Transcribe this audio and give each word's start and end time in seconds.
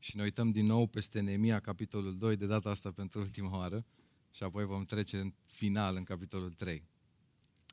și 0.00 0.16
ne 0.16 0.22
uităm 0.22 0.50
din 0.50 0.66
nou 0.66 0.86
peste 0.86 1.20
Neemia, 1.20 1.60
capitolul 1.60 2.16
2, 2.16 2.36
de 2.36 2.46
data 2.46 2.70
asta 2.70 2.90
pentru 2.90 3.20
ultima 3.20 3.56
oară, 3.56 3.84
și 4.30 4.42
apoi 4.42 4.64
vom 4.64 4.84
trece 4.84 5.18
în 5.18 5.32
final 5.44 5.96
în 5.96 6.04
capitolul 6.04 6.50
3. 6.50 6.84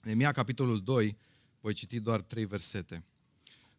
Neemia, 0.03 0.31
capitolul 0.31 0.83
2, 0.83 1.17
voi 1.61 1.73
citi 1.73 1.99
doar 1.99 2.21
trei 2.21 2.45
versete. 2.45 3.03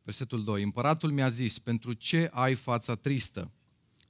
Versetul 0.02 0.44
2. 0.44 0.62
Împăratul 0.62 1.10
mi-a 1.10 1.28
zis, 1.28 1.58
pentru 1.58 1.92
ce 1.92 2.30
ai 2.32 2.54
fața 2.54 2.94
tristă? 2.94 3.50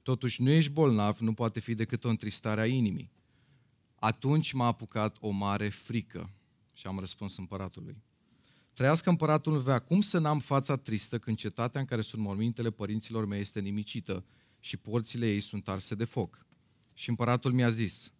Totuși 0.03 0.41
nu 0.41 0.49
ești 0.49 0.71
bolnav, 0.71 1.19
nu 1.19 1.33
poate 1.33 1.59
fi 1.59 1.73
decât 1.73 2.03
o 2.03 2.09
întristare 2.09 2.61
a 2.61 2.65
inimii. 2.65 3.11
Atunci 3.95 4.51
m-a 4.51 4.65
apucat 4.65 5.17
o 5.19 5.29
mare 5.29 5.69
frică 5.69 6.29
și 6.73 6.87
am 6.87 6.99
răspuns 6.99 7.37
împăratului. 7.37 8.03
Trăiască 8.79 9.09
împăratul 9.09 9.57
vea, 9.57 9.79
cum 9.79 10.01
să 10.01 10.19
n-am 10.19 10.39
fața 10.39 10.75
tristă 10.75 11.17
când 11.17 11.37
cetatea 11.37 11.79
în 11.79 11.85
care 11.85 12.01
sunt 12.01 12.21
mormintele 12.21 12.69
părinților 12.71 13.25
mei 13.25 13.39
este 13.39 13.59
nimicită 13.59 14.25
și 14.59 14.77
porțile 14.77 15.27
ei 15.27 15.39
sunt 15.39 15.67
arse 15.67 15.95
de 15.95 16.03
foc. 16.03 16.45
Și 16.93 17.09
împăratul 17.09 17.51
mi-a 17.51 17.69
zis, 17.69 18.11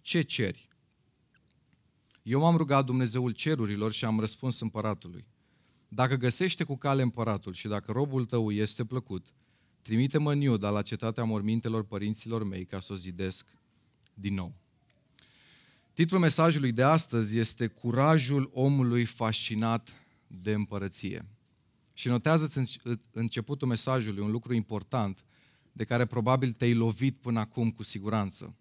ce 0.00 0.22
ceri? 0.22 0.68
Eu 2.22 2.40
m-am 2.40 2.56
rugat 2.56 2.84
Dumnezeul 2.84 3.30
cerurilor 3.30 3.92
și 3.92 4.04
am 4.04 4.20
răspuns 4.20 4.60
împăratului. 4.60 5.26
Dacă 5.88 6.16
găsește 6.16 6.64
cu 6.64 6.76
cale 6.76 7.02
împăratul 7.02 7.52
și 7.52 7.68
dacă 7.68 7.92
robul 7.92 8.24
tău 8.24 8.50
este 8.50 8.84
plăcut, 8.84 9.26
trimite-mă 9.82 10.32
în 10.32 10.40
Iuda 10.40 10.70
la 10.70 10.82
cetatea 10.82 11.24
mormintelor 11.24 11.84
părinților 11.84 12.44
mei 12.44 12.64
ca 12.64 12.80
să 12.80 12.92
o 12.92 12.96
zidesc 12.96 13.46
din 14.14 14.34
nou. 14.34 14.54
Titlul 15.92 16.20
mesajului 16.20 16.72
de 16.72 16.82
astăzi 16.82 17.38
este 17.38 17.66
Curajul 17.66 18.50
omului 18.52 19.04
fascinat 19.04 20.01
de 20.40 20.52
împărăție. 20.52 21.26
Și 21.92 22.08
notează-ți 22.08 22.80
începutul 23.10 23.68
mesajului 23.68 24.22
un 24.22 24.30
lucru 24.30 24.54
important 24.54 25.24
de 25.72 25.84
care 25.84 26.06
probabil 26.06 26.52
te-ai 26.52 26.74
lovit 26.74 27.16
până 27.16 27.38
acum 27.38 27.70
cu 27.70 27.82
siguranță. 27.82 28.54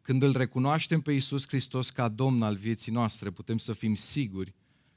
Când 0.00 0.22
îl 0.22 0.32
recunoaștem 0.32 1.00
pe 1.00 1.12
Iisus 1.12 1.46
Hristos 1.46 1.90
ca 1.90 2.08
Domn 2.08 2.42
al 2.42 2.56
vieții 2.56 2.92
noastre, 2.92 3.30
putem 3.30 3.58
să 3.58 3.72
fim 3.72 3.94
siguri 3.94 4.54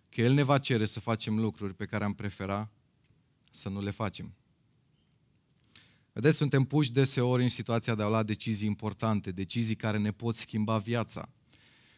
că 0.10 0.22
El 0.22 0.34
ne 0.34 0.44
va 0.44 0.58
cere 0.58 0.86
să 0.86 1.00
facem 1.00 1.40
lucruri 1.40 1.74
pe 1.74 1.86
care 1.86 2.04
am 2.04 2.14
prefera 2.14 2.72
să 3.52 3.70
nu 3.70 3.82
le 3.82 3.92
facem. 3.92 4.34
Vedeți, 6.14 6.38
suntem 6.38 6.64
puși 6.64 6.92
deseori 6.92 7.44
în 7.44 7.50
situația 7.50 7.96
de 7.96 8.04
a 8.04 8.08
lua 8.08 8.24
decizii 8.24 8.68
importante, 8.68 9.32
decizii 9.32 9.76
care 9.76 9.98
ne 9.98 10.12
pot 10.12 10.36
schimba 10.36 10.78
viața. 10.78 11.30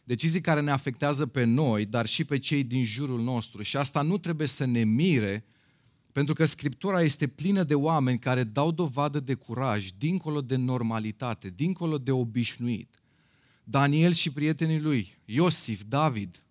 Decizii 0.10 0.42
care 0.42 0.62
ne 0.62 0.72
afectează 0.72 1.26
pe 1.26 1.44
noi, 1.44 1.86
dar 1.86 2.06
și 2.06 2.24
pe 2.24 2.38
cei 2.38 2.64
din 2.64 2.86
jurul 2.86 3.22
nostru. 3.22 3.62
Și 3.62 3.78
asta 3.78 4.02
nu 4.02 4.18
trebuie 4.18 4.48
să 4.48 4.66
ne 4.66 4.84
mire, 4.84 5.46
pentru 6.12 6.34
că 6.34 6.46
Scriptura 6.46 7.02
este 7.02 7.28
plină 7.28 7.64
de 7.64 7.76
oameni 7.76 8.20
care 8.20 8.44
dau 8.44 8.72
dovadă 8.72 9.20
de 9.20 9.34
curaj, 9.34 9.88
dincolo 9.98 10.42
de 10.42 10.56
normalitate, 10.56 11.54
dincolo 11.56 11.98
de 11.98 12.12
obișnuit. 12.12 12.96
Daniel 13.64 14.14
și 14.14 14.32
prietenii 14.32 14.80
lui, 14.80 15.18
Iosif, 15.26 15.82
David, 15.88 16.44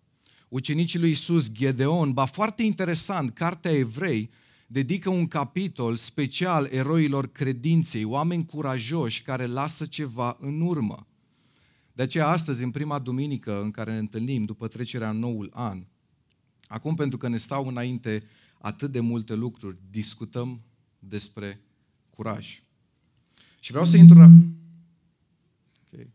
ucenicii 0.49 0.99
lui 0.99 1.11
Isus, 1.11 1.51
Gedeon, 1.51 2.11
ba 2.11 2.25
foarte 2.25 2.63
interesant, 2.63 3.33
Cartea 3.33 3.71
Evrei 3.71 4.29
dedică 4.67 5.09
un 5.09 5.27
capitol 5.27 5.95
special 5.95 6.69
eroilor 6.71 7.31
credinței, 7.31 8.03
oameni 8.03 8.45
curajoși 8.45 9.21
care 9.21 9.45
lasă 9.45 9.85
ceva 9.85 10.37
în 10.39 10.61
urmă. 10.61 11.03
De 11.99 12.05
aceea 12.05 12.27
astăzi, 12.27 12.63
în 12.63 12.71
prima 12.71 12.99
duminică 12.99 13.61
în 13.61 13.71
care 13.71 13.91
ne 13.91 13.97
întâlnim, 13.97 14.43
după 14.43 14.67
trecerea 14.67 15.09
în 15.09 15.19
noul 15.19 15.49
an, 15.53 15.85
acum 16.67 16.95
pentru 16.95 17.17
că 17.17 17.27
ne 17.27 17.37
stau 17.37 17.67
înainte 17.67 18.23
atât 18.59 18.91
de 18.91 18.99
multe 18.99 19.35
lucruri, 19.35 19.77
discutăm 19.89 20.61
despre 20.99 21.61
curaj. 22.09 22.63
Și 23.59 23.71
vreau 23.71 23.85
să 23.85 23.97
intru... 23.97 24.19
Okay. 25.91 26.09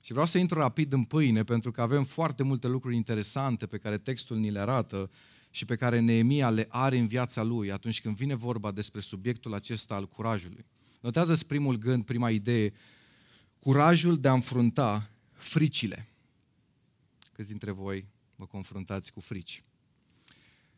Și 0.00 0.12
vreau 0.12 0.26
să 0.26 0.38
intru 0.38 0.58
rapid 0.58 0.92
în 0.92 1.04
pâine, 1.04 1.44
pentru 1.44 1.70
că 1.70 1.80
avem 1.80 2.04
foarte 2.04 2.42
multe 2.42 2.68
lucruri 2.68 2.96
interesante 2.96 3.66
pe 3.66 3.78
care 3.78 3.98
textul 3.98 4.36
ni 4.36 4.50
le 4.50 4.60
arată 4.60 5.10
și 5.50 5.64
pe 5.64 5.76
care 5.76 6.00
Neemia 6.00 6.50
le 6.50 6.66
are 6.68 6.98
în 6.98 7.06
viața 7.06 7.42
lui 7.42 7.72
atunci 7.72 8.00
când 8.00 8.16
vine 8.16 8.34
vorba 8.34 8.70
despre 8.70 9.00
subiectul 9.00 9.54
acesta 9.54 9.94
al 9.94 10.08
curajului. 10.08 10.64
Notează 11.00 11.44
primul 11.46 11.76
gând, 11.76 12.04
prima 12.04 12.30
idee, 12.30 12.72
curajul 13.60 14.20
de 14.20 14.28
a 14.28 14.32
înfrunta 14.32 15.10
fricile. 15.32 16.08
Câți 17.32 17.48
dintre 17.48 17.70
voi 17.70 18.06
vă 18.36 18.46
confruntați 18.46 19.12
cu 19.12 19.20
frici? 19.20 19.62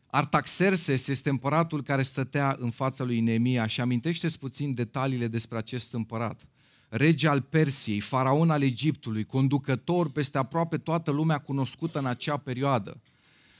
Artaxerxes 0.07 1.07
este 1.07 1.31
împăratul 1.31 1.83
care 1.83 2.03
stătea 2.03 2.57
în 2.59 2.71
fața 2.71 3.05
lui 3.05 3.21
Neemia 3.21 3.67
și 3.67 3.81
amintește 3.81 4.29
puțin 4.29 4.75
detaliile 4.75 5.29
despre 5.29 5.59
acest 5.59 5.93
împărat. 5.93 6.47
Rege 6.89 7.29
al 7.29 7.41
Persiei, 7.41 8.01
faraon 8.01 8.51
al 8.51 8.63
Egiptului, 8.63 9.25
conducător 9.25 10.11
peste 10.11 10.39
aproape 10.39 10.79
toată 10.79 11.11
lumea 11.11 11.39
cunoscută 11.39 11.99
în 11.99 12.07
acea 12.07 12.37
perioadă, 12.37 13.01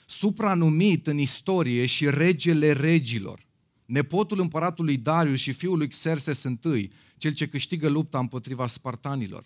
supranumit 0.07 1.07
în 1.07 1.19
istorie 1.19 1.87
și 1.87 2.11
regele 2.11 2.73
regilor, 2.73 3.47
nepotul 3.85 4.41
împăratului 4.41 4.97
Darius 4.97 5.41
și 5.41 5.53
fiul 5.53 5.79
lui 5.79 5.89
Xerxes 5.89 6.43
I, 6.43 6.89
cel 7.23 7.33
ce 7.33 7.49
câștigă 7.49 7.89
lupta 7.89 8.19
împotriva 8.19 8.67
spartanilor. 8.67 9.45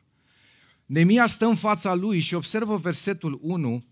Nemia 0.86 1.26
stă 1.26 1.46
în 1.46 1.54
fața 1.54 1.94
lui 1.94 2.20
și 2.20 2.34
observă 2.34 2.76
versetul 2.76 3.38
1, 3.42 3.84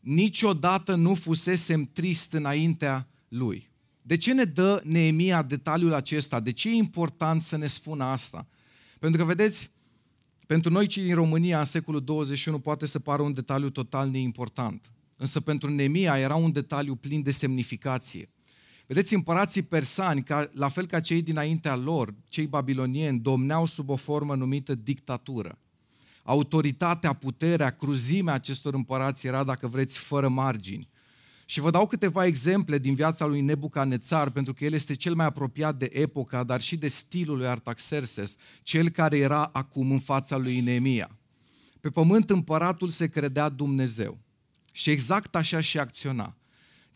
niciodată 0.00 0.94
nu 0.94 1.14
fusesem 1.14 1.84
trist 1.92 2.32
înaintea 2.32 3.08
lui. 3.28 3.70
De 4.02 4.16
ce 4.16 4.32
ne 4.32 4.44
dă 4.44 4.82
Neemia 4.84 5.42
detaliul 5.42 5.92
acesta? 5.92 6.40
De 6.40 6.50
ce 6.50 6.68
e 6.68 6.72
important 6.72 7.42
să 7.42 7.56
ne 7.56 7.66
spună 7.66 8.04
asta? 8.04 8.46
Pentru 8.98 9.20
că, 9.20 9.26
vedeți, 9.26 9.70
pentru 10.46 10.70
noi 10.70 10.86
cei 10.86 11.02
din 11.02 11.14
România 11.14 11.58
în 11.58 11.64
secolul 11.64 12.04
21 12.04 12.58
poate 12.58 12.86
să 12.86 12.98
pară 12.98 13.22
un 13.22 13.32
detaliu 13.32 13.70
total 13.70 14.08
neimportant. 14.08 14.90
Însă 15.16 15.40
pentru 15.40 15.70
Nemia 15.70 16.18
era 16.18 16.34
un 16.34 16.52
detaliu 16.52 16.94
plin 16.94 17.22
de 17.22 17.30
semnificație. 17.30 18.28
Vedeți, 18.86 19.14
împărații 19.14 19.62
persani, 19.62 20.22
ca, 20.22 20.50
la 20.52 20.68
fel 20.68 20.86
ca 20.86 21.00
cei 21.00 21.22
dinaintea 21.22 21.76
lor, 21.76 22.14
cei 22.28 22.46
babilonieni, 22.46 23.18
domneau 23.18 23.66
sub 23.66 23.88
o 23.88 23.96
formă 23.96 24.34
numită 24.34 24.74
dictatură. 24.74 25.58
Autoritatea, 26.22 27.12
puterea, 27.12 27.70
cruzimea 27.70 28.34
acestor 28.34 28.74
împărați 28.74 29.26
era, 29.26 29.44
dacă 29.44 29.66
vreți, 29.66 29.98
fără 29.98 30.28
margini. 30.28 30.86
Și 31.44 31.60
vă 31.60 31.70
dau 31.70 31.86
câteva 31.86 32.26
exemple 32.26 32.78
din 32.78 32.94
viața 32.94 33.26
lui 33.26 33.40
Nebucanețar, 33.40 34.30
pentru 34.30 34.54
că 34.54 34.64
el 34.64 34.72
este 34.72 34.94
cel 34.94 35.14
mai 35.14 35.26
apropiat 35.26 35.76
de 35.76 35.88
epoca, 35.92 36.44
dar 36.44 36.60
și 36.60 36.76
de 36.76 36.88
stilul 36.88 37.36
lui 37.36 37.46
Artaxerxes, 37.46 38.36
cel 38.62 38.88
care 38.88 39.18
era 39.18 39.50
acum 39.52 39.90
în 39.90 40.00
fața 40.00 40.36
lui 40.36 40.60
Neemia. 40.60 41.18
Pe 41.80 41.90
pământ 41.90 42.30
împăratul 42.30 42.90
se 42.90 43.06
credea 43.06 43.48
Dumnezeu. 43.48 44.18
Și 44.72 44.90
exact 44.90 45.34
așa 45.34 45.60
și 45.60 45.78
acționa. 45.78 46.36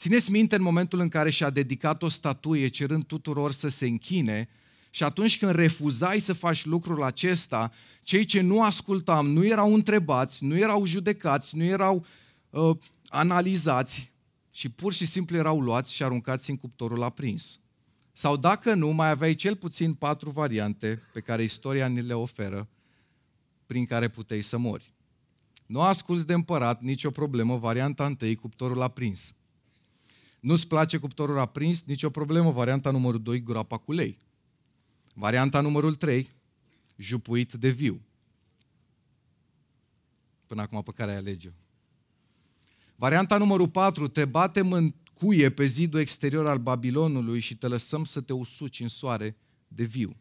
Țineți 0.00 0.30
minte 0.30 0.56
în 0.56 0.62
momentul 0.62 1.00
în 1.00 1.08
care 1.08 1.30
și-a 1.30 1.50
dedicat 1.50 2.02
o 2.02 2.08
statuie 2.08 2.68
cerând 2.68 3.04
tuturor 3.04 3.52
să 3.52 3.68
se 3.68 3.86
închine 3.86 4.48
și 4.90 5.02
atunci 5.04 5.38
când 5.38 5.54
refuzai 5.54 6.18
să 6.18 6.32
faci 6.32 6.64
lucrul 6.64 7.02
acesta, 7.02 7.72
cei 8.02 8.24
ce 8.24 8.40
nu 8.40 8.62
ascultam 8.62 9.26
nu 9.26 9.44
erau 9.44 9.74
întrebați, 9.74 10.44
nu 10.44 10.56
erau 10.56 10.84
judecați, 10.84 11.56
nu 11.56 11.64
erau 11.64 12.06
uh, 12.50 12.76
analizați 13.06 14.12
și 14.50 14.68
pur 14.68 14.92
și 14.92 15.06
simplu 15.06 15.36
erau 15.36 15.60
luați 15.60 15.94
și 15.94 16.02
aruncați 16.02 16.50
în 16.50 16.56
cuptorul 16.56 17.02
aprins. 17.02 17.60
Sau 18.12 18.36
dacă 18.36 18.74
nu, 18.74 18.88
mai 18.88 19.10
aveai 19.10 19.34
cel 19.34 19.56
puțin 19.56 19.94
patru 19.94 20.30
variante 20.30 21.02
pe 21.12 21.20
care 21.20 21.42
istoria 21.42 21.86
ni 21.86 22.02
le 22.02 22.14
oferă 22.14 22.68
prin 23.66 23.84
care 23.84 24.08
puteai 24.08 24.40
să 24.42 24.58
mori. 24.58 24.94
Nu 25.66 25.80
asculți 25.80 26.26
de 26.26 26.32
împărat, 26.32 26.80
nicio 26.80 27.10
problemă, 27.10 27.56
varianta 27.56 28.06
întâi, 28.06 28.34
cuptorul 28.34 28.82
aprins. 28.82 29.34
Nu-ți 30.40 30.66
place 30.66 30.96
cuptorul 30.96 31.38
aprins, 31.38 31.84
nicio 31.84 32.10
problemă, 32.10 32.50
varianta 32.50 32.90
numărul 32.90 33.22
2, 33.22 33.42
groapa 33.42 33.78
cu 33.78 33.92
lei. 33.92 34.18
Varianta 35.14 35.60
numărul 35.60 35.94
3, 35.94 36.30
jupuit 36.96 37.52
de 37.52 37.68
viu. 37.68 38.00
Până 40.46 40.62
acum 40.62 40.82
pe 40.82 40.92
care 40.92 41.10
ai 41.10 41.16
alege 41.16 41.52
Varianta 42.96 43.36
numărul 43.36 43.68
4, 43.68 44.08
te 44.08 44.24
batem 44.24 44.72
în 44.72 44.94
cuie 45.14 45.50
pe 45.50 45.66
zidul 45.66 46.00
exterior 46.00 46.46
al 46.46 46.58
Babilonului 46.58 47.40
și 47.40 47.56
te 47.56 47.66
lăsăm 47.66 48.04
să 48.04 48.20
te 48.20 48.32
usuci 48.32 48.80
în 48.80 48.88
soare 48.88 49.36
de 49.68 49.84
viu. 49.84 50.16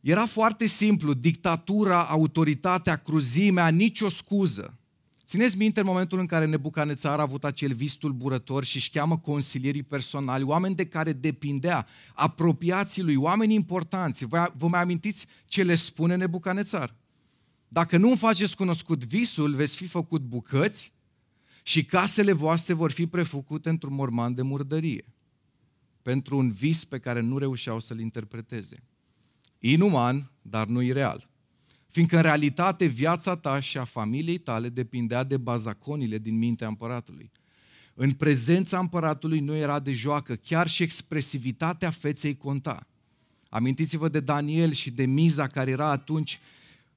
Era 0.00 0.26
foarte 0.26 0.66
simplu, 0.66 1.14
dictatura, 1.14 2.04
autoritatea, 2.04 2.96
cruzimea, 2.96 3.68
nicio 3.68 4.08
scuză. 4.08 4.77
Țineți 5.28 5.56
minte 5.56 5.80
în 5.80 5.86
momentul 5.86 6.18
în 6.18 6.26
care 6.26 6.46
Nebucanețar 6.46 7.18
a 7.18 7.22
avut 7.22 7.44
acel 7.44 7.74
vis 7.74 7.92
tulburător 7.92 8.64
și 8.64 8.76
își 8.76 8.90
cheamă 8.90 9.18
consilierii 9.18 9.82
personali, 9.82 10.42
oameni 10.42 10.74
de 10.74 10.86
care 10.86 11.12
depindea, 11.12 11.86
apropiații 12.14 13.02
lui, 13.02 13.14
oameni 13.14 13.54
importanți. 13.54 14.24
Vă, 14.24 14.52
vă 14.56 14.68
mai 14.68 14.80
amintiți 14.80 15.26
ce 15.46 15.62
le 15.62 15.74
spune 15.74 16.16
Nebucanețar? 16.16 16.94
Dacă 17.68 17.96
nu 17.96 18.08
îmi 18.08 18.16
faceți 18.16 18.56
cunoscut 18.56 19.04
visul, 19.04 19.54
veți 19.54 19.76
fi 19.76 19.86
făcut 19.86 20.22
bucăți 20.22 20.92
și 21.62 21.84
casele 21.84 22.32
voastre 22.32 22.72
vor 22.72 22.90
fi 22.90 23.06
prefăcute 23.06 23.68
într-un 23.68 23.94
morman 23.94 24.34
de 24.34 24.42
murdărie. 24.42 25.04
pentru 26.02 26.36
un 26.36 26.50
vis 26.50 26.84
pe 26.84 26.98
care 26.98 27.20
nu 27.20 27.38
reușeau 27.38 27.80
să-l 27.80 28.00
interpreteze. 28.00 28.82
Inuman, 29.58 30.30
dar 30.42 30.66
nu 30.66 30.80
ireal. 30.80 31.27
Fiindcă 31.88 32.16
în 32.16 32.22
realitate 32.22 32.86
viața 32.86 33.36
ta 33.36 33.60
și 33.60 33.78
a 33.78 33.84
familiei 33.84 34.38
tale 34.38 34.68
depindea 34.68 35.24
de 35.24 35.36
bazaconile 35.36 36.18
din 36.18 36.38
mintea 36.38 36.68
împăratului. 36.68 37.30
În 37.94 38.12
prezența 38.12 38.78
împăratului 38.78 39.40
nu 39.40 39.54
era 39.54 39.78
de 39.78 39.92
joacă, 39.92 40.34
chiar 40.34 40.68
și 40.68 40.82
expresivitatea 40.82 41.90
feței 41.90 42.36
conta. 42.36 42.86
Amintiți-vă 43.48 44.08
de 44.08 44.20
Daniel 44.20 44.72
și 44.72 44.90
de 44.90 45.06
miza 45.06 45.46
care 45.46 45.70
era 45.70 45.90
atunci 45.90 46.40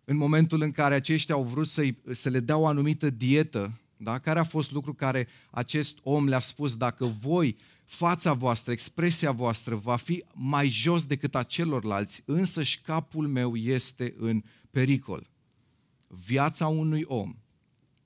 în 0.06 0.18
momentul 0.18 0.62
în 0.62 0.72
care 0.72 0.94
aceștia 0.94 1.36
au 1.36 1.44
vrut 1.44 1.68
să, 1.68 1.88
să 2.12 2.30
le 2.30 2.40
dea 2.40 2.58
o 2.58 2.68
anumită 2.68 3.10
dietă, 3.10 3.80
da? 3.98 4.20
care 4.20 4.40
a 4.40 4.44
fost 4.44 4.72
lucru 4.72 4.94
care 4.94 5.28
acest 5.50 5.98
om 6.04 6.28
le-a 6.28 6.40
spus, 6.40 6.76
dacă 6.76 7.06
voi, 7.06 7.56
fața 7.86 8.34
voastră, 8.34 8.72
expresia 8.72 9.32
voastră 9.32 9.76
va 9.76 9.96
fi 9.96 10.24
mai 10.34 10.70
jos 10.70 11.06
decât 11.06 11.36
a 11.36 11.44
celorlalți, 11.44 12.24
însă 12.26 12.64
și 12.64 12.82
capul 12.82 13.28
meu 13.28 13.56
este 13.56 14.14
în 14.18 14.44
pericol. 14.72 15.30
Viața 16.08 16.68
unui 16.68 17.04
om, 17.06 17.36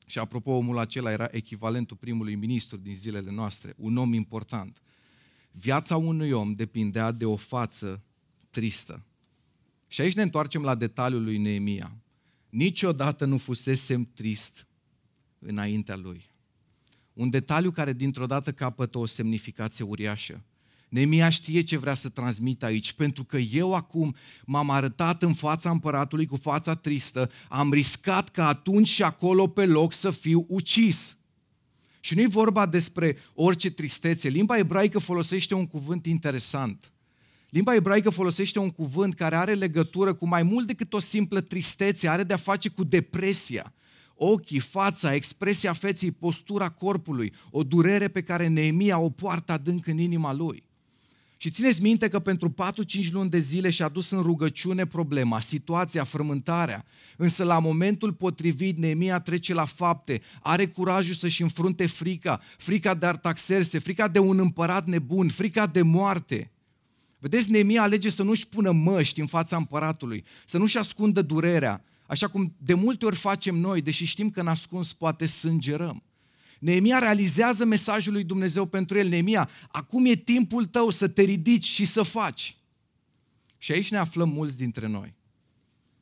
și 0.06 0.20
apropo, 0.20 0.52
omul 0.52 0.78
acela 0.78 1.12
era 1.12 1.28
echivalentul 1.32 1.98
primului 1.98 2.36
ministru 2.36 2.78
din 2.78 2.96
zilele 2.96 3.32
noastre, 3.32 3.74
un 3.78 3.98
om 3.98 4.14
important. 4.14 4.82
Viața 5.52 5.98
unui 5.98 6.32
om 6.32 6.54
depindea 6.54 7.12
de 7.12 7.26
o 7.26 7.36
față 7.36 8.04
tristă. 8.50 9.06
Și 9.88 10.02
aici 10.02 10.16
ne 10.16 10.22
întoarcem 10.22 10.62
la 10.62 10.76
detaliul 10.76 11.24
lui 11.24 11.38
Neemia. 11.38 11.98
Niciodată 12.50 13.26
nu 13.26 13.38
fusesem 13.38 14.10
trist 14.14 14.68
înaintea 15.40 15.96
lui. 15.96 16.28
Un 17.14 17.30
detaliu 17.30 17.72
care 17.72 17.94
dintr-o 17.94 18.26
dată 18.26 18.52
capătă 18.52 18.98
o 18.98 19.06
semnificație 19.06 19.86
uriașă. 19.86 20.44
Neemia 20.96 21.30
știe 21.30 21.62
ce 21.62 21.78
vrea 21.78 21.96
să 21.96 22.10
transmită 22.10 22.66
aici, 22.66 22.94
pentru 22.94 23.24
că 23.24 23.38
eu 23.38 23.74
acum 23.74 24.16
m-am 24.46 24.70
arătat 24.70 25.24
în 25.24 25.34
fața 25.34 25.70
împăratului 25.70 26.26
cu 26.26 26.36
fața 26.36 26.76
tristă, 26.76 27.32
am 27.50 27.74
riscat 27.74 28.30
ca 28.30 28.48
atunci 28.48 28.88
și 28.88 29.04
acolo 29.04 29.48
pe 29.48 29.66
loc 29.66 29.94
să 29.94 30.12
fiu 30.12 30.46
ucis. 30.50 31.18
Și 32.00 32.16
nu 32.16 32.22
e 32.22 32.28
vorba 32.28 32.66
despre 32.66 33.18
orice 33.34 33.70
tristețe. 33.70 34.28
Limba 34.28 34.58
ebraică 34.58 35.00
folosește 35.00 35.54
un 35.54 35.68
cuvânt 35.68 36.06
interesant. 36.06 36.92
Limba 37.50 37.74
ebraică 37.74 38.10
folosește 38.10 38.60
un 38.60 38.70
cuvânt 38.70 39.14
care 39.14 39.36
are 39.36 39.54
legătură 39.54 40.14
cu 40.14 40.28
mai 40.28 40.44
mult 40.44 40.68
decât 40.68 40.94
o 40.94 41.00
simplă 41.00 41.42
tristețe, 41.42 42.08
are 42.08 42.24
de-a 42.24 42.38
face 42.38 42.70
cu 42.70 42.84
depresia. 42.84 43.74
Ochii, 44.14 44.60
fața, 44.60 45.14
expresia 45.14 45.74
feței, 45.74 46.12
postura 46.12 46.70
corpului, 46.70 47.34
o 47.52 47.64
durere 47.64 48.08
pe 48.08 48.22
care 48.22 48.48
Neemia 48.48 49.00
o 49.00 49.10
poartă 49.10 49.52
adânc 49.52 49.88
în 49.88 49.98
inima 49.98 50.34
lui. 50.34 50.65
Și 51.46 51.52
țineți 51.52 51.82
minte 51.82 52.08
că 52.08 52.20
pentru 52.20 52.54
4-5 53.08 53.12
luni 53.12 53.30
de 53.30 53.40
zile 53.40 53.70
și-a 53.70 53.90
dus 53.90 54.10
în 54.10 54.22
rugăciune 54.22 54.86
problema, 54.86 55.40
situația, 55.40 56.04
frământarea. 56.04 56.86
Însă 57.18 57.44
la 57.44 57.60
momentul 57.60 58.14
potrivit 58.14 58.78
Neemia 58.78 59.20
trece 59.20 59.54
la 59.54 59.66
fapte, 59.66 60.22
are 60.42 60.68
curajul 60.68 61.14
să-și 61.14 61.42
înfrunte 61.42 61.86
frica, 61.86 62.42
frica 62.58 62.94
de 62.94 63.06
Artaxerse, 63.06 63.80
frica 63.80 64.08
de 64.08 64.20
un 64.20 64.40
împărat 64.40 64.88
nebun, 64.88 65.30
frica 65.30 65.68
de 65.68 65.82
moarte. 65.82 66.52
Vedeți, 67.20 67.52
Neemia 67.52 67.82
alege 67.82 68.10
să 68.10 68.24
nu-și 68.24 68.48
pună 68.48 68.72
măști 68.72 69.20
în 69.20 69.28
fața 69.28 69.56
împăratului, 69.56 70.24
să 70.46 70.58
nu-și 70.58 70.78
ascundă 70.78 71.22
durerea, 71.22 71.84
așa 72.08 72.28
cum 72.28 72.56
de 72.58 72.74
multe 72.74 73.06
ori 73.06 73.16
facem 73.16 73.56
noi, 73.56 73.82
deși 73.82 74.06
știm 74.06 74.30
că 74.30 74.40
în 74.40 74.48
ascuns 74.48 74.94
poate 74.94 75.26
sângerăm. 75.26 76.04
Neemia 76.60 77.00
realizează 77.00 77.66
mesajul 77.66 78.14
lui 78.14 78.24
Dumnezeu 78.24 78.66
pentru 78.66 78.98
el. 78.98 79.08
Neemia, 79.08 79.50
acum 79.68 80.06
e 80.06 80.16
timpul 80.16 80.66
tău 80.66 80.90
să 80.90 81.08
te 81.08 81.22
ridici 81.22 81.66
și 81.66 81.86
să 81.86 82.02
faci. 82.02 82.58
Și 83.58 83.72
aici 83.72 83.92
ne 83.92 83.98
aflăm 83.98 84.30
mulți 84.30 84.58
dintre 84.58 84.88
noi. 84.88 85.14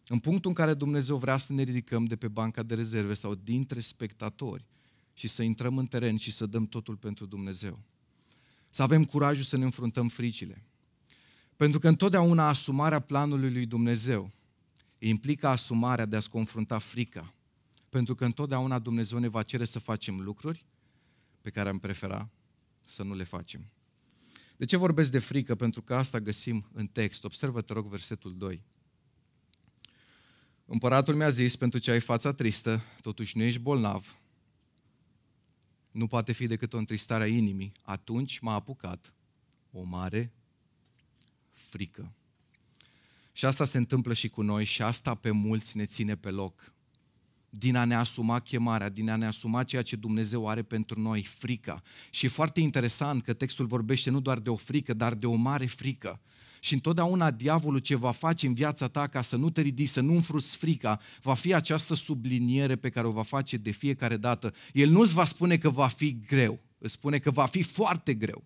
În 0.08 0.20
punctul 0.20 0.50
în 0.50 0.56
care 0.56 0.74
Dumnezeu 0.74 1.18
vrea 1.18 1.38
să 1.38 1.54
ne 1.54 1.64
ridicăm 1.64 2.06
de 2.06 2.16
pe 2.16 2.28
banca 2.28 2.64
de 2.64 2.76
rezerve 2.76 3.14
sau 3.14 3.36
dintre 3.36 3.80
spectatori 3.80 4.66
și 5.14 5.28
să 5.28 5.44
intrăm 5.44 5.78
în 5.78 5.86
teren 5.86 6.18
și 6.18 6.32
să 6.32 6.46
dăm 6.46 6.66
totul 6.66 6.96
pentru 6.96 7.26
Dumnezeu. 7.26 7.80
Să 8.70 8.82
avem 8.82 9.06
curajul 9.06 9.44
să 9.44 9.58
ne 9.58 9.64
înfruntăm 9.64 10.08
fricile. 10.08 10.64
Pentru 11.56 11.80
că 11.80 11.88
întotdeauna 11.88 12.48
asumarea 12.48 13.00
planului 13.00 13.52
lui 13.52 13.66
Dumnezeu 13.66 14.32
implică 14.98 15.48
asumarea 15.48 16.06
de 16.06 16.16
a-ți 16.16 16.30
confrunta 16.30 16.78
frica. 16.78 17.34
Pentru 17.94 18.16
că 18.16 18.26
întotdeauna 18.26 18.80
Dumnezeu 18.80 19.18
ne 19.18 19.28
va 19.28 19.44
cere 19.44 19.66
să 19.66 19.80
facem 19.80 20.20
lucruri 20.20 20.66
pe 21.42 21.50
care 21.50 21.70
am 21.70 21.80
prefera 21.80 22.30
să 22.86 23.04
nu 23.04 23.16
le 23.16 23.24
facem. 23.24 23.70
De 24.58 24.66
ce 24.66 24.78
vorbesc 24.78 25.12
de 25.12 25.20
frică? 25.20 25.56
Pentru 25.56 25.82
că 25.82 25.96
asta 25.96 26.20
găsim 26.20 26.70
în 26.72 26.88
text. 26.88 27.24
Observă, 27.24 27.62
te 27.62 27.74
rog, 27.74 27.88
versetul 27.88 28.38
2. 28.38 28.62
Împăratul 30.66 31.16
mi-a 31.16 31.30
zis, 31.30 31.56
pentru 31.56 31.80
ce 31.80 31.92
ai 31.92 32.00
fața 32.00 32.34
tristă, 32.34 32.82
totuși 33.02 33.38
nu 33.38 33.44
ești 33.44 33.60
bolnav, 33.60 34.20
nu 35.92 36.08
poate 36.08 36.32
fi 36.32 36.48
decât 36.48 36.74
o 36.74 36.78
întristare 36.78 37.24
a 37.24 37.28
inimii. 37.28 37.72
Atunci 37.82 38.40
m-a 38.40 38.54
apucat 38.54 39.14
o 39.72 39.84
mare 39.84 40.34
frică. 41.52 42.14
Și 43.32 43.46
asta 43.46 43.66
se 43.66 43.78
întâmplă 43.78 44.14
și 44.14 44.30
cu 44.30 44.42
noi 44.42 44.64
și 44.64 44.82
asta 44.82 45.16
pe 45.16 45.32
mulți 45.32 45.78
ne 45.78 45.86
ține 45.86 46.16
pe 46.16 46.30
loc. 46.30 46.73
Din 47.56 47.76
a 47.76 47.86
ne 47.86 47.96
asuma 47.96 48.40
chemarea, 48.40 48.90
din 48.90 49.10
a 49.10 49.16
ne 49.16 49.26
asuma 49.26 49.64
ceea 49.64 49.82
ce 49.82 49.96
Dumnezeu 49.96 50.50
are 50.50 50.62
pentru 50.62 51.00
noi, 51.00 51.24
frica. 51.24 51.82
Și 52.10 52.26
e 52.26 52.30
foarte 52.30 52.60
interesant 52.60 53.24
că 53.24 53.34
textul 53.34 53.66
vorbește 53.66 54.10
nu 54.10 54.20
doar 54.20 54.40
de 54.40 54.50
o 54.50 54.56
frică, 54.56 54.94
dar 54.94 55.14
de 55.14 55.26
o 55.26 55.34
mare 55.34 55.66
frică. 55.66 56.20
Și 56.60 56.74
întotdeauna 56.74 57.32
diavolul 57.32 57.80
ce 57.80 57.96
va 57.96 58.12
face 58.12 58.48
în 58.48 58.54
viața 58.54 58.88
ta 58.88 59.08
ca 59.08 59.22
să 59.22 59.36
nu 59.36 59.50
te 59.50 59.62
ridici, 59.62 59.88
să 59.88 60.02
nu 60.02 60.14
înfruți 60.14 60.58
frica, 60.58 61.00
va 61.22 61.34
fi 61.34 61.54
această 61.54 61.96
subliniere 61.96 62.76
pe 62.76 62.90
care 62.90 63.08
o 63.08 63.12
va 63.12 63.24
face 63.24 63.58
de 63.58 63.72
fiecare 63.72 64.18
dată. 64.18 64.54
El 64.74 64.90
nu 64.90 65.00
îți 65.00 65.14
va 65.14 65.26
spune 65.26 65.58
că 65.58 65.70
va 65.70 65.88
fi 65.88 66.20
greu, 66.28 66.60
îți 66.78 66.94
spune 66.94 67.18
că 67.18 67.32
va 67.32 67.46
fi 67.46 67.62
foarte 67.62 68.14
greu. 68.14 68.44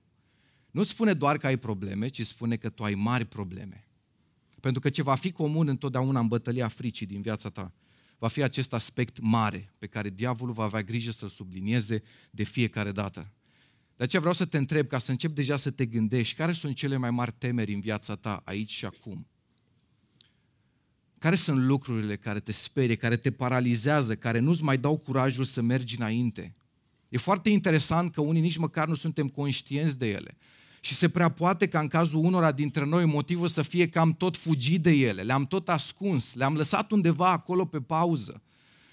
Nu 0.72 0.84
spune 0.84 1.14
doar 1.14 1.38
că 1.38 1.48
ai 1.48 1.58
probleme, 1.58 2.08
ci 2.08 2.26
spune 2.26 2.56
că 2.56 2.70
tu 2.70 2.84
ai 2.84 2.94
mari 2.94 3.26
probleme. 3.26 3.88
Pentru 4.60 4.82
că 4.82 4.90
ce 4.90 5.02
va 5.02 5.16
fi 5.16 5.32
comun 5.32 5.68
întotdeauna 5.68 6.20
în 6.20 6.28
bătălia 6.28 6.68
fricii 6.68 7.06
din 7.06 7.22
viața 7.22 7.50
ta, 7.50 7.72
va 8.18 8.28
fi 8.28 8.42
acest 8.44 8.74
aspect 8.74 9.20
mare 9.20 9.74
pe 9.78 9.88
care 9.88 10.10
diavolul 10.10 10.54
va 10.54 10.64
avea 10.64 10.82
grijă 10.82 11.12
să-l 11.12 11.30
sublinieze 11.30 12.04
de 12.32 12.44
fiecare 12.44 12.92
dată. 12.92 13.32
De 13.96 14.04
aceea 14.04 14.22
vreau 14.22 14.36
să 14.36 14.46
te 14.46 14.58
întreb, 14.58 14.88
ca 14.88 15.00
să 15.00 15.12
încep 15.12 15.32
deja 15.32 15.58
să 15.58 15.72
te 15.72 15.86
gândești, 15.86 16.36
care 16.36 16.54
sunt 16.54 16.76
cele 16.76 16.98
mai 16.98 17.12
mari 17.12 17.32
temeri 17.38 17.74
în 17.74 17.80
viața 17.80 18.16
ta, 18.16 18.42
aici 18.46 18.72
și 18.72 18.86
acum? 18.86 19.28
Care 21.18 21.36
sunt 21.36 21.60
lucrurile 21.60 22.16
care 22.16 22.40
te 22.40 22.52
sperie, 22.52 22.96
care 22.96 23.18
te 23.18 23.32
paralizează, 23.32 24.16
care 24.16 24.40
nu-ți 24.40 24.64
mai 24.64 24.78
dau 24.78 24.98
curajul 24.98 25.44
să 25.44 25.62
mergi 25.62 25.96
înainte? 25.96 26.56
E 27.10 27.18
foarte 27.18 27.50
interesant 27.50 28.14
că 28.14 28.22
unii 28.22 28.42
nici 28.42 28.58
măcar 28.58 28.88
nu 28.88 28.96
suntem 28.96 29.28
conștienți 29.28 29.98
de 29.98 30.08
ele. 30.10 30.38
Și 30.80 30.94
se 30.94 31.10
prea 31.10 31.30
poate 31.30 31.68
ca 31.68 31.80
în 31.80 31.88
cazul 31.88 32.26
unora 32.26 32.52
dintre 32.52 32.86
noi 32.86 33.06
motivul 33.06 33.48
să 33.48 33.62
fie 33.62 33.88
că 33.88 34.00
am 34.00 34.14
tot 34.14 34.38
fugit 34.38 34.82
de 34.82 34.92
ele, 34.92 35.22
le-am 35.22 35.46
tot 35.46 35.70
ascuns, 35.70 36.34
le-am 36.34 36.56
lăsat 36.56 36.92
undeva 36.92 37.32
acolo 37.32 37.66
pe 37.66 37.82
pauză. 37.82 38.42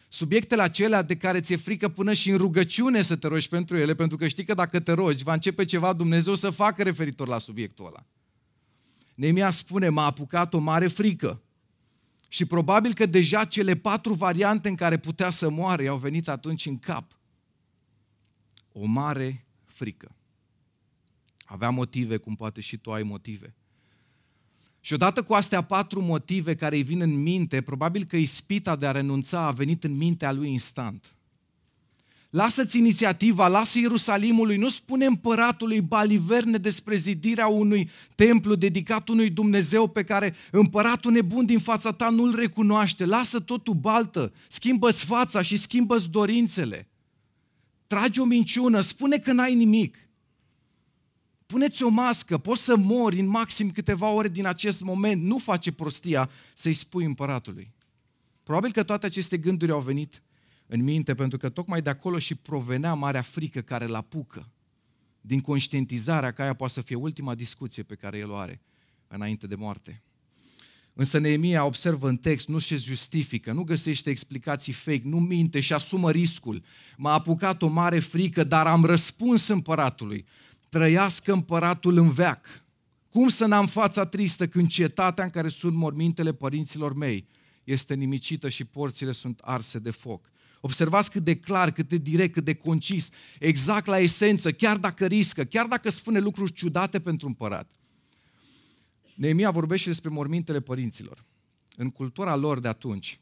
Subiectele 0.09 0.63
acelea 0.63 1.03
de 1.03 1.17
care 1.17 1.41
ți-e 1.41 1.57
frică 1.57 1.89
până 1.89 2.13
și 2.13 2.31
în 2.31 2.37
rugăciune 2.37 3.03
să 3.03 3.17
te 3.17 3.27
rogi 3.27 3.49
pentru 3.49 3.77
ele, 3.77 3.95
pentru 3.95 4.17
că 4.17 4.29
știi 4.29 4.45
că 4.45 4.55
dacă 4.55 4.81
te 4.81 4.93
rogi, 4.93 5.25
va 5.25 5.33
începe 5.33 5.65
ceva 5.65 5.93
Dumnezeu 5.93 6.35
să 6.35 6.51
facă 6.51 6.83
referitor 6.83 7.29
la 7.29 7.39
subiectul 7.39 7.87
ăla. 7.87 8.07
Nemia 9.15 9.51
spune, 9.51 9.89
m-a 9.89 10.05
apucat 10.05 10.55
o 10.55 10.59
mare 10.59 10.87
frică. 10.87 11.43
Și 12.29 12.45
probabil 12.45 12.95
că 12.95 13.07
deja 13.07 13.45
cele 13.45 13.75
patru 13.77 14.15
variante 14.15 14.69
în 14.69 14.75
care 14.75 14.99
putea 14.99 15.31
să 15.31 15.51
moară 15.51 15.83
i-au 15.83 15.97
venit 15.97 16.29
atunci 16.29 16.67
în 16.67 16.79
cap. 16.79 17.19
O 18.73 18.87
mare 18.87 19.47
frică. 19.65 20.15
Avea 21.45 21.71
motive, 21.71 22.17
cum 22.17 22.35
poate 22.35 22.61
și 22.61 22.77
tu 22.77 22.93
ai 22.93 23.03
motive. 23.03 23.55
Și 24.81 24.93
odată 24.93 25.23
cu 25.23 25.35
astea 25.35 25.63
patru 25.63 26.03
motive 26.03 26.55
care 26.55 26.77
îi 26.77 26.83
vin 26.83 27.01
în 27.01 27.23
minte, 27.23 27.61
probabil 27.61 28.05
că 28.05 28.17
ispita 28.17 28.77
de 28.77 28.87
a 28.87 28.91
renunța 28.91 29.41
a 29.41 29.51
venit 29.51 29.85
în 29.85 29.97
mintea 29.97 30.33
lui 30.33 30.51
instant. 30.51 31.15
Lasă-ți 32.31 32.79
inițiativa, 32.79 33.49
lasă 33.49 33.79
Ierusalimului, 33.79 34.57
nu 34.57 34.69
spune 34.69 35.05
împăratului 35.05 35.81
Baliverne 35.81 36.59
despre 36.59 36.97
zidirea 36.97 37.47
unui 37.47 37.91
templu 38.15 38.55
dedicat 38.55 39.09
unui 39.09 39.31
Dumnezeu 39.31 39.89
pe 39.89 40.05
care 40.05 40.35
împăratul 40.51 41.13
nebun 41.13 41.47
din 41.47 41.59
fața 41.59 41.93
ta 41.93 42.09
nu-l 42.09 42.35
recunoaște. 42.35 43.05
Lasă 43.05 43.41
totul 43.41 43.75
baltă, 43.75 44.33
schimbă-ți 44.49 45.05
fața 45.05 45.43
și 45.43 45.57
schimbă-ți 45.57 46.11
dorințele. 46.11 46.89
Trage 47.87 48.21
o 48.21 48.25
minciună, 48.25 48.81
spune 48.81 49.19
că 49.19 49.33
n-ai 49.33 49.55
nimic. 49.55 49.97
Puneți 51.55 51.83
o 51.83 51.89
mască, 51.89 52.39
poți 52.39 52.63
să 52.63 52.77
mori 52.77 53.21
în 53.21 53.27
maxim 53.27 53.71
câteva 53.71 54.09
ore 54.09 54.29
din 54.29 54.47
acest 54.47 54.83
moment, 54.83 55.23
nu 55.23 55.39
face 55.39 55.73
prostia 55.73 56.31
să-i 56.55 56.75
spui 56.75 57.05
împăratului. 57.05 57.73
Probabil 58.43 58.73
că 58.73 58.83
toate 58.83 59.07
aceste 59.07 59.37
gânduri 59.37 59.71
au 59.71 59.81
venit 59.81 60.23
în 60.67 60.83
minte, 60.83 61.15
pentru 61.15 61.39
că 61.39 61.49
tocmai 61.49 61.83
de 61.83 61.91
acolo 61.91 62.19
și 62.19 62.35
provenea 62.35 62.95
marea 62.95 63.23
frică 63.23 63.61
care 63.61 63.87
l 63.87 63.95
apucă. 63.95 64.49
din 65.21 65.41
conștientizarea 65.41 66.33
că 66.33 66.43
aia 66.43 66.55
poate 66.55 66.73
să 66.73 66.81
fie 66.81 66.97
ultima 66.97 67.35
discuție 67.35 67.83
pe 67.83 67.95
care 67.95 68.19
el 68.19 68.31
o 68.31 68.37
are 68.37 68.61
înainte 69.09 69.47
de 69.47 69.55
moarte. 69.55 70.03
Însă 70.93 71.19
Neemia 71.19 71.65
observă 71.65 72.09
în 72.09 72.17
text, 72.17 72.49
nu 72.49 72.59
se 72.59 72.77
justifică, 72.77 73.53
nu 73.53 73.63
găsește 73.63 74.11
explicații 74.11 74.73
fake, 74.73 75.03
nu 75.05 75.21
minte 75.21 75.61
și 75.61 75.73
asumă 75.73 76.11
riscul. 76.11 76.63
M-a 76.97 77.13
apucat 77.13 77.63
o 77.63 77.69
mare 77.69 77.99
frică, 77.99 78.45
dar 78.45 78.67
am 78.67 78.85
răspuns 78.85 79.49
împăratului. 79.49 80.25
Trăiască 80.75 81.33
împăratul 81.33 81.97
în 81.97 82.11
veac. 82.11 82.65
Cum 83.11 83.29
să 83.29 83.47
n-am 83.47 83.67
fața 83.67 84.07
tristă 84.07 84.49
când 84.49 84.69
cetatea 84.69 85.25
în 85.25 85.31
care 85.31 85.49
sunt 85.49 85.75
mormintele 85.75 86.33
părinților 86.33 86.95
mei 86.95 87.27
este 87.65 87.95
nimicită 87.95 88.49
și 88.49 88.65
porțile 88.65 89.13
sunt 89.13 89.41
arse 89.43 89.79
de 89.79 89.91
foc? 89.91 90.31
Observați 90.61 91.11
cât 91.11 91.25
de 91.25 91.37
clar, 91.37 91.71
cât 91.73 91.89
de 91.89 91.97
direct, 91.97 92.33
cât 92.33 92.45
de 92.45 92.55
concis, 92.55 93.09
exact 93.39 93.87
la 93.87 93.99
esență, 93.99 94.53
chiar 94.53 94.77
dacă 94.77 95.07
riscă, 95.07 95.45
chiar 95.45 95.67
dacă 95.67 95.91
spune 95.91 96.19
lucruri 96.19 96.53
ciudate 96.53 97.01
pentru 97.01 97.27
împărat. 97.27 97.71
Neemia 99.15 99.51
vorbește 99.51 99.89
despre 99.89 100.09
mormintele 100.11 100.61
părinților. 100.61 101.25
În 101.77 101.91
cultura 101.91 102.37
lor 102.37 102.61
de 102.61 102.69
atunci, 102.69 103.21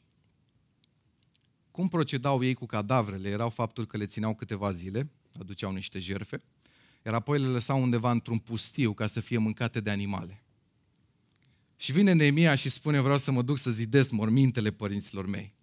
cum 1.71 1.89
procedau 1.89 2.45
ei 2.45 2.55
cu 2.55 2.67
cadavrele? 2.67 3.29
Erau 3.29 3.51
faptul 3.51 3.87
că 3.87 3.97
le 3.97 4.07
țineau 4.07 4.35
câteva 4.35 4.71
zile, 4.71 5.11
aduceau 5.39 5.73
niște 5.73 5.99
jerfe, 5.99 6.41
iar 7.05 7.15
apoi 7.15 7.39
le 7.39 7.47
lăsau 7.47 7.83
undeva 7.83 8.11
într-un 8.11 8.39
pustiu 8.39 8.93
ca 8.93 9.07
să 9.07 9.21
fie 9.21 9.39
mâncate 9.39 9.81
de 9.81 9.91
animale. 9.91 10.43
Și 11.77 11.93
vine 11.93 12.13
Neemia 12.13 12.55
și 12.55 12.69
spune, 12.69 13.01
vreau 13.01 13.19
să 13.19 13.31
mă 13.31 13.43
duc 13.43 13.59
să 13.59 13.71
zidesc 13.71 14.11
mormintele 14.11 14.71
părinților 14.71 15.27
mei. 15.27 15.55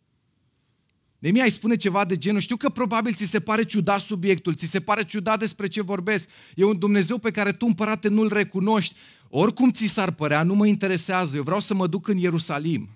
Neemia 1.19 1.43
îi 1.43 1.49
spune 1.49 1.75
ceva 1.75 2.05
de 2.05 2.17
genul, 2.17 2.39
știu 2.39 2.55
că 2.55 2.69
probabil 2.69 3.13
ți 3.13 3.25
se 3.25 3.39
pare 3.39 3.63
ciudat 3.63 3.99
subiectul, 3.99 4.55
ți 4.55 4.65
se 4.65 4.79
pare 4.79 5.05
ciudat 5.05 5.39
despre 5.39 5.67
ce 5.67 5.81
vorbesc, 5.81 6.29
e 6.55 6.63
un 6.63 6.79
Dumnezeu 6.79 7.17
pe 7.17 7.31
care 7.31 7.51
tu, 7.51 7.65
împărate, 7.65 8.07
nu-l 8.07 8.33
recunoști, 8.33 8.95
oricum 9.29 9.71
ți 9.71 9.85
s-ar 9.85 10.11
părea, 10.11 10.43
nu 10.43 10.53
mă 10.53 10.65
interesează, 10.67 11.35
eu 11.35 11.43
vreau 11.43 11.59
să 11.59 11.73
mă 11.73 11.87
duc 11.87 12.07
în 12.07 12.17
Ierusalim. 12.17 12.89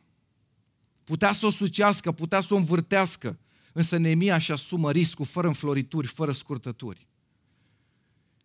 Putea 1.03 1.31
să 1.31 1.45
o 1.45 1.49
sucească, 1.49 2.11
putea 2.11 2.41
să 2.41 2.53
o 2.53 2.57
învârtească, 2.57 3.37
însă 3.73 3.97
Neemia 3.97 4.37
și 4.37 4.51
asumă 4.51 4.91
riscul 4.91 5.25
fără 5.25 5.47
înflorituri, 5.47 6.07
fără 6.07 6.31
scurtături. 6.31 7.07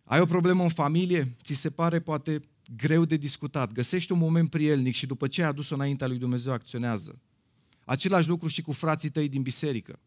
Ai 0.09 0.19
o 0.19 0.25
problemă 0.25 0.63
în 0.63 0.69
familie? 0.69 1.35
Ți 1.43 1.53
se 1.53 1.69
pare 1.69 1.99
poate 1.99 2.39
greu 2.75 3.05
de 3.05 3.17
discutat. 3.17 3.71
Găsești 3.71 4.11
un 4.11 4.17
moment 4.17 4.49
prielnic 4.49 4.95
și 4.95 5.05
după 5.05 5.27
ce 5.27 5.41
ai 5.41 5.47
adus-o 5.47 5.75
înaintea 5.75 6.07
lui 6.07 6.17
Dumnezeu, 6.17 6.53
acționează. 6.53 7.19
Același 7.85 8.27
lucru 8.27 8.47
și 8.47 8.61
cu 8.61 8.71
frații 8.71 9.09
tăi 9.09 9.29
din 9.29 9.41
biserică. 9.41 9.99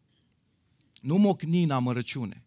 Nu 1.01 1.15
mocni 1.15 1.63
în 1.63 1.71
amărăciune. 1.71 2.43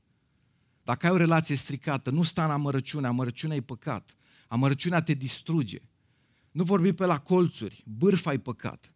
Dacă 0.82 1.06
ai 1.06 1.12
o 1.12 1.16
relație 1.16 1.56
stricată, 1.56 2.10
nu 2.10 2.22
sta 2.22 2.44
în 2.44 2.50
amărăciune, 2.50 3.06
amărăciunea 3.06 3.56
e 3.56 3.60
păcat. 3.60 4.16
Amărăciunea 4.48 5.02
te 5.02 5.14
distruge. 5.14 5.78
Nu 6.50 6.64
vorbi 6.64 6.92
pe 6.92 7.06
la 7.06 7.18
colțuri, 7.18 7.84
bârfa 7.86 8.32
e 8.32 8.38
păcat. 8.38 8.92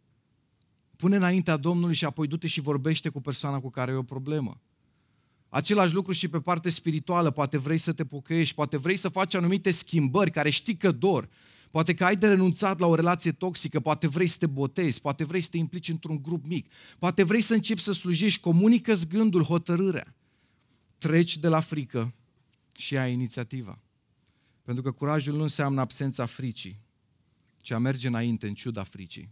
Pune 0.97 1.17
înaintea 1.17 1.57
Domnului 1.57 1.95
și 1.95 2.05
apoi 2.05 2.27
du-te 2.27 2.47
și 2.47 2.61
vorbește 2.61 3.09
cu 3.09 3.21
persoana 3.21 3.61
cu 3.61 3.71
care 3.71 3.91
ai 3.91 3.97
o 3.97 4.03
problemă. 4.03 4.61
Același 5.51 5.95
lucru 5.95 6.13
și 6.13 6.29
pe 6.29 6.41
parte 6.41 6.69
spirituală, 6.69 7.31
poate 7.31 7.59
vrei 7.59 7.79
să 7.79 7.93
te 7.93 8.05
pocăiești, 8.05 8.55
poate 8.55 8.77
vrei 8.77 8.97
să 8.97 9.09
faci 9.09 9.35
anumite 9.35 9.71
schimbări 9.71 10.31
care 10.31 10.51
știi 10.51 10.77
că 10.77 10.93
dor, 10.93 11.29
poate 11.71 11.95
că 11.95 12.05
ai 12.05 12.17
de 12.17 12.29
renunțat 12.29 12.79
la 12.79 12.87
o 12.87 12.95
relație 12.95 13.33
toxică, 13.33 13.81
poate 13.81 14.07
vrei 14.09 14.27
să 14.27 14.37
te 14.39 14.47
botezi, 14.47 15.01
poate 15.01 15.25
vrei 15.25 15.41
să 15.41 15.49
te 15.51 15.57
implici 15.57 15.89
într-un 15.89 16.23
grup 16.23 16.47
mic, 16.47 16.73
poate 16.99 17.23
vrei 17.23 17.41
să 17.41 17.55
începi 17.55 17.81
să 17.81 17.93
slujești, 17.93 18.41
comunică 18.41 18.95
gândul, 19.09 19.43
hotărârea. 19.43 20.15
Treci 20.99 21.39
de 21.39 21.49
la 21.49 21.61
frică 21.61 22.15
și 22.73 22.97
ai 22.97 23.13
inițiativa. 23.13 23.79
Pentru 24.63 24.83
că 24.83 24.91
curajul 24.91 25.37
nu 25.37 25.43
înseamnă 25.43 25.81
absența 25.81 26.27
fricii, 26.27 26.79
ci 27.63 27.71
a 27.71 27.79
merge 27.79 28.07
înainte 28.07 28.47
în 28.47 28.55
ciuda 28.55 28.83
fricii. 28.83 29.29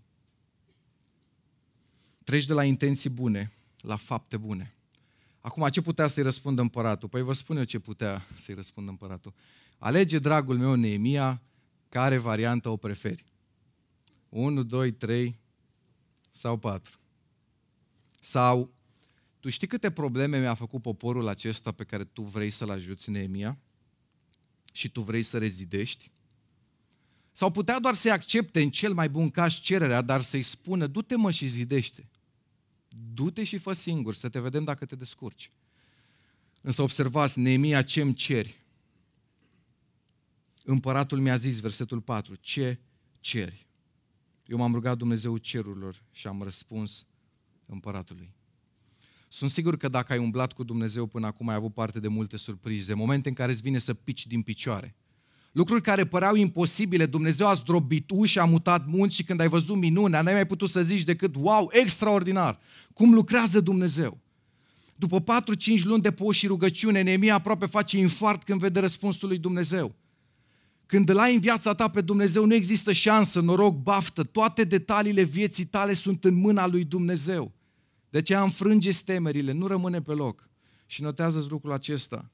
Treci 2.25 2.46
de 2.46 2.52
la 2.52 2.64
intenții 2.64 3.10
bune 3.10 3.52
la 3.80 3.96
fapte 3.96 4.37
bune. 4.37 4.77
Acum, 5.49 5.69
ce 5.69 5.81
putea 5.81 6.07
să-i 6.07 6.23
răspundă 6.23 6.61
împăratul? 6.61 7.09
Păi 7.09 7.23
vă 7.23 7.33
spun 7.33 7.57
eu 7.57 7.64
ce 7.64 7.78
putea 7.78 8.26
să-i 8.37 8.55
răspundă 8.55 8.90
împăratul. 8.90 9.35
Alege, 9.78 10.19
dragul 10.19 10.59
meu, 10.59 10.75
Neemia, 10.75 11.43
care 11.88 12.17
variantă 12.17 12.69
o 12.69 12.76
preferi. 12.76 13.25
1, 14.28 14.62
2, 14.62 14.93
3 14.93 15.38
sau 16.31 16.57
4. 16.57 16.99
Sau, 18.21 18.73
tu 19.40 19.49
știi 19.49 19.67
câte 19.67 19.90
probleme 19.90 20.40
mi-a 20.40 20.55
făcut 20.55 20.83
poporul 20.83 21.28
acesta 21.28 21.73
pe 21.73 21.85
care 21.85 22.05
tu 22.05 22.23
vrei 22.23 22.50
să-l 22.50 22.71
ajuți, 22.71 23.11
Neemia? 23.11 23.59
Și 24.73 24.88
tu 24.88 25.00
vrei 25.00 25.23
să 25.23 25.38
rezidești? 25.38 26.11
Sau 27.33 27.50
putea 27.50 27.78
doar 27.78 27.95
să-i 27.95 28.11
accepte 28.11 28.62
în 28.62 28.71
cel 28.71 28.95
mai 28.95 29.09
bun 29.09 29.31
caz 29.31 29.55
cererea, 29.55 30.00
dar 30.00 30.21
să-i 30.21 30.43
spună, 30.43 30.87
du-te 30.87 31.17
mă 31.17 31.31
și 31.31 31.47
zidește 31.47 32.09
du-te 32.88 33.45
și 33.45 33.59
fă 33.59 33.73
singur, 33.73 34.14
să 34.14 34.28
te 34.28 34.40
vedem 34.40 34.64
dacă 34.64 34.85
te 34.85 34.97
descurci. 34.97 35.50
Însă 36.61 36.83
observați, 36.83 37.38
Neemia 37.38 37.83
ce-mi 37.83 38.14
ceri? 38.14 38.62
Împăratul 40.64 41.21
mi-a 41.21 41.37
zis, 41.37 41.61
versetul 41.61 42.00
4, 42.00 42.35
ce 42.35 42.78
ceri? 43.21 43.66
Eu 44.47 44.57
m-am 44.57 44.73
rugat 44.73 44.97
Dumnezeu 44.97 45.37
cerurilor 45.37 46.02
și 46.12 46.26
am 46.26 46.42
răspuns 46.42 47.07
împăratului. 47.66 48.33
Sunt 49.28 49.50
sigur 49.50 49.76
că 49.76 49.88
dacă 49.88 50.12
ai 50.12 50.18
umblat 50.18 50.52
cu 50.52 50.64
Dumnezeu 50.64 51.07
până 51.07 51.26
acum 51.26 51.49
ai 51.49 51.54
avut 51.54 51.75
parte 51.75 52.00
de 52.00 52.09
multe 52.09 52.37
surprize, 52.37 52.95
momente 52.95 53.28
în 53.28 53.35
care 53.35 53.52
îți 53.52 53.62
vine 53.62 53.78
să 53.78 53.95
pici 53.95 54.26
din 54.26 54.42
picioare– 54.42 54.95
Lucruri 55.58 55.82
care 55.82 56.06
păreau 56.06 56.34
imposibile, 56.34 57.06
Dumnezeu 57.06 57.46
a 57.46 57.52
zdrobit 57.52 58.10
uși, 58.10 58.38
a 58.38 58.44
mutat 58.44 58.86
munți 58.86 59.14
și 59.14 59.22
când 59.22 59.40
ai 59.40 59.48
văzut 59.48 59.76
minunea, 59.76 60.22
n-ai 60.22 60.32
mai 60.32 60.46
putut 60.46 60.70
să 60.70 60.82
zici 60.82 61.02
decât, 61.02 61.34
wow, 61.36 61.68
extraordinar, 61.72 62.58
cum 62.92 63.14
lucrează 63.14 63.60
Dumnezeu. 63.60 64.18
După 64.96 65.22
4-5 65.22 65.82
luni 65.82 66.02
de 66.02 66.10
poși 66.10 66.38
și 66.38 66.46
rugăciune, 66.46 67.02
Neemia 67.02 67.34
aproape 67.34 67.66
face 67.66 67.98
infart 67.98 68.42
când 68.42 68.60
vede 68.60 68.80
răspunsul 68.80 69.28
lui 69.28 69.38
Dumnezeu. 69.38 69.94
Când 70.86 71.08
îl 71.08 71.18
ai 71.18 71.34
în 71.34 71.40
viața 71.40 71.74
ta 71.74 71.88
pe 71.88 72.00
Dumnezeu, 72.00 72.44
nu 72.44 72.54
există 72.54 72.92
șansă, 72.92 73.40
noroc, 73.40 73.74
baftă. 73.74 74.22
Toate 74.22 74.64
detaliile 74.64 75.22
vieții 75.22 75.64
tale 75.64 75.92
sunt 75.92 76.24
în 76.24 76.34
mâna 76.34 76.66
lui 76.66 76.84
Dumnezeu. 76.84 77.52
De 78.10 78.18
aceea 78.18 78.42
înfrânge 78.42 78.90
temerile, 79.04 79.52
nu 79.52 79.66
rămâne 79.66 80.02
pe 80.02 80.12
loc. 80.12 80.48
Și 80.86 81.02
notează 81.02 81.46
lucrul 81.48 81.72
acesta. 81.72 82.30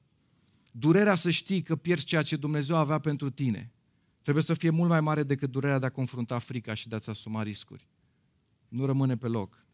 Durerea 0.77 1.15
să 1.15 1.29
știi 1.29 1.61
că 1.61 1.75
pierzi 1.75 2.05
ceea 2.05 2.21
ce 2.21 2.35
Dumnezeu 2.35 2.75
avea 2.75 2.99
pentru 2.99 3.29
tine 3.29 3.71
trebuie 4.21 4.43
să 4.43 4.53
fie 4.53 4.69
mult 4.69 4.89
mai 4.89 5.01
mare 5.01 5.23
decât 5.23 5.51
durerea 5.51 5.79
de 5.79 5.85
a 5.85 5.89
confrunta 5.89 6.39
frica 6.39 6.73
și 6.73 6.87
de 6.87 6.95
a-ți 6.95 7.09
asuma 7.09 7.43
riscuri. 7.43 7.87
Nu 8.67 8.85
rămâne 8.85 9.17
pe 9.17 9.27
loc. 9.27 9.65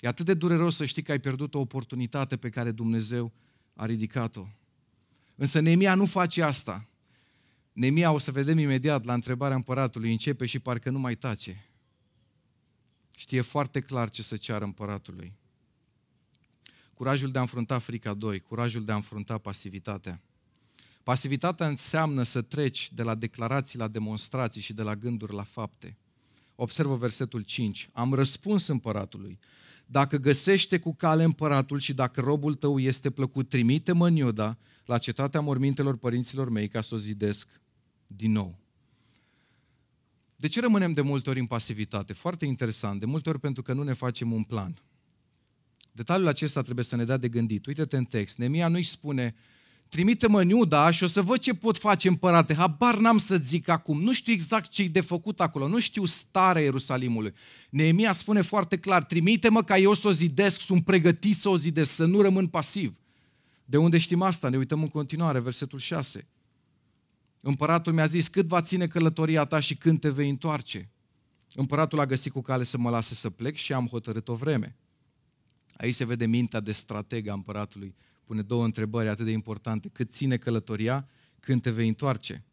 E 0.00 0.08
atât 0.08 0.26
de 0.26 0.34
dureros 0.34 0.76
să 0.76 0.84
știi 0.84 1.02
că 1.02 1.10
ai 1.10 1.18
pierdut 1.18 1.54
o 1.54 1.58
oportunitate 1.60 2.36
pe 2.36 2.48
care 2.48 2.70
Dumnezeu 2.70 3.32
a 3.74 3.86
ridicat-o. 3.86 4.46
Însă 5.34 5.60
Nemia 5.60 5.94
nu 5.94 6.06
face 6.06 6.42
asta. 6.42 6.88
Nemia, 7.72 8.12
o 8.12 8.18
să 8.18 8.32
vedem 8.32 8.58
imediat 8.58 9.04
la 9.04 9.14
întrebarea 9.14 9.56
împăratului, 9.56 10.10
începe 10.10 10.46
și 10.46 10.58
parcă 10.58 10.90
nu 10.90 10.98
mai 10.98 11.14
tace. 11.14 11.64
Știe 13.16 13.40
foarte 13.40 13.80
clar 13.80 14.10
ce 14.10 14.22
să 14.22 14.36
ceară 14.36 14.64
împăratului. 14.64 15.32
Curajul 16.98 17.30
de 17.30 17.38
a 17.38 17.40
înfrunta 17.40 17.78
frica 17.78 18.14
2, 18.14 18.40
curajul 18.40 18.84
de 18.84 18.92
a 18.92 18.94
înfrunta 18.94 19.38
pasivitatea. 19.38 20.20
Pasivitatea 21.02 21.66
înseamnă 21.68 22.22
să 22.22 22.42
treci 22.42 22.92
de 22.92 23.02
la 23.02 23.14
declarații 23.14 23.78
la 23.78 23.88
demonstrații 23.88 24.60
și 24.60 24.72
de 24.72 24.82
la 24.82 24.96
gânduri 24.96 25.34
la 25.34 25.42
fapte. 25.42 25.96
Observă 26.54 26.96
versetul 26.96 27.40
5. 27.42 27.88
Am 27.92 28.12
răspuns 28.12 28.66
împăratului. 28.66 29.38
Dacă 29.86 30.16
găsește 30.16 30.78
cu 30.78 30.94
cale 30.94 31.24
împăratul 31.24 31.78
și 31.78 31.94
dacă 31.94 32.20
robul 32.20 32.54
tău 32.54 32.78
este 32.78 33.10
plăcut, 33.10 33.48
trimite-mă 33.48 34.06
în 34.06 34.16
Ioda 34.16 34.58
la 34.84 34.98
cetatea 34.98 35.40
mormintelor 35.40 35.96
părinților 35.96 36.50
mei 36.50 36.68
ca 36.68 36.80
să 36.80 36.94
o 36.94 36.98
zidesc 36.98 37.48
din 38.06 38.32
nou. 38.32 38.58
De 40.36 40.48
ce 40.48 40.60
rămânem 40.60 40.92
de 40.92 41.00
multe 41.00 41.30
ori 41.30 41.40
în 41.40 41.46
pasivitate? 41.46 42.12
Foarte 42.12 42.44
interesant. 42.44 43.00
De 43.00 43.06
multe 43.06 43.28
ori 43.28 43.40
pentru 43.40 43.62
că 43.62 43.72
nu 43.72 43.82
ne 43.82 43.92
facem 43.92 44.32
un 44.32 44.42
plan. 44.42 44.82
Detaliul 45.98 46.28
acesta 46.28 46.62
trebuie 46.62 46.84
să 46.84 46.96
ne 46.96 47.04
dea 47.04 47.16
de 47.16 47.28
gândit. 47.28 47.66
Uite-te 47.66 47.96
în 47.96 48.04
text. 48.04 48.38
Nemia 48.38 48.68
nu-i 48.68 48.82
spune, 48.82 49.34
trimite-mă 49.88 50.40
în 50.40 50.48
Iuda 50.48 50.90
și 50.90 51.04
o 51.04 51.06
să 51.06 51.22
văd 51.22 51.38
ce 51.38 51.54
pot 51.54 51.78
face 51.78 52.08
împărate. 52.08 52.54
Habar 52.54 52.98
n-am 52.98 53.18
să 53.18 53.36
zic 53.42 53.68
acum. 53.68 54.02
Nu 54.02 54.12
știu 54.12 54.32
exact 54.32 54.70
ce-i 54.70 54.88
de 54.88 55.00
făcut 55.00 55.40
acolo. 55.40 55.68
Nu 55.68 55.80
știu 55.80 56.04
starea 56.04 56.62
Ierusalimului. 56.62 57.32
Neemia 57.70 58.12
spune 58.12 58.40
foarte 58.40 58.76
clar, 58.76 59.04
trimite-mă 59.04 59.62
ca 59.62 59.78
eu 59.78 59.94
să 59.94 60.08
o 60.08 60.12
zidesc, 60.12 60.60
sunt 60.60 60.84
pregătit 60.84 61.36
să 61.36 61.48
o 61.48 61.56
zidesc, 61.56 61.90
să 61.90 62.04
nu 62.04 62.20
rămân 62.20 62.46
pasiv. 62.46 62.96
De 63.64 63.76
unde 63.76 63.98
știm 63.98 64.22
asta? 64.22 64.48
Ne 64.48 64.56
uităm 64.56 64.82
în 64.82 64.88
continuare, 64.88 65.40
versetul 65.40 65.78
6. 65.78 66.28
Împăratul 67.40 67.92
mi-a 67.92 68.06
zis, 68.06 68.28
cât 68.28 68.46
va 68.46 68.60
ține 68.60 68.86
călătoria 68.86 69.44
ta 69.44 69.60
și 69.60 69.76
când 69.76 70.00
te 70.00 70.10
vei 70.10 70.28
întoarce? 70.28 70.90
Împăratul 71.54 72.00
a 72.00 72.06
găsit 72.06 72.32
cu 72.32 72.40
cale 72.40 72.64
să 72.64 72.78
mă 72.78 72.90
lase 72.90 73.14
să 73.14 73.30
plec 73.30 73.56
și 73.56 73.72
am 73.72 73.86
hotărât 73.86 74.28
o 74.28 74.34
vreme. 74.34 74.76
Aici 75.78 75.94
se 75.94 76.04
vede 76.04 76.26
mintea 76.26 76.60
de 76.60 76.72
strateg 76.72 77.28
a 77.28 77.32
împăratului. 77.32 77.94
Pune 78.24 78.42
două 78.42 78.64
întrebări 78.64 79.08
atât 79.08 79.24
de 79.24 79.30
importante. 79.30 79.88
Cât 79.88 80.10
ține 80.10 80.36
călătoria 80.36 81.08
când 81.40 81.62
te 81.62 81.70
vei 81.70 81.88
întoarce. 81.88 82.44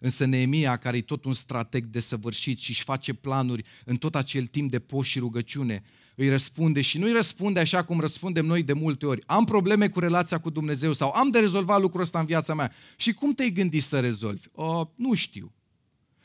Însă 0.00 0.24
Neemia, 0.24 0.76
care 0.76 0.96
e 0.96 1.02
tot 1.02 1.24
un 1.24 1.34
strateg 1.34 1.84
desăvârșit 1.84 2.58
și 2.58 2.70
își 2.70 2.82
face 2.82 3.14
planuri 3.14 3.64
în 3.84 3.96
tot 3.96 4.14
acel 4.14 4.46
timp 4.46 4.70
de 4.70 4.78
post 4.78 5.08
și 5.08 5.18
rugăciune, 5.18 5.82
îi 6.14 6.28
răspunde 6.28 6.80
și 6.80 6.98
nu 6.98 7.06
îi 7.06 7.12
răspunde 7.12 7.60
așa 7.60 7.84
cum 7.84 8.00
răspundem 8.00 8.46
noi 8.46 8.62
de 8.62 8.72
multe 8.72 9.06
ori. 9.06 9.22
Am 9.26 9.44
probleme 9.44 9.88
cu 9.88 10.00
relația 10.00 10.38
cu 10.38 10.50
Dumnezeu 10.50 10.92
sau 10.92 11.10
am 11.10 11.30
de 11.30 11.38
rezolvat 11.38 11.80
lucrul 11.80 12.00
ăsta 12.00 12.18
în 12.18 12.26
viața 12.26 12.54
mea. 12.54 12.72
Și 12.96 13.12
cum 13.12 13.32
te-ai 13.32 13.50
gândit 13.50 13.82
să 13.82 14.00
rezolvi? 14.00 14.46
O, 14.52 14.90
nu 14.94 15.14
știu. 15.14 15.52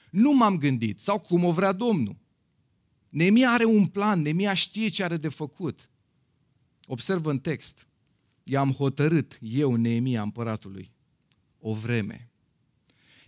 Nu 0.09 0.31
m-am 0.31 0.57
gândit. 0.57 0.99
Sau 0.99 1.19
cum 1.19 1.43
o 1.43 1.51
vrea 1.51 1.71
Domnul. 1.71 2.15
Neemia 3.09 3.49
are 3.49 3.65
un 3.65 3.87
plan, 3.87 4.21
Neemia 4.21 4.53
știe 4.53 4.87
ce 4.87 5.03
are 5.03 5.17
de 5.17 5.27
făcut. 5.27 5.89
Observă 6.91 7.29
în 7.31 7.39
text. 7.39 7.87
I-am 8.43 8.71
hotărât 8.71 9.37
eu, 9.41 9.75
Neemia, 9.75 10.21
împăratului, 10.21 10.91
o 11.59 11.73
vreme. 11.73 12.29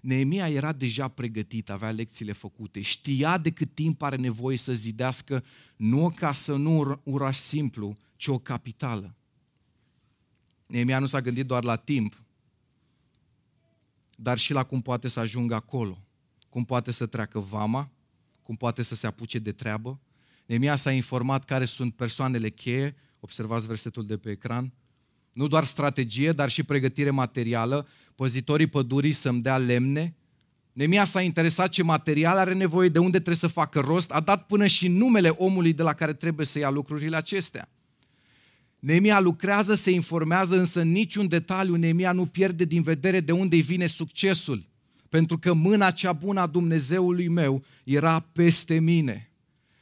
Neemia 0.01 0.49
era 0.49 0.71
deja 0.71 1.07
pregătit, 1.07 1.69
avea 1.69 1.91
lecțiile 1.91 2.31
făcute, 2.31 2.81
știa 2.81 3.37
de 3.37 3.51
cât 3.51 3.73
timp 3.73 4.01
are 4.01 4.15
nevoie 4.15 4.57
să 4.57 4.73
zidească 4.73 5.43
nu 5.75 6.05
o 6.05 6.09
casă, 6.09 6.55
nu 6.55 6.79
un 6.79 6.99
oraș 7.03 7.37
simplu, 7.37 7.97
ci 8.15 8.27
o 8.27 8.39
capitală. 8.39 9.15
Neemia 10.65 10.99
nu 10.99 11.05
s-a 11.05 11.21
gândit 11.21 11.45
doar 11.45 11.63
la 11.63 11.75
timp, 11.75 12.23
dar 14.15 14.37
și 14.37 14.53
la 14.53 14.63
cum 14.63 14.81
poate 14.81 15.07
să 15.07 15.19
ajungă 15.19 15.55
acolo, 15.55 16.05
cum 16.49 16.65
poate 16.65 16.91
să 16.91 17.05
treacă 17.05 17.39
vama, 17.39 17.91
cum 18.41 18.55
poate 18.55 18.81
să 18.81 18.95
se 18.95 19.07
apuce 19.07 19.39
de 19.39 19.51
treabă. 19.51 19.99
Neemia 20.45 20.75
s-a 20.75 20.91
informat 20.91 21.45
care 21.45 21.65
sunt 21.65 21.95
persoanele 21.95 22.49
cheie, 22.49 22.95
observați 23.23 23.67
versetul 23.67 24.05
de 24.05 24.17
pe 24.17 24.29
ecran, 24.29 24.73
nu 25.33 25.47
doar 25.47 25.63
strategie, 25.63 26.31
dar 26.31 26.49
și 26.49 26.63
pregătire 26.63 27.09
materială, 27.09 27.87
păzitorii 28.15 28.67
pădurii 28.67 29.11
să-mi 29.11 29.41
dea 29.41 29.57
lemne. 29.57 30.15
Nemia 30.73 31.05
s-a 31.05 31.21
interesat 31.21 31.69
ce 31.69 31.83
material 31.83 32.37
are 32.37 32.53
nevoie, 32.53 32.89
de 32.89 32.99
unde 32.99 33.11
trebuie 33.11 33.35
să 33.35 33.47
facă 33.47 33.79
rost, 33.79 34.11
a 34.11 34.19
dat 34.19 34.45
până 34.45 34.67
și 34.67 34.87
numele 34.87 35.29
omului 35.29 35.73
de 35.73 35.83
la 35.83 35.93
care 35.93 36.13
trebuie 36.13 36.45
să 36.45 36.59
ia 36.59 36.69
lucrurile 36.69 37.15
acestea. 37.15 37.69
Nemia 38.79 39.19
lucrează, 39.19 39.73
se 39.73 39.91
informează, 39.91 40.57
însă 40.57 40.81
în 40.81 40.91
niciun 40.91 41.27
detaliu 41.27 41.75
Nemia 41.75 42.11
nu 42.11 42.25
pierde 42.25 42.65
din 42.65 42.81
vedere 42.81 43.19
de 43.19 43.31
unde 43.31 43.55
îi 43.55 43.61
vine 43.61 43.87
succesul. 43.87 44.65
Pentru 45.09 45.37
că 45.37 45.53
mâna 45.53 45.91
cea 45.91 46.13
bună 46.13 46.39
a 46.39 46.47
Dumnezeului 46.47 47.27
meu 47.27 47.63
era 47.83 48.19
peste 48.19 48.79
mine. 48.79 49.32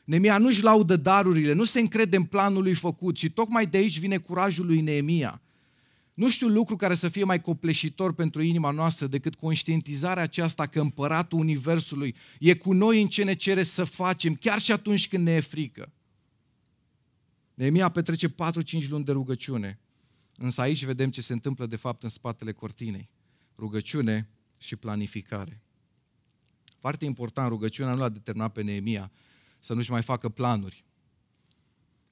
Nemia 0.03 0.37
nu-și 0.37 0.63
laudă 0.63 0.95
darurile, 0.95 1.53
nu 1.53 1.63
se 1.63 1.79
încrede 1.79 2.15
în 2.15 2.23
planul 2.23 2.63
lui 2.63 2.73
făcut 2.73 3.17
și 3.17 3.29
tocmai 3.29 3.65
de 3.65 3.77
aici 3.77 3.99
vine 3.99 4.17
curajul 4.17 4.65
lui 4.65 4.81
Neemia. 4.81 5.41
Nu 6.13 6.29
știu 6.29 6.47
lucru 6.47 6.75
care 6.75 6.93
să 6.93 7.09
fie 7.09 7.23
mai 7.23 7.41
copleșitor 7.41 8.13
pentru 8.13 8.41
inima 8.41 8.71
noastră 8.71 9.07
decât 9.07 9.35
conștientizarea 9.35 10.23
aceasta 10.23 10.65
că 10.65 10.79
împăratul 10.79 11.39
Universului 11.39 12.15
e 12.39 12.53
cu 12.53 12.73
noi 12.73 13.01
în 13.01 13.07
ce 13.07 13.23
ne 13.23 13.33
cere 13.33 13.63
să 13.63 13.83
facem, 13.83 14.35
chiar 14.35 14.59
și 14.59 14.71
atunci 14.71 15.07
când 15.07 15.23
ne 15.23 15.31
e 15.31 15.39
frică. 15.39 15.91
Neemia 17.53 17.89
petrece 17.89 18.29
4-5 18.29 18.33
luni 18.89 19.03
de 19.03 19.11
rugăciune, 19.11 19.79
însă 20.37 20.61
aici 20.61 20.85
vedem 20.85 21.09
ce 21.09 21.21
se 21.21 21.33
întâmplă 21.33 21.65
de 21.65 21.75
fapt 21.75 22.03
în 22.03 22.09
spatele 22.09 22.51
cortinei. 22.51 23.09
Rugăciune 23.57 24.29
și 24.57 24.75
planificare. 24.75 25.61
Foarte 26.79 27.05
important, 27.05 27.49
rugăciunea 27.49 27.93
nu 27.93 27.99
l-a 27.99 28.09
determinat 28.09 28.51
pe 28.51 28.61
Neemia 28.61 29.11
să 29.61 29.73
nu-și 29.73 29.91
mai 29.91 30.03
facă 30.03 30.29
planuri. 30.29 30.85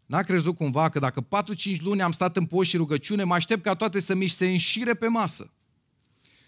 N-a 0.05 0.21
crezut 0.21 0.55
cumva 0.55 0.89
că 0.89 0.99
dacă 0.99 1.27
4-5 1.75 1.79
luni 1.79 2.01
am 2.01 2.11
stat 2.11 2.37
în 2.37 2.45
post 2.45 2.69
și 2.69 2.77
rugăciune, 2.77 3.23
mă 3.23 3.33
aștept 3.33 3.63
ca 3.63 3.75
toate 3.75 3.99
să 3.99 4.15
mi 4.15 4.27
se 4.27 4.47
înșire 4.47 4.93
pe 4.93 5.07
masă. 5.07 5.51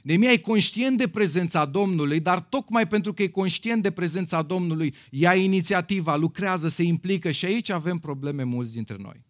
Nemia 0.01 0.31
e 0.31 0.37
conștient 0.37 0.97
de 0.97 1.07
prezența 1.07 1.65
Domnului, 1.65 2.19
dar 2.19 2.39
tocmai 2.39 2.87
pentru 2.87 3.13
că 3.13 3.23
e 3.23 3.27
conștient 3.27 3.81
de 3.81 3.91
prezența 3.91 4.41
Domnului, 4.41 4.93
ia 5.09 5.35
inițiativa, 5.35 6.15
lucrează, 6.15 6.67
se 6.67 6.83
implică 6.83 7.31
și 7.31 7.45
aici 7.45 7.69
avem 7.69 7.97
probleme 7.97 8.43
mulți 8.43 8.73
dintre 8.73 8.95
noi. 8.99 9.25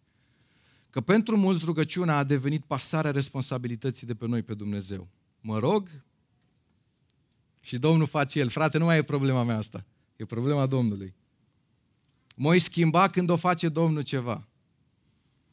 Că 0.90 1.00
pentru 1.00 1.36
mulți 1.36 1.64
rugăciunea 1.64 2.16
a 2.16 2.24
devenit 2.24 2.64
pasarea 2.64 3.10
responsabilității 3.10 4.06
de 4.06 4.14
pe 4.14 4.26
noi, 4.26 4.42
pe 4.42 4.54
Dumnezeu. 4.54 5.08
Mă 5.40 5.58
rog 5.58 5.88
și 7.60 7.78
Domnul 7.78 8.06
face 8.06 8.38
El. 8.38 8.48
Frate, 8.48 8.78
nu 8.78 8.84
mai 8.84 8.98
e 8.98 9.02
problema 9.02 9.42
mea 9.42 9.56
asta. 9.56 9.84
E 10.16 10.24
problema 10.24 10.66
Domnului. 10.66 11.14
Mă 12.36 12.56
schimba 12.56 13.08
când 13.08 13.30
o 13.30 13.36
face 13.36 13.68
Domnul 13.68 14.02
ceva. 14.02 14.46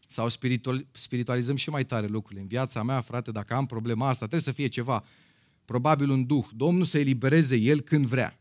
Sau 0.07 0.29
spiritual, 0.29 0.85
spiritualizăm 0.91 1.55
și 1.55 1.69
mai 1.69 1.85
tare 1.85 2.07
lucrurile. 2.07 2.41
În 2.41 2.47
viața 2.47 2.83
mea, 2.83 3.01
frate, 3.01 3.31
dacă 3.31 3.53
am 3.53 3.65
problema 3.65 4.07
asta, 4.07 4.27
trebuie 4.27 4.41
să 4.41 4.51
fie 4.51 4.67
ceva, 4.67 5.03
probabil 5.65 6.09
un 6.09 6.25
duh. 6.25 6.45
Domnul 6.55 6.85
să 6.85 6.97
elibereze 6.97 7.55
El 7.55 7.81
când 7.81 8.05
vrea. 8.05 8.39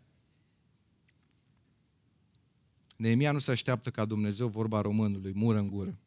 Neemia 2.96 3.32
nu 3.32 3.38
se 3.38 3.50
așteaptă 3.50 3.90
ca 3.90 4.04
Dumnezeu, 4.04 4.48
vorba 4.48 4.80
românului, 4.80 5.32
mură 5.34 5.58
în 5.58 5.68
gură. 5.68 5.98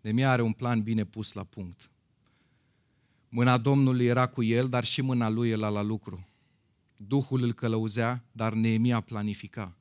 Neemia 0.00 0.30
are 0.30 0.42
un 0.42 0.52
plan 0.52 0.82
bine 0.82 1.04
pus 1.04 1.32
la 1.32 1.44
punct. 1.44 1.90
Mâna 3.28 3.58
Domnului 3.58 4.06
era 4.06 4.26
cu 4.26 4.42
el, 4.42 4.68
dar 4.68 4.84
și 4.84 5.00
mâna 5.00 5.28
lui 5.28 5.50
era 5.50 5.68
la 5.68 5.82
lucru. 5.82 6.28
Duhul 6.96 7.42
îl 7.42 7.52
călăuzea, 7.52 8.24
dar 8.32 8.52
Neemia 8.52 9.00
planifica. 9.00 9.76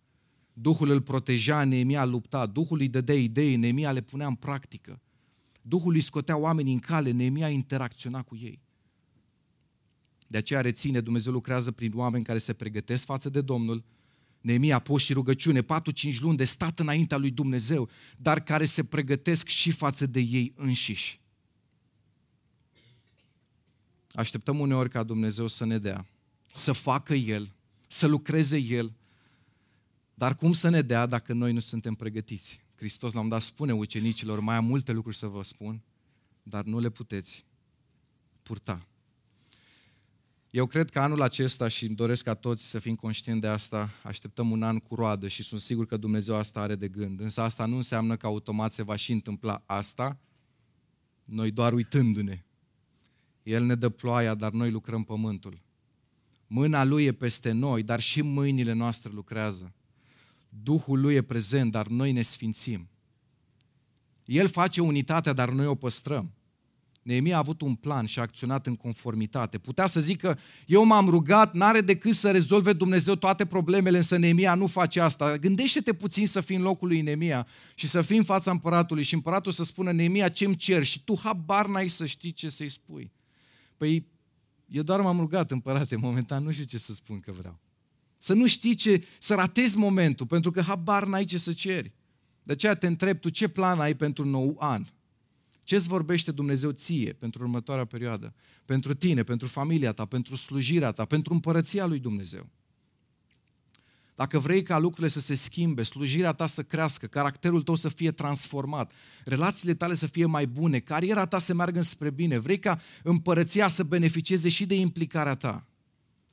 Duhul 0.58 0.90
îl 0.90 1.02
proteja, 1.02 1.64
Neemia 1.64 2.06
lupta, 2.06 2.46
Duhul 2.46 2.80
îi 2.80 2.88
dădea 2.88 3.16
idei, 3.16 3.56
Neemia 3.56 3.92
le 3.92 4.02
punea 4.02 4.28
în 4.28 4.36
practică. 4.36 5.02
Duhul 5.62 5.94
îi 5.94 6.02
scotea 6.02 6.38
oamenii 6.38 6.74
în 6.74 6.80
cale, 6.80 7.12
Neemia 7.12 7.50
interacționa 7.50 8.22
cu 8.22 8.36
ei. 8.36 8.62
De 10.28 10.38
aceea 10.38 10.62
reține, 10.62 11.02
Dumnezeu 11.02 11.32
lucrează 11.32 11.72
prin 11.72 11.92
oameni 11.96 12.24
care 12.24 12.38
se 12.38 12.54
pregătesc 12.54 13.06
față 13.06 13.30
de 13.30 13.42
Domnul, 13.42 13.84
Neemia 14.42 14.80
post 14.80 15.06
și 15.06 15.14
rugăciune, 15.14 15.62
4-5 15.62 15.66
luni 16.20 16.38
de 16.38 16.44
stat 16.44 16.80
înaintea 16.80 17.18
lui 17.18 17.32
Dumnezeu, 17.32 17.90
dar 18.18 18.44
care 18.44 18.66
se 18.66 18.84
pregătesc 18.84 19.48
și 19.48 19.72
față 19.72 20.06
de 20.06 20.20
ei 20.20 20.54
înșiși. 20.56 21.20
Așteptăm 24.12 24.60
uneori 24.60 24.90
ca 24.90 25.04
Dumnezeu 25.04 25.48
să 25.48 25.66
ne 25.66 25.78
dea, 25.78 26.08
să 26.46 26.72
facă 26.72 27.14
El, 27.14 27.54
să 27.88 28.08
lucreze 28.08 28.58
El, 28.58 28.94
dar 30.16 30.36
cum 30.36 30.54
să 30.54 30.70
ne 30.70 30.82
dea 30.82 31.06
dacă 31.06 31.34
noi 31.34 31.54
nu 31.54 31.60
suntem 31.60 31.94
pregătiți? 31.94 32.64
Hristos 32.76 33.14
l-am 33.14 33.28
dat 33.28 33.42
spune 33.42 33.74
ucenicilor, 33.74 34.40
mai 34.40 34.56
am 34.56 34.66
multe 34.66 34.92
lucruri 34.92 35.18
să 35.18 35.28
vă 35.28 35.44
spun, 35.44 35.82
dar 36.44 36.64
nu 36.64 36.80
le 36.80 36.90
puteți 36.90 37.46
purta. 38.44 38.88
Eu 40.50 40.66
cred 40.66 40.90
că 40.90 41.00
anul 41.00 41.22
acesta 41.22 41.68
și 41.68 41.86
îmi 41.86 41.96
doresc 41.96 42.24
ca 42.24 42.34
toți 42.34 42.70
să 42.70 42.80
fim 42.80 42.96
conștienți 42.96 43.42
de 43.42 43.48
asta, 43.48 43.90
așteptăm 44.04 44.52
un 44.52 44.64
an 44.64 44.80
cu 44.80 44.96
roadă 44.96 45.28
și 45.28 45.44
sunt 45.44 45.62
sigur 45.62 45.86
că 45.86 45.98
Dumnezeu 45.98 46.36
asta 46.36 46.60
are 46.60 46.76
de 46.76 46.88
gând. 46.88 47.20
Însă 47.20 47.42
asta 47.42 47.66
nu 47.66 47.76
înseamnă 47.76 48.16
că 48.16 48.26
automat 48.26 48.74
se 48.74 48.84
va 48.84 48.96
și 48.96 49.12
întâmpla 49.12 49.64
asta, 49.66 50.20
noi 51.24 51.52
doar 51.52 51.74
uitându-ne. 51.74 52.44
El 53.44 53.64
ne 53.64 53.76
dă 53.76 53.90
ploaia, 53.90 54.36
dar 54.36 54.52
noi 54.52 54.72
lucrăm 54.72 55.04
pământul. 55.04 55.62
Mâna 56.48 56.84
Lui 56.84 57.06
e 57.06 57.12
peste 57.12 57.52
noi, 57.52 57.84
dar 57.84 58.00
și 58.00 58.22
mâinile 58.22 58.74
noastre 58.74 59.12
lucrează. 59.14 59.74
Duhul 60.64 61.02
Lui 61.02 61.16
e 61.16 61.22
prezent, 61.22 61.72
dar 61.72 61.88
noi 61.88 62.12
ne 62.12 62.22
sfințim. 62.22 62.90
El 64.26 64.48
face 64.48 64.82
unitatea, 64.82 65.34
dar 65.34 65.50
noi 65.50 65.66
o 65.66 65.76
păstrăm. 65.76 66.34
Neemia 67.02 67.36
a 67.36 67.40
avut 67.40 67.62
un 67.62 67.76
plan 67.76 68.06
și 68.06 68.20
a 68.20 68.22
acționat 68.22 68.68
în 68.68 68.76
conformitate. 68.76 69.58
Putea 69.58 69.88
să 69.88 70.00
zică, 70.00 70.40
eu 70.66 70.84
m-am 70.84 71.10
rugat, 71.10 71.54
n-are 71.54 71.82
decât 71.82 72.16
să 72.16 72.32
rezolve 72.32 72.74
Dumnezeu 72.74 73.16
toate 73.16 73.46
problemele, 73.46 73.98
însă 73.98 74.18
Neemia 74.18 74.56
nu 74.56 74.68
face 74.68 75.00
asta. 75.00 75.38
Gândește-te 75.38 75.94
puțin 75.94 76.28
să 76.28 76.42
fii 76.42 76.56
în 76.56 76.62
locul 76.62 76.88
lui 76.88 77.02
Neemia 77.02 77.48
și 77.76 77.88
să 77.88 78.02
fii 78.02 78.18
în 78.18 78.24
fața 78.24 78.52
împăratului 78.52 79.04
și 79.04 79.14
împăratul 79.14 79.52
să 79.52 79.64
spună, 79.64 79.92
Neemia, 79.92 80.30
ce-mi 80.30 80.56
cer? 80.56 80.84
Și 80.84 81.04
tu 81.04 81.20
habar 81.24 81.68
n-ai 81.68 81.88
să 81.88 82.06
știi 82.06 82.32
ce 82.32 82.50
să-i 82.50 82.70
spui. 82.70 83.12
Păi, 83.78 84.08
eu 84.68 84.84
doar 84.84 85.02
m-am 85.02 85.20
rugat, 85.20 85.52
împărate, 85.52 85.96
momentan 85.96 86.44
nu 86.44 86.52
știu 86.52 86.66
ce 86.66 86.78
să 86.78 86.94
spun 86.94 87.20
că 87.20 87.32
vreau. 87.32 87.60
Să 88.26 88.34
nu 88.34 88.48
știi 88.48 88.76
ce, 88.76 89.04
să 89.20 89.34
ratezi 89.34 89.78
momentul, 89.78 90.26
pentru 90.26 90.52
că 90.52 90.62
habar 90.62 91.06
n-ai 91.06 91.26
ce 91.26 91.38
să 91.38 91.54
ceri. 91.54 91.92
De 92.44 92.52
aceea 92.52 92.76
te 92.76 92.88
întreb, 92.88 93.20
tu 93.20 93.30
ce 93.30 93.48
plan 93.48 93.80
ai 93.80 93.96
pentru 93.96 94.26
nou 94.26 94.56
an? 94.60 94.86
Ce 95.64 95.76
îți 95.76 95.88
vorbește 95.88 96.32
Dumnezeu 96.32 96.72
ție 96.72 97.14
pentru 97.14 97.44
următoarea 97.44 97.86
perioadă? 97.86 98.34
Pentru 98.66 98.94
tine, 98.94 99.24
pentru 99.24 99.48
familia 99.48 99.92
ta, 99.92 100.06
pentru 100.06 100.36
slujirea 100.36 100.92
ta, 100.92 101.06
pentru 101.06 101.34
împărăția 101.34 101.86
lui 101.86 102.00
Dumnezeu. 102.00 102.50
Dacă 104.16 104.40
vrei 104.40 104.62
ca 104.62 104.78
lucrurile 104.78 105.08
să 105.08 105.20
se 105.20 105.36
schimbe, 105.36 105.84
slujirea 105.84 106.32
ta 106.32 106.48
să 106.48 106.64
crească, 106.64 107.08
caracterul 107.08 107.62
tău 107.62 107.76
să 107.76 107.90
fie 107.90 108.12
transformat, 108.12 108.92
relațiile 109.24 109.74
tale 109.74 109.96
să 109.96 110.08
fie 110.08 110.26
mai 110.26 110.48
bune, 110.48 110.80
cariera 110.80 111.26
ta 111.26 111.40
să 111.40 111.54
meargă 111.54 111.82
spre 111.82 112.10
bine, 112.10 112.38
vrei 112.38 112.60
ca 112.60 112.82
împărăția 113.04 113.68
să 113.68 113.84
beneficieze 113.84 114.50
și 114.50 114.66
de 114.66 114.76
implicarea 114.76 115.36
ta, 115.36 115.66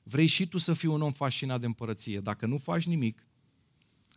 Vrei 0.02 0.26
și 0.26 0.48
tu 0.48 0.58
să 0.58 0.74
fii 0.74 0.88
un 0.88 1.02
om 1.02 1.12
fascinat 1.12 1.60
de 1.60 1.66
împărăție. 1.66 2.20
Dacă 2.20 2.46
nu 2.46 2.56
faci 2.56 2.86
nimic, 2.86 3.26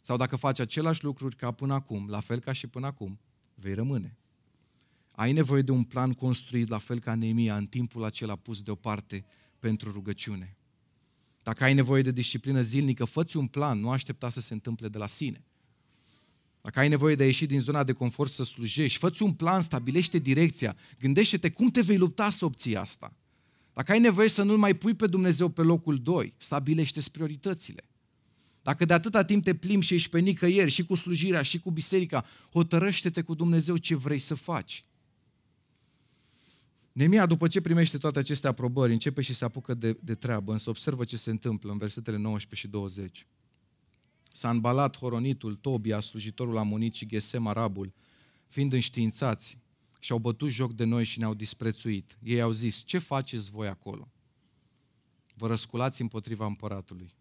sau 0.02 0.18
dacă 0.18 0.36
faci 0.36 0.60
același 0.60 1.04
lucruri 1.04 1.36
ca 1.36 1.52
până 1.52 1.74
acum, 1.74 2.08
la 2.10 2.20
fel 2.20 2.40
ca 2.40 2.52
și 2.52 2.68
până 2.68 2.86
acum, 2.86 3.20
vei 3.56 3.74
rămâne. 3.74 4.18
Ai 5.12 5.34
nevoie 5.34 5.62
de 5.62 5.72
un 5.72 5.84
plan 5.84 6.12
construit 6.12 6.68
la 6.68 6.78
fel 6.78 7.00
ca 7.00 7.16
Neemia 7.16 7.56
în 7.56 7.66
timpul 7.66 8.04
acela 8.04 8.36
pus 8.36 8.62
deoparte 8.62 9.26
pentru 9.60 9.92
rugăciune. 9.92 10.58
Dacă 11.44 11.64
ai 11.64 11.74
nevoie 11.74 12.02
de 12.02 12.12
disciplină 12.12 12.62
zilnică, 12.62 13.06
fă 13.06 13.26
un 13.34 13.48
plan, 13.48 13.80
nu 13.80 13.90
aștepta 13.90 14.30
să 14.30 14.42
se 14.42 14.54
întâmple 14.54 14.88
de 14.88 14.98
la 14.98 15.08
sine. 15.08 15.44
Dacă 16.62 16.80
ai 16.80 16.88
nevoie 16.88 17.16
de 17.16 17.24
a 17.24 17.26
ieși 17.26 17.46
din 17.46 17.60
zona 17.60 17.84
de 17.84 17.94
confort 17.94 18.32
să 18.32 18.44
slujești, 18.44 18.98
fă 18.98 19.12
un 19.20 19.34
plan, 19.34 19.62
stabilește 19.62 20.18
direcția, 20.18 20.76
gândește-te 21.00 21.50
cum 21.50 21.70
te 21.70 21.82
vei 21.82 21.98
lupta 21.98 22.30
să 22.30 22.46
obții 22.46 22.76
asta. 22.76 23.14
Dacă 23.76 23.92
ai 23.92 24.00
nevoie 24.00 24.28
să 24.30 24.44
nu 24.44 24.58
mai 24.58 24.74
pui 24.74 24.94
pe 24.94 25.08
Dumnezeu 25.08 25.50
pe 25.50 25.62
locul 25.62 26.02
2, 26.02 26.34
stabilește 26.38 27.02
prioritățile. 27.12 27.84
Dacă 28.62 28.86
de 28.86 28.94
atâta 28.94 29.24
timp 29.24 29.44
te 29.44 29.56
plimbi 29.56 29.86
și 29.86 29.94
ești 29.94 30.10
pe 30.10 30.20
nicăieri, 30.20 30.72
și 30.72 30.86
cu 30.86 30.96
slujirea, 30.96 31.42
și 31.42 31.60
cu 31.60 31.72
biserica, 31.72 32.26
hotărăște-te 32.52 33.22
cu 33.22 33.34
Dumnezeu 33.34 33.78
ce 33.78 33.96
vrei 33.96 34.20
să 34.20 34.36
faci. 34.36 34.84
Nemia, 36.92 37.26
după 37.26 37.48
ce 37.48 37.62
primește 37.62 37.98
toate 37.98 38.20
aceste 38.20 38.48
aprobări, 38.48 38.92
începe 38.92 39.22
și 39.22 39.34
se 39.34 39.46
apucă 39.46 39.74
de, 39.74 39.98
de 40.02 40.16
treabă, 40.16 40.52
însă 40.52 40.70
observă 40.70 41.04
ce 41.04 41.18
se 41.18 41.30
întâmplă 41.30 41.72
în 41.72 41.78
versetele 41.78 42.18
19 42.18 42.68
și 42.68 42.74
20. 42.74 43.28
S-a 44.34 44.50
înbalat 44.50 44.98
Horonitul, 44.98 45.56
Tobia, 45.56 46.00
slujitorul 46.00 46.58
amonit 46.58 46.94
și 46.94 47.06
Gesem 47.06 47.48
arabul, 47.48 47.94
fiind 48.48 48.74
înștiințați 48.74 49.58
și 50.06 50.12
au 50.12 50.18
bătut 50.18 50.50
joc 50.50 50.74
de 50.74 50.84
noi 50.84 51.04
și 51.04 51.20
ne-au 51.20 51.34
disprețuit. 51.34 52.18
Ei 52.24 52.42
au 52.42 52.52
zis, 52.52 52.84
ce 52.86 52.98
faceți 52.98 53.52
voi 53.52 53.68
acolo? 53.68 54.12
Vă 55.34 55.48
răsculați 55.48 56.02
împotriva 56.02 56.46
împăratului. 56.46 57.14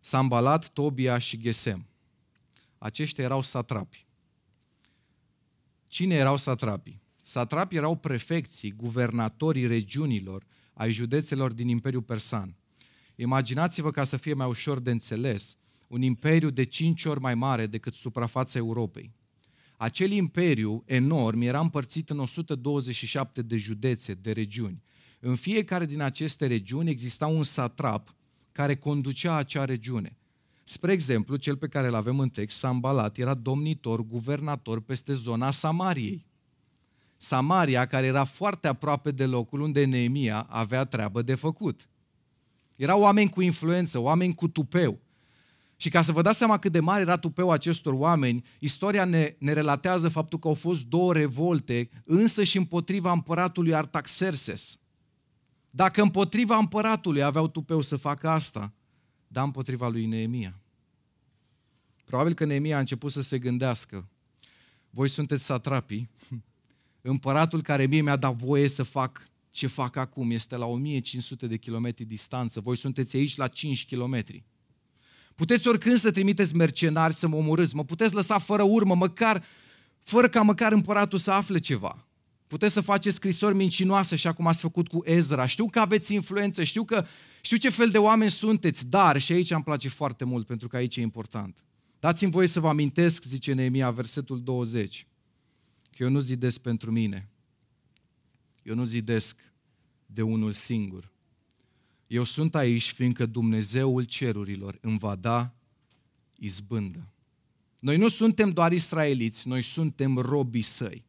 S-a 0.00 0.18
îmbalat 0.18 0.68
Tobia 0.68 1.18
și 1.18 1.40
Gesem. 1.40 1.86
Aceștia 2.78 3.24
erau 3.24 3.42
satrapi. 3.42 4.06
Cine 5.86 6.14
erau 6.14 6.36
satrapii? 6.36 7.02
Satrapii 7.22 7.78
erau 7.78 7.96
prefecții, 7.96 8.70
guvernatorii 8.70 9.66
regiunilor 9.66 10.46
ai 10.72 10.92
județelor 10.92 11.52
din 11.52 11.68
Imperiul 11.68 12.02
Persan. 12.02 12.56
Imaginați-vă 13.16 13.90
ca 13.90 14.04
să 14.04 14.16
fie 14.16 14.34
mai 14.34 14.48
ușor 14.48 14.78
de 14.78 14.90
înțeles, 14.90 15.56
un 15.88 16.02
imperiu 16.02 16.50
de 16.50 16.64
cinci 16.64 17.04
ori 17.04 17.20
mai 17.20 17.34
mare 17.34 17.66
decât 17.66 17.94
suprafața 17.94 18.58
Europei. 18.58 19.16
Acel 19.80 20.10
imperiu 20.10 20.82
enorm 20.86 21.40
era 21.40 21.60
împărțit 21.60 22.10
în 22.10 22.18
127 22.18 23.42
de 23.42 23.56
județe, 23.56 24.14
de 24.14 24.32
regiuni. 24.32 24.82
În 25.20 25.34
fiecare 25.34 25.86
din 25.86 26.00
aceste 26.00 26.46
regiuni 26.46 26.90
exista 26.90 27.26
un 27.26 27.42
satrap 27.42 28.14
care 28.52 28.76
conducea 28.76 29.34
acea 29.34 29.64
regiune. 29.64 30.16
Spre 30.64 30.92
exemplu, 30.92 31.36
cel 31.36 31.56
pe 31.56 31.68
care 31.68 31.86
îl 31.86 31.94
avem 31.94 32.18
în 32.18 32.28
text, 32.28 32.58
Sambalat, 32.58 33.18
era 33.18 33.34
domnitor, 33.34 34.02
guvernator 34.02 34.80
peste 34.80 35.12
zona 35.12 35.50
Samariei. 35.50 36.26
Samaria, 37.16 37.86
care 37.86 38.06
era 38.06 38.24
foarte 38.24 38.68
aproape 38.68 39.10
de 39.10 39.26
locul 39.26 39.60
unde 39.60 39.84
Neemia 39.84 40.40
avea 40.40 40.84
treabă 40.84 41.22
de 41.22 41.34
făcut. 41.34 41.88
Erau 42.76 43.00
oameni 43.00 43.30
cu 43.30 43.40
influență, 43.40 43.98
oameni 43.98 44.34
cu 44.34 44.48
tupeu. 44.48 45.00
Și 45.80 45.90
ca 45.90 46.02
să 46.02 46.12
vă 46.12 46.22
dați 46.22 46.38
seama 46.38 46.58
cât 46.58 46.72
de 46.72 46.80
mare 46.80 47.00
era 47.00 47.16
tupeul 47.16 47.50
acestor 47.52 47.92
oameni, 47.92 48.44
istoria 48.58 49.04
ne, 49.04 49.36
ne 49.38 49.52
relatează 49.52 50.08
faptul 50.08 50.38
că 50.38 50.48
au 50.48 50.54
fost 50.54 50.84
două 50.84 51.12
revolte, 51.12 51.90
însă 52.04 52.44
și 52.44 52.56
împotriva 52.56 53.12
împăratului 53.12 53.74
Artaxerxes. 53.74 54.78
Dacă 55.70 56.02
împotriva 56.02 56.56
împăratului 56.56 57.22
aveau 57.22 57.48
tupeu 57.48 57.80
să 57.80 57.96
facă 57.96 58.28
asta, 58.28 58.72
dar 59.26 59.44
împotriva 59.44 59.88
lui 59.88 60.06
Neemia. 60.06 60.60
Probabil 62.04 62.34
că 62.34 62.44
Neemia 62.44 62.76
a 62.76 62.80
început 62.80 63.12
să 63.12 63.22
se 63.22 63.38
gândească, 63.38 64.08
voi 64.90 65.08
sunteți 65.08 65.44
satrapii, 65.44 66.10
împăratul 67.00 67.62
care 67.62 67.86
mie 67.86 68.00
mi-a 68.00 68.16
dat 68.16 68.34
voie 68.34 68.68
să 68.68 68.82
fac 68.82 69.28
ce 69.50 69.66
fac 69.66 69.96
acum, 69.96 70.30
este 70.30 70.56
la 70.56 70.66
1500 70.66 71.46
de 71.46 71.56
kilometri 71.56 72.04
distanță, 72.04 72.60
voi 72.60 72.76
sunteți 72.76 73.16
aici 73.16 73.36
la 73.36 73.48
5 73.48 73.84
kilometri. 73.84 74.44
Puteți 75.38 75.68
oricând 75.68 75.98
să 75.98 76.10
trimiteți 76.10 76.56
mercenari 76.56 77.14
să 77.14 77.28
mă 77.28 77.36
omorâți, 77.36 77.74
mă 77.74 77.84
puteți 77.84 78.14
lăsa 78.14 78.38
fără 78.38 78.62
urmă, 78.62 78.94
măcar, 78.94 79.44
fără 80.02 80.28
ca 80.28 80.42
măcar 80.42 80.72
împăratul 80.72 81.18
să 81.18 81.30
afle 81.30 81.58
ceva. 81.58 82.06
Puteți 82.46 82.72
să 82.72 82.80
faceți 82.80 83.16
scrisori 83.16 83.54
mincinoase, 83.54 84.14
așa 84.14 84.32
cum 84.32 84.46
ați 84.46 84.60
făcut 84.60 84.88
cu 84.88 85.02
Ezra. 85.04 85.46
Știu 85.46 85.66
că 85.66 85.80
aveți 85.80 86.14
influență, 86.14 86.64
știu, 86.64 86.84
că, 86.84 87.06
știu 87.40 87.56
ce 87.56 87.68
fel 87.68 87.88
de 87.88 87.98
oameni 87.98 88.30
sunteți, 88.30 88.86
dar, 88.86 89.18
și 89.18 89.32
aici 89.32 89.50
îmi 89.50 89.62
place 89.62 89.88
foarte 89.88 90.24
mult, 90.24 90.46
pentru 90.46 90.68
că 90.68 90.76
aici 90.76 90.96
e 90.96 91.00
important. 91.00 91.64
Dați-mi 91.98 92.30
voie 92.30 92.46
să 92.46 92.60
vă 92.60 92.68
amintesc, 92.68 93.24
zice 93.24 93.52
Neemia, 93.52 93.90
versetul 93.90 94.42
20, 94.42 95.06
că 95.96 96.02
eu 96.02 96.10
nu 96.10 96.20
zidesc 96.20 96.58
pentru 96.60 96.90
mine. 96.90 97.28
Eu 98.62 98.74
nu 98.74 98.84
zidesc 98.84 99.36
de 100.06 100.22
unul 100.22 100.52
singur. 100.52 101.12
Eu 102.08 102.24
sunt 102.24 102.54
aici 102.54 102.92
fiindcă 102.92 103.26
Dumnezeul 103.26 104.04
cerurilor 104.04 104.78
îmi 104.80 104.98
va 104.98 105.14
da 105.14 105.54
izbândă. 106.36 107.12
Noi 107.80 107.96
nu 107.96 108.08
suntem 108.08 108.50
doar 108.50 108.72
israeliți, 108.72 109.48
noi 109.48 109.62
suntem 109.62 110.16
robii 110.16 110.62
săi. 110.62 111.04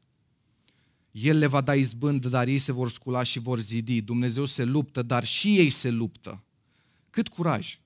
El 1.11 1.37
le 1.37 1.45
va 1.45 1.61
da 1.61 1.75
izbând, 1.75 2.25
dar 2.25 2.47
ei 2.47 2.57
se 2.57 2.71
vor 2.71 2.89
scula 2.89 3.23
și 3.23 3.39
vor 3.39 3.59
zidi. 3.59 4.01
Dumnezeu 4.01 4.45
se 4.45 4.63
luptă, 4.63 5.01
dar 5.01 5.23
și 5.23 5.57
ei 5.57 5.69
se 5.69 5.89
luptă. 5.89 6.43
Cât 7.09 7.27
curaj! 7.27 7.79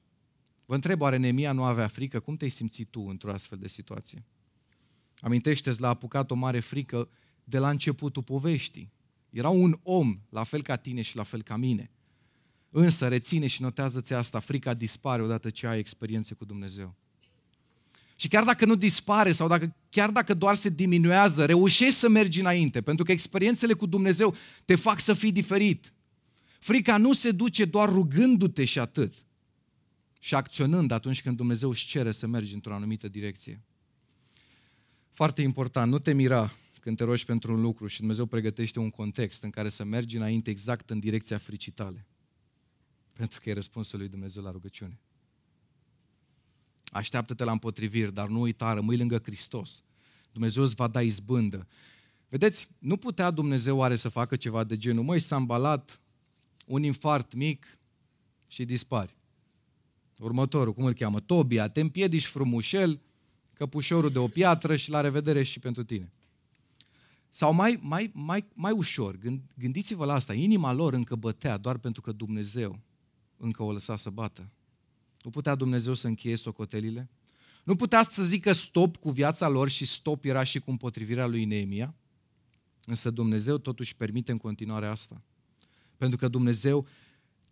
Vă 0.65 0.75
întreb, 0.75 1.01
oare 1.01 1.17
Nemia 1.17 1.51
nu 1.51 1.63
avea 1.63 1.87
frică? 1.87 2.19
Cum 2.19 2.35
te-ai 2.35 2.49
simțit 2.49 2.87
tu 2.87 3.01
într-o 3.01 3.31
astfel 3.31 3.57
de 3.57 3.67
situație? 3.67 4.23
Amintește-ți, 5.19 5.81
l-a 5.81 5.87
apucat 5.87 6.31
o 6.31 6.35
mare 6.35 6.59
frică 6.59 7.09
de 7.43 7.57
la 7.57 7.69
începutul 7.69 8.23
poveștii. 8.23 8.91
Era 9.29 9.49
un 9.49 9.79
om, 9.83 10.19
la 10.29 10.43
fel 10.43 10.61
ca 10.61 10.75
tine 10.75 11.01
și 11.01 11.15
la 11.15 11.23
fel 11.23 11.41
ca 11.41 11.57
mine. 11.57 11.91
Însă 12.75 13.07
reține 13.07 13.47
și 13.47 13.61
notează-ți 13.61 14.13
asta, 14.13 14.39
frica 14.39 14.73
dispare 14.73 15.21
odată 15.21 15.49
ce 15.49 15.67
ai 15.67 15.79
experiențe 15.79 16.33
cu 16.33 16.45
Dumnezeu. 16.45 16.95
Și 18.15 18.27
chiar 18.27 18.43
dacă 18.43 18.65
nu 18.65 18.75
dispare 18.75 19.31
sau 19.31 19.47
dacă, 19.47 19.75
chiar 19.89 20.11
dacă 20.11 20.33
doar 20.33 20.55
se 20.55 20.69
diminuează, 20.69 21.45
reușești 21.45 21.99
să 21.99 22.09
mergi 22.09 22.39
înainte, 22.39 22.81
pentru 22.81 23.05
că 23.05 23.11
experiențele 23.11 23.73
cu 23.73 23.85
Dumnezeu 23.85 24.35
te 24.65 24.75
fac 24.75 24.99
să 24.99 25.13
fii 25.13 25.31
diferit. 25.31 25.93
Frica 26.59 26.97
nu 26.97 27.13
se 27.13 27.31
duce 27.31 27.65
doar 27.65 27.89
rugându-te 27.89 28.65
și 28.65 28.79
atât, 28.79 29.13
și 30.19 30.35
acționând 30.35 30.91
atunci 30.91 31.21
când 31.21 31.37
Dumnezeu 31.37 31.69
își 31.69 31.87
cere 31.87 32.11
să 32.11 32.27
mergi 32.27 32.53
într-o 32.53 32.73
anumită 32.73 33.07
direcție. 33.07 33.61
Foarte 35.11 35.41
important, 35.41 35.91
nu 35.91 35.99
te 35.99 36.13
mira 36.13 36.53
când 36.79 36.97
te 36.97 37.03
rogi 37.03 37.25
pentru 37.25 37.53
un 37.53 37.61
lucru 37.61 37.87
și 37.87 37.99
Dumnezeu 37.99 38.25
pregătește 38.25 38.79
un 38.79 38.89
context 38.89 39.43
în 39.43 39.49
care 39.49 39.69
să 39.69 39.83
mergi 39.83 40.15
înainte 40.15 40.49
exact 40.49 40.89
în 40.89 40.99
direcția 40.99 41.37
fricii 41.37 41.71
tale. 41.71 42.07
Pentru 43.13 43.39
că 43.41 43.49
e 43.49 43.53
răspunsul 43.53 43.99
lui 43.99 44.07
Dumnezeu 44.07 44.43
la 44.43 44.51
rugăciune. 44.51 44.99
Așteaptă-te 46.91 47.43
la 47.43 47.51
împotriviri, 47.51 48.13
dar 48.13 48.27
nu 48.27 48.41
uita, 48.41 48.73
rămâi 48.73 48.97
lângă 48.97 49.21
Hristos. 49.23 49.83
Dumnezeu 50.31 50.63
îți 50.63 50.75
va 50.75 50.87
da 50.87 51.01
izbândă. 51.01 51.67
Vedeți, 52.29 52.69
nu 52.79 52.97
putea 52.97 53.31
Dumnezeu 53.31 53.77
oare 53.77 53.95
să 53.95 54.09
facă 54.09 54.35
ceva 54.35 54.63
de 54.63 54.77
genul, 54.77 55.03
măi, 55.03 55.19
s-a 55.19 55.35
îmbalat 55.35 55.99
un 56.65 56.83
infart 56.83 57.33
mic 57.33 57.77
și 58.47 58.65
dispari. 58.65 59.15
Următorul, 60.19 60.73
cum 60.73 60.83
îl 60.83 60.93
cheamă? 60.93 61.19
Tobia, 61.19 61.67
te 61.67 61.81
împiedici 61.81 62.25
frumușel, 62.25 62.99
căpușorul 63.53 64.11
de 64.11 64.19
o 64.19 64.27
piatră 64.27 64.75
și 64.75 64.89
la 64.89 65.01
revedere 65.01 65.43
și 65.43 65.59
pentru 65.59 65.83
tine. 65.83 66.11
Sau 67.29 67.53
mai, 67.53 67.79
mai, 67.81 68.11
mai, 68.13 68.47
mai 68.53 68.71
ușor, 68.71 69.17
gândiți-vă 69.55 70.05
la 70.05 70.13
asta, 70.13 70.33
inima 70.33 70.73
lor 70.73 70.93
încă 70.93 71.15
bătea 71.15 71.57
doar 71.57 71.77
pentru 71.77 72.01
că 72.01 72.11
Dumnezeu 72.11 72.79
încă 73.43 73.63
o 73.63 73.71
lăsa 73.71 73.97
să 73.97 74.09
bată. 74.09 74.49
Nu 75.21 75.29
putea 75.29 75.55
Dumnezeu 75.55 75.93
să 75.93 76.07
încheie 76.07 76.35
socotelile? 76.35 77.09
Nu 77.63 77.75
putea 77.75 78.03
să 78.03 78.23
zică 78.23 78.51
stop 78.51 78.97
cu 78.97 79.11
viața 79.11 79.47
lor 79.47 79.69
și 79.69 79.85
stop 79.85 80.25
era 80.25 80.43
și 80.43 80.59
cu 80.59 80.71
împotrivirea 80.71 81.27
lui 81.27 81.45
Neemia? 81.45 81.95
Însă 82.85 83.09
Dumnezeu 83.09 83.57
totuși 83.57 83.95
permite 83.95 84.31
în 84.31 84.37
continuare 84.37 84.87
asta. 84.87 85.21
Pentru 85.97 86.17
că 86.17 86.27
Dumnezeu 86.27 86.87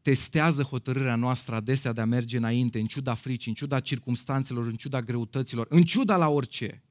testează 0.01 0.63
hotărârea 0.63 1.15
noastră 1.15 1.55
adesea 1.55 1.93
de 1.93 2.01
a 2.01 2.05
merge 2.05 2.37
înainte, 2.37 2.79
în 2.79 2.85
ciuda 2.85 3.13
fricii, 3.13 3.49
în 3.49 3.55
ciuda 3.55 3.79
circumstanțelor, 3.79 4.65
în 4.65 4.75
ciuda 4.75 5.01
greutăților, 5.01 5.65
în 5.69 5.83
ciuda 5.83 6.17
la 6.17 6.27
orice. 6.27 6.83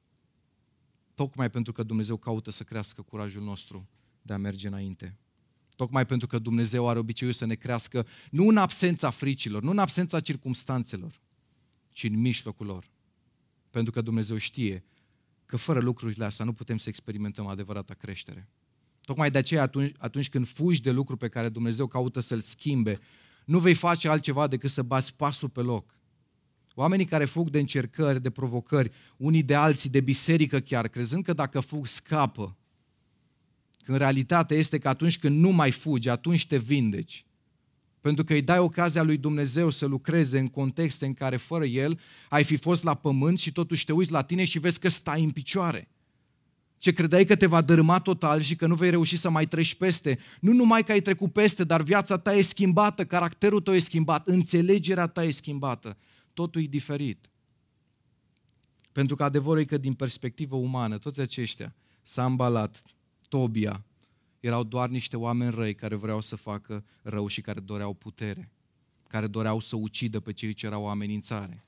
Tocmai 1.15 1.49
pentru 1.49 1.71
că 1.71 1.83
Dumnezeu 1.83 2.17
caută 2.17 2.51
să 2.51 2.63
crească 2.63 3.01
curajul 3.01 3.43
nostru 3.43 3.89
de 4.21 4.33
a 4.33 4.37
merge 4.37 4.67
înainte. 4.67 5.17
Tocmai 5.75 6.05
pentru 6.05 6.27
că 6.27 6.39
Dumnezeu 6.39 6.89
are 6.89 6.99
obiceiul 6.99 7.33
să 7.33 7.45
ne 7.45 7.55
crească 7.55 8.07
nu 8.31 8.47
în 8.47 8.57
absența 8.57 9.09
fricilor, 9.09 9.61
nu 9.61 9.71
în 9.71 9.77
absența 9.77 10.19
circumstanțelor, 10.19 11.21
ci 11.91 12.03
în 12.03 12.19
mijlocul 12.19 12.65
lor. 12.65 12.89
Pentru 13.69 13.91
că 13.91 14.01
Dumnezeu 14.01 14.37
știe 14.37 14.83
că 15.45 15.57
fără 15.57 15.79
lucrurile 15.79 16.25
astea 16.25 16.45
nu 16.45 16.53
putem 16.53 16.77
să 16.77 16.89
experimentăm 16.89 17.47
adevărata 17.47 17.93
creștere. 17.93 18.49
Tocmai 19.01 19.31
de 19.31 19.37
aceea 19.37 19.61
atunci, 19.61 19.93
atunci 19.97 20.29
când 20.29 20.47
fugi 20.47 20.81
de 20.81 20.91
lucru 20.91 21.17
pe 21.17 21.27
care 21.27 21.49
Dumnezeu 21.49 21.87
caută 21.87 22.19
să-l 22.19 22.39
schimbe, 22.39 22.99
nu 23.45 23.59
vei 23.59 23.73
face 23.73 24.09
altceva 24.09 24.47
decât 24.47 24.69
să 24.69 24.83
bați 24.83 25.15
pasul 25.15 25.49
pe 25.49 25.61
loc. 25.61 25.95
Oamenii 26.73 27.05
care 27.05 27.25
fug 27.25 27.49
de 27.49 27.59
încercări, 27.59 28.21
de 28.21 28.29
provocări, 28.29 28.91
unii 29.17 29.43
de 29.43 29.55
alții, 29.55 29.89
de 29.89 30.01
biserică 30.01 30.59
chiar, 30.59 30.87
crezând 30.87 31.23
că 31.23 31.33
dacă 31.33 31.59
fug 31.59 31.87
scapă, 31.87 32.57
când 33.83 33.97
realitatea 33.97 34.57
este 34.57 34.77
că 34.77 34.87
atunci 34.87 35.19
când 35.19 35.39
nu 35.39 35.49
mai 35.49 35.71
fugi, 35.71 36.09
atunci 36.09 36.47
te 36.47 36.57
vindeci. 36.57 37.25
pentru 38.01 38.23
că 38.23 38.33
îi 38.33 38.41
dai 38.41 38.57
ocazia 38.57 39.03
lui 39.03 39.17
Dumnezeu 39.17 39.69
să 39.69 39.85
lucreze 39.85 40.39
în 40.39 40.47
contexte 40.47 41.05
în 41.05 41.13
care 41.13 41.37
fără 41.37 41.65
El 41.65 41.99
ai 42.29 42.43
fi 42.43 42.55
fost 42.55 42.83
la 42.83 42.93
pământ 42.93 43.39
și 43.39 43.51
totuși 43.51 43.85
te 43.85 43.91
uiți 43.93 44.11
la 44.11 44.21
tine 44.21 44.45
și 44.45 44.59
vezi 44.59 44.79
că 44.79 44.89
stai 44.89 45.23
în 45.23 45.31
picioare. 45.31 45.89
Ce 46.77 46.91
credeai 46.91 47.25
că 47.25 47.35
te 47.35 47.45
va 47.45 47.61
dărâma 47.61 47.99
total 47.99 48.41
și 48.41 48.55
că 48.55 48.67
nu 48.67 48.75
vei 48.75 48.89
reuși 48.89 49.17
să 49.17 49.29
mai 49.29 49.47
treci 49.47 49.75
peste. 49.75 50.19
Nu 50.39 50.53
numai 50.53 50.83
că 50.83 50.91
ai 50.91 51.01
trecut 51.01 51.33
peste, 51.33 51.63
dar 51.63 51.81
viața 51.81 52.17
ta 52.17 52.35
e 52.35 52.41
schimbată, 52.41 53.05
caracterul 53.05 53.61
tău 53.61 53.73
e 53.73 53.79
schimbat, 53.79 54.27
înțelegerea 54.27 55.07
ta 55.07 55.23
e 55.23 55.31
schimbată. 55.31 55.97
Totul 56.33 56.61
e 56.61 56.65
diferit. 56.65 57.29
Pentru 58.91 59.15
că 59.15 59.23
adevărul 59.23 59.61
e 59.61 59.65
că 59.65 59.77
din 59.77 59.93
perspectivă 59.93 60.55
umană, 60.55 60.97
toți 60.97 61.19
aceștia, 61.19 61.75
Sambalat, 62.01 62.81
Tobia, 63.31 63.85
erau 64.39 64.63
doar 64.63 64.89
niște 64.89 65.17
oameni 65.17 65.51
răi 65.51 65.75
care 65.75 65.95
vreau 65.95 66.21
să 66.21 66.35
facă 66.35 66.83
rău 67.01 67.27
și 67.27 67.41
care 67.41 67.59
doreau 67.59 67.93
putere, 67.93 68.51
care 69.07 69.27
doreau 69.27 69.59
să 69.59 69.75
ucidă 69.75 70.19
pe 70.19 70.33
cei 70.33 70.53
ce 70.53 70.65
erau 70.65 70.83
o 70.83 70.87
amenințare. 70.87 71.65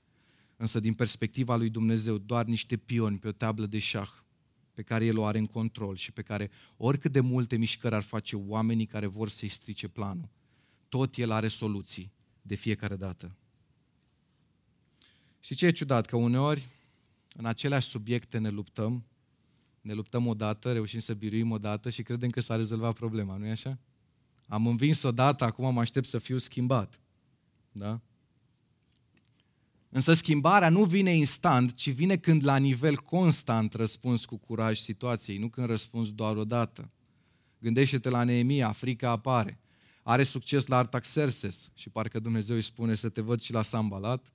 Însă 0.58 0.80
din 0.80 0.94
perspectiva 0.94 1.56
lui 1.56 1.70
Dumnezeu, 1.70 2.18
doar 2.18 2.46
niște 2.46 2.78
pioni 2.78 3.18
pe 3.18 3.28
o 3.28 3.32
tablă 3.32 3.66
de 3.66 3.80
șah 3.80 4.10
pe 4.74 4.82
care 4.82 5.06
El 5.06 5.18
o 5.18 5.26
are 5.26 5.38
în 5.38 5.46
control 5.46 5.96
și 5.96 6.12
pe 6.12 6.22
care 6.22 6.52
oricât 6.78 7.12
de 7.12 7.20
multe 7.20 7.56
mișcări 7.56 7.96
ar 7.96 8.02
face 8.02 8.36
oamenii 8.36 8.86
care 8.86 9.06
vor 9.06 9.30
să-i 9.30 9.48
strice 9.48 9.88
planul, 9.88 10.30
tot 10.90 11.16
El 11.16 11.32
are 11.32 11.48
soluții 11.48 12.12
de 12.42 12.56
fiecare 12.56 12.96
dată. 12.96 13.36
Și 15.40 15.56
ce 15.56 15.66
e 15.66 15.72
ciudat? 15.72 16.06
Că 16.06 16.16
uneori 16.16 16.68
în 17.34 17.46
aceleași 17.46 17.88
subiecte 17.88 18.38
ne 18.38 18.50
luptăm, 18.50 19.04
ne 19.84 19.94
luptăm 19.94 20.28
odată, 20.28 20.72
reușim 20.72 21.00
să 21.00 21.14
biruim 21.14 21.52
odată 21.52 21.90
și 21.90 22.04
credem 22.04 22.30
că 22.30 22.42
s-a 22.42 22.56
rezolvat 22.56 22.94
problema, 22.94 23.38
nu 23.38 23.46
e 23.46 23.52
așa? 23.52 23.80
Am 24.48 24.68
învins 24.68 25.04
odată, 25.04 25.44
acum 25.44 25.74
mă 25.74 25.80
aștept 25.80 26.08
să 26.08 26.18
fiu 26.18 26.38
schimbat. 26.38 27.00
Da? 27.72 28.02
Însă 29.90 30.14
schimbarea 30.14 30.70
nu 30.70 30.84
vine 30.84 31.12
instant, 31.16 31.74
ci 31.74 31.90
vine 31.92 32.18
când 32.18 32.46
la 32.46 32.58
nivel 32.58 32.96
constant 32.96 33.74
răspunzi 33.74 34.26
cu 34.26 34.38
curaj 34.38 34.80
situației, 34.80 35.38
nu 35.38 35.50
când 35.50 35.68
răspunzi 35.68 36.14
doar 36.14 36.36
odată. 36.36 36.92
Gândește-te 37.60 38.10
la 38.10 38.24
Neemia, 38.24 38.72
frica 38.72 39.10
apare. 39.10 39.60
Are 40.04 40.24
succes 40.24 40.66
la 40.66 40.78
Artaxerxes 40.78 41.72
și 41.74 41.90
parcă 41.90 42.20
Dumnezeu 42.20 42.56
îi 42.56 42.62
spune 42.62 42.96
să 42.96 43.10
te 43.10 43.22
văd 43.22 43.42
și 43.42 43.52
la 43.52 43.62
Sambalat, 43.62 44.34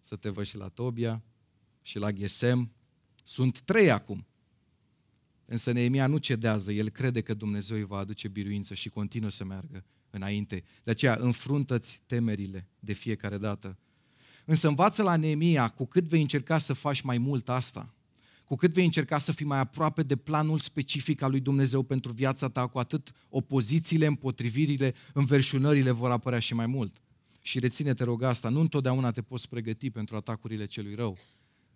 să 0.00 0.16
te 0.16 0.28
văd 0.28 0.44
și 0.44 0.56
la 0.56 0.68
Tobia 0.68 1.22
și 1.82 1.98
la 1.98 2.12
Gesem. 2.12 2.72
Sunt 3.24 3.60
trei 3.60 3.90
acum. 3.90 4.27
Însă 5.50 5.72
Neemia 5.72 6.06
nu 6.06 6.18
cedează, 6.18 6.72
el 6.72 6.88
crede 6.88 7.20
că 7.20 7.34
Dumnezeu 7.34 7.76
îi 7.76 7.84
va 7.84 7.98
aduce 7.98 8.28
biruință 8.28 8.74
și 8.74 8.88
continuă 8.88 9.30
să 9.30 9.44
meargă 9.44 9.84
înainte. 10.10 10.64
De 10.84 10.90
aceea 10.90 11.16
înfruntă-ți 11.20 12.00
temerile 12.06 12.68
de 12.80 12.92
fiecare 12.92 13.38
dată. 13.38 13.78
Însă 14.44 14.68
învață 14.68 15.02
la 15.02 15.16
Neemia, 15.16 15.68
cu 15.68 15.86
cât 15.86 16.04
vei 16.04 16.20
încerca 16.20 16.58
să 16.58 16.72
faci 16.72 17.00
mai 17.00 17.18
mult 17.18 17.48
asta, 17.48 17.94
cu 18.44 18.56
cât 18.56 18.72
vei 18.72 18.84
încerca 18.84 19.18
să 19.18 19.32
fii 19.32 19.46
mai 19.46 19.58
aproape 19.58 20.02
de 20.02 20.16
planul 20.16 20.58
specific 20.58 21.22
al 21.22 21.30
lui 21.30 21.40
Dumnezeu 21.40 21.82
pentru 21.82 22.12
viața 22.12 22.48
ta, 22.48 22.66
cu 22.66 22.78
atât 22.78 23.12
opozițiile, 23.28 24.06
împotrivirile, 24.06 24.94
înverșunările 25.12 25.90
vor 25.90 26.10
apărea 26.10 26.38
și 26.38 26.54
mai 26.54 26.66
mult. 26.66 27.00
Și 27.40 27.58
reține, 27.58 27.94
te 27.94 28.04
rog 28.04 28.22
asta, 28.22 28.48
nu 28.48 28.60
întotdeauna 28.60 29.10
te 29.10 29.22
poți 29.22 29.48
pregăti 29.48 29.90
pentru 29.90 30.16
atacurile 30.16 30.66
celui 30.66 30.94
rău. 30.94 31.18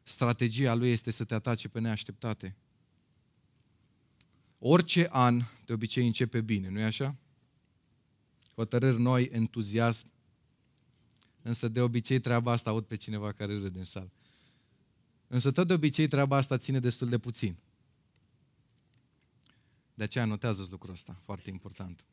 Strategia 0.03 0.75
lui 0.75 0.91
este 0.91 1.11
să 1.11 1.25
te 1.25 1.35
atace 1.35 1.69
pe 1.69 1.81
neașteptate. 1.81 2.57
Orice 4.65 5.09
an 5.11 5.43
de 5.65 5.73
obicei 5.73 6.07
începe 6.07 6.41
bine, 6.41 6.69
nu-i 6.69 6.85
așa? 6.85 7.17
Hotărâri 8.55 9.01
noi, 9.01 9.25
entuziasm, 9.25 10.11
însă 11.43 11.69
de 11.69 11.81
obicei 11.81 12.21
treaba 12.21 12.53
asta 12.53 12.71
aud 12.71 12.85
pe 12.85 12.97
cineva 12.97 13.33
care 13.33 13.59
râde 13.59 13.79
în 13.79 13.85
sală. 13.85 14.11
Însă 15.27 15.51
tot 15.51 15.67
de 15.67 15.73
obicei 15.73 16.07
treaba 16.07 16.37
asta 16.37 16.57
ține 16.57 16.81
destul 16.81 17.09
de 17.09 17.19
puțin. 17.19 17.57
De 19.95 20.03
aceea 20.03 20.25
notează 20.25 20.67
lucrul 20.71 20.93
ăsta, 20.93 21.21
foarte 21.25 21.51
important. 21.51 22.05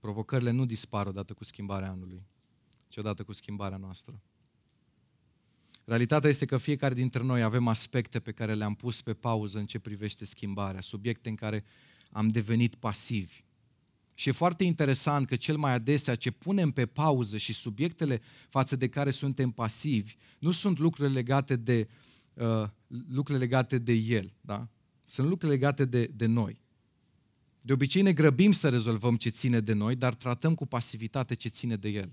Provocările 0.00 0.50
nu 0.50 0.64
dispar 0.64 1.06
odată 1.06 1.34
cu 1.34 1.44
schimbarea 1.44 1.90
anului, 1.90 2.22
ci 2.88 2.96
odată 2.96 3.24
cu 3.24 3.32
schimbarea 3.32 3.76
noastră. 3.76 4.20
Realitatea 5.88 6.28
este 6.28 6.46
că 6.46 6.56
fiecare 6.56 6.94
dintre 6.94 7.22
noi 7.22 7.42
avem 7.42 7.68
aspecte 7.68 8.20
pe 8.20 8.32
care 8.32 8.54
le-am 8.54 8.74
pus 8.74 9.02
pe 9.02 9.14
pauză 9.14 9.58
în 9.58 9.66
ce 9.66 9.78
privește 9.78 10.24
schimbarea, 10.24 10.80
subiecte 10.80 11.28
în 11.28 11.34
care 11.34 11.64
am 12.10 12.28
devenit 12.28 12.74
pasivi. 12.74 13.44
Și 14.14 14.28
e 14.28 14.32
foarte 14.32 14.64
interesant 14.64 15.26
că 15.26 15.36
cel 15.36 15.56
mai 15.56 15.72
adesea 15.72 16.14
ce 16.14 16.30
punem 16.30 16.70
pe 16.70 16.86
pauză 16.86 17.36
și 17.36 17.52
subiectele 17.52 18.20
față 18.48 18.76
de 18.76 18.88
care 18.88 19.10
suntem 19.10 19.50
pasivi 19.50 20.16
nu 20.38 20.50
sunt 20.50 20.78
lucruri 20.78 21.12
legate 21.12 21.56
de, 21.56 21.88
uh, 22.34 22.68
lucruri 23.08 23.38
legate 23.38 23.78
de 23.78 23.92
el, 23.92 24.32
da? 24.40 24.68
sunt 25.06 25.28
lucruri 25.28 25.52
legate 25.52 25.84
de, 25.84 26.06
de 26.06 26.26
noi. 26.26 26.62
De 27.60 27.72
obicei 27.72 28.02
ne 28.02 28.12
grăbim 28.12 28.52
să 28.52 28.68
rezolvăm 28.68 29.16
ce 29.16 29.28
ține 29.28 29.60
de 29.60 29.72
noi, 29.72 29.96
dar 29.96 30.14
tratăm 30.14 30.54
cu 30.54 30.66
pasivitate 30.66 31.34
ce 31.34 31.48
ține 31.48 31.76
de 31.76 31.88
el. 31.88 32.12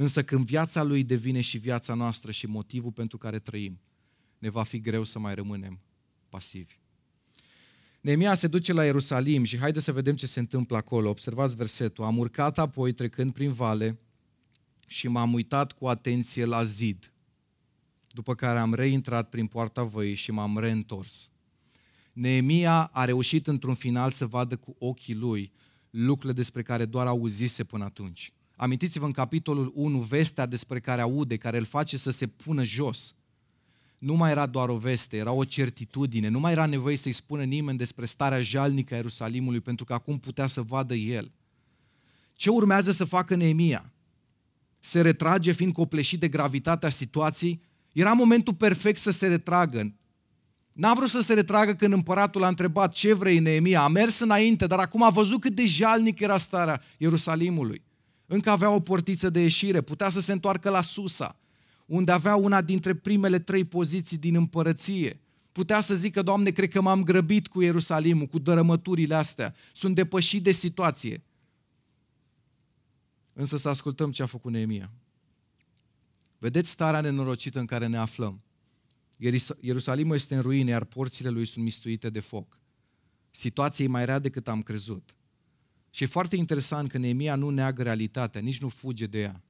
Însă 0.00 0.24
când 0.24 0.46
viața 0.46 0.82
lui 0.82 1.04
devine 1.04 1.40
și 1.40 1.58
viața 1.58 1.94
noastră 1.94 2.30
și 2.30 2.46
motivul 2.46 2.92
pentru 2.92 3.18
care 3.18 3.38
trăim, 3.38 3.80
ne 4.38 4.48
va 4.48 4.62
fi 4.62 4.80
greu 4.80 5.04
să 5.04 5.18
mai 5.18 5.34
rămânem 5.34 5.80
pasivi. 6.28 6.78
Neemia 8.00 8.34
se 8.34 8.46
duce 8.46 8.72
la 8.72 8.84
Ierusalim 8.84 9.44
și 9.44 9.58
haide 9.58 9.80
să 9.80 9.92
vedem 9.92 10.16
ce 10.16 10.26
se 10.26 10.38
întâmplă 10.38 10.76
acolo. 10.76 11.08
Observați 11.08 11.56
versetul. 11.56 12.04
Am 12.04 12.18
urcat 12.18 12.58
apoi 12.58 12.92
trecând 12.92 13.32
prin 13.32 13.52
vale 13.52 13.98
și 14.86 15.08
m-am 15.08 15.32
uitat 15.32 15.72
cu 15.72 15.86
atenție 15.86 16.44
la 16.44 16.62
zid, 16.62 17.12
după 18.08 18.34
care 18.34 18.58
am 18.58 18.74
reintrat 18.74 19.28
prin 19.28 19.46
poarta 19.46 19.82
văii 19.82 20.14
și 20.14 20.30
m-am 20.30 20.58
reîntors. 20.58 21.30
Neemia 22.12 22.84
a 22.92 23.04
reușit 23.04 23.46
într-un 23.46 23.74
final 23.74 24.10
să 24.10 24.26
vadă 24.26 24.56
cu 24.56 24.76
ochii 24.78 25.14
lui 25.14 25.52
lucrurile 25.90 26.32
despre 26.32 26.62
care 26.62 26.84
doar 26.84 27.06
auzise 27.06 27.64
până 27.64 27.84
atunci. 27.84 28.32
Amintiți-vă 28.60 29.06
în 29.06 29.12
capitolul 29.12 29.72
1 29.74 29.98
vestea 29.98 30.46
despre 30.46 30.80
care 30.80 31.00
aude, 31.00 31.36
care 31.36 31.58
îl 31.58 31.64
face 31.64 31.96
să 31.96 32.10
se 32.10 32.26
pună 32.26 32.64
jos. 32.64 33.14
Nu 33.98 34.14
mai 34.14 34.30
era 34.30 34.46
doar 34.46 34.68
o 34.68 34.76
veste, 34.76 35.16
era 35.16 35.32
o 35.32 35.44
certitudine. 35.44 36.28
Nu 36.28 36.40
mai 36.40 36.52
era 36.52 36.66
nevoie 36.66 36.96
să-i 36.96 37.12
spună 37.12 37.42
nimeni 37.42 37.78
despre 37.78 38.04
starea 38.04 38.40
jalnică 38.40 38.94
a 38.94 38.96
Ierusalimului, 38.96 39.60
pentru 39.60 39.84
că 39.84 39.92
acum 39.92 40.18
putea 40.18 40.46
să 40.46 40.62
vadă 40.62 40.94
el. 40.94 41.32
Ce 42.32 42.50
urmează 42.50 42.90
să 42.92 43.04
facă 43.04 43.34
Neemia? 43.34 43.92
Se 44.80 45.00
retrage 45.00 45.52
fiind 45.52 45.72
copleșit 45.72 46.20
de 46.20 46.28
gravitatea 46.28 46.88
situației? 46.88 47.62
Era 47.92 48.12
momentul 48.12 48.54
perfect 48.54 49.00
să 49.00 49.10
se 49.10 49.26
retragă. 49.26 49.94
N-a 50.72 50.94
vrut 50.94 51.08
să 51.08 51.20
se 51.20 51.34
retragă 51.34 51.74
când 51.74 51.92
împăratul 51.92 52.44
a 52.44 52.48
întrebat 52.48 52.92
ce 52.92 53.12
vrei 53.12 53.38
Neemia. 53.38 53.82
A 53.82 53.88
mers 53.88 54.18
înainte, 54.18 54.66
dar 54.66 54.78
acum 54.78 55.02
a 55.02 55.10
văzut 55.10 55.40
cât 55.40 55.54
de 55.54 55.66
jalnic 55.66 56.20
era 56.20 56.38
starea 56.38 56.82
Ierusalimului. 56.96 57.86
Încă 58.30 58.50
avea 58.50 58.70
o 58.70 58.80
portiță 58.80 59.30
de 59.30 59.40
ieșire, 59.40 59.80
putea 59.80 60.08
să 60.08 60.20
se 60.20 60.32
întoarcă 60.32 60.70
la 60.70 60.82
Susa, 60.82 61.38
unde 61.86 62.12
avea 62.12 62.36
una 62.36 62.60
dintre 62.60 62.94
primele 62.94 63.38
trei 63.38 63.64
poziții 63.64 64.16
din 64.16 64.34
împărăție. 64.34 65.20
Putea 65.52 65.80
să 65.80 65.94
zică, 65.94 66.22
Doamne, 66.22 66.50
cred 66.50 66.70
că 66.70 66.80
m-am 66.80 67.02
grăbit 67.02 67.48
cu 67.48 67.62
Ierusalimul, 67.62 68.26
cu 68.26 68.38
dărămăturile 68.38 69.14
astea, 69.14 69.54
sunt 69.72 69.94
depășit 69.94 70.42
de 70.42 70.50
situație. 70.50 71.22
Însă 73.32 73.56
să 73.56 73.68
ascultăm 73.68 74.10
ce 74.10 74.22
a 74.22 74.26
făcut 74.26 74.52
Neemia. 74.52 74.92
Vedeți 76.38 76.70
starea 76.70 77.00
nenorocită 77.00 77.58
în 77.58 77.66
care 77.66 77.86
ne 77.86 77.98
aflăm. 77.98 78.42
Ierusalimul 79.60 80.14
este 80.14 80.34
în 80.34 80.40
ruine, 80.40 80.70
iar 80.70 80.84
porțile 80.84 81.28
lui 81.28 81.46
sunt 81.46 81.64
mistuite 81.64 82.10
de 82.10 82.20
foc. 82.20 82.58
Situația 83.30 83.84
e 83.84 83.88
mai 83.88 84.04
rea 84.04 84.18
decât 84.18 84.48
am 84.48 84.62
crezut. 84.62 85.14
Și 85.98 86.04
e 86.04 86.06
foarte 86.06 86.36
interesant 86.36 86.90
că 86.90 86.98
Neemia 86.98 87.34
nu 87.34 87.50
neagă 87.50 87.82
realitatea, 87.82 88.40
nici 88.40 88.60
nu 88.60 88.68
fuge 88.68 89.06
de 89.06 89.20
ea. 89.20 89.42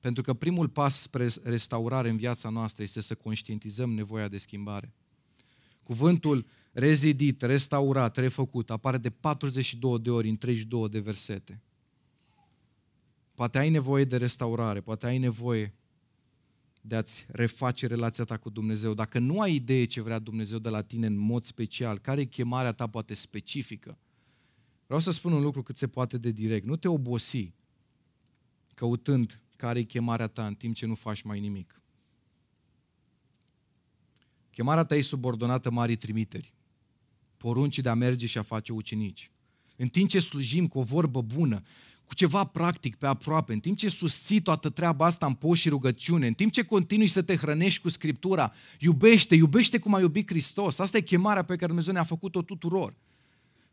Pentru 0.00 0.22
că 0.22 0.34
primul 0.34 0.68
pas 0.68 1.00
spre 1.00 1.28
restaurare 1.42 2.08
în 2.08 2.16
viața 2.16 2.48
noastră 2.48 2.82
este 2.82 3.00
să 3.00 3.14
conștientizăm 3.14 3.90
nevoia 3.90 4.28
de 4.28 4.38
schimbare. 4.38 4.92
Cuvântul 5.82 6.46
rezidit, 6.72 7.42
restaurat, 7.42 8.16
refăcut 8.16 8.70
apare 8.70 8.98
de 8.98 9.10
42 9.10 9.98
de 9.98 10.10
ori 10.10 10.28
în 10.28 10.36
32 10.36 10.88
de 10.88 11.00
versete. 11.00 11.62
Poate 13.34 13.58
ai 13.58 13.70
nevoie 13.70 14.04
de 14.04 14.16
restaurare, 14.16 14.80
poate 14.80 15.06
ai 15.06 15.18
nevoie 15.18 15.74
de 16.80 16.96
a-ți 16.96 17.26
reface 17.28 17.86
relația 17.86 18.24
ta 18.24 18.36
cu 18.36 18.50
Dumnezeu. 18.50 18.94
Dacă 18.94 19.18
nu 19.18 19.40
ai 19.40 19.54
idee 19.54 19.84
ce 19.84 20.00
vrea 20.00 20.18
Dumnezeu 20.18 20.58
de 20.58 20.68
la 20.68 20.82
tine 20.82 21.06
în 21.06 21.16
mod 21.16 21.44
special, 21.44 21.98
care 21.98 22.20
e 22.20 22.24
chemarea 22.24 22.72
ta 22.72 22.86
poate 22.86 23.14
specifică, 23.14 23.98
Vreau 24.86 25.00
să 25.00 25.10
spun 25.10 25.32
un 25.32 25.42
lucru 25.42 25.62
cât 25.62 25.76
se 25.76 25.88
poate 25.88 26.18
de 26.18 26.30
direct. 26.30 26.66
Nu 26.66 26.76
te 26.76 26.88
obosi 26.88 27.52
căutând 28.74 29.40
care 29.56 29.78
e 29.78 29.82
chemarea 29.82 30.26
ta 30.26 30.46
în 30.46 30.54
timp 30.54 30.74
ce 30.74 30.86
nu 30.86 30.94
faci 30.94 31.22
mai 31.22 31.40
nimic. 31.40 31.80
Chemarea 34.50 34.84
ta 34.84 34.96
e 34.96 35.00
subordonată 35.00 35.70
marii 35.70 35.96
trimiteri, 35.96 36.52
poruncii 37.36 37.82
de 37.82 37.88
a 37.88 37.94
merge 37.94 38.26
și 38.26 38.38
a 38.38 38.42
face 38.42 38.72
ucenici. 38.72 39.30
În 39.76 39.88
timp 39.88 40.08
ce 40.08 40.20
slujim 40.20 40.66
cu 40.66 40.78
o 40.78 40.82
vorbă 40.82 41.22
bună, 41.22 41.62
cu 42.04 42.14
ceva 42.14 42.44
practic 42.44 42.96
pe 42.96 43.06
aproape, 43.06 43.52
în 43.52 43.60
timp 43.60 43.76
ce 43.76 43.88
susții 43.88 44.40
toată 44.40 44.70
treaba 44.70 45.06
asta 45.06 45.26
în 45.26 45.34
post 45.34 45.60
și 45.60 45.68
rugăciune, 45.68 46.26
în 46.26 46.34
timp 46.34 46.52
ce 46.52 46.62
continui 46.62 47.06
să 47.06 47.22
te 47.22 47.36
hrănești 47.36 47.80
cu 47.82 47.88
Scriptura, 47.88 48.52
iubește, 48.78 49.34
iubește 49.34 49.78
cum 49.78 49.94
a 49.94 50.00
iubit 50.00 50.28
Hristos. 50.28 50.78
Asta 50.78 50.96
e 50.96 51.00
chemarea 51.00 51.42
pe 51.42 51.54
care 51.54 51.66
Dumnezeu 51.66 51.92
ne-a 51.92 52.04
făcut-o 52.04 52.42
tuturor. 52.42 52.94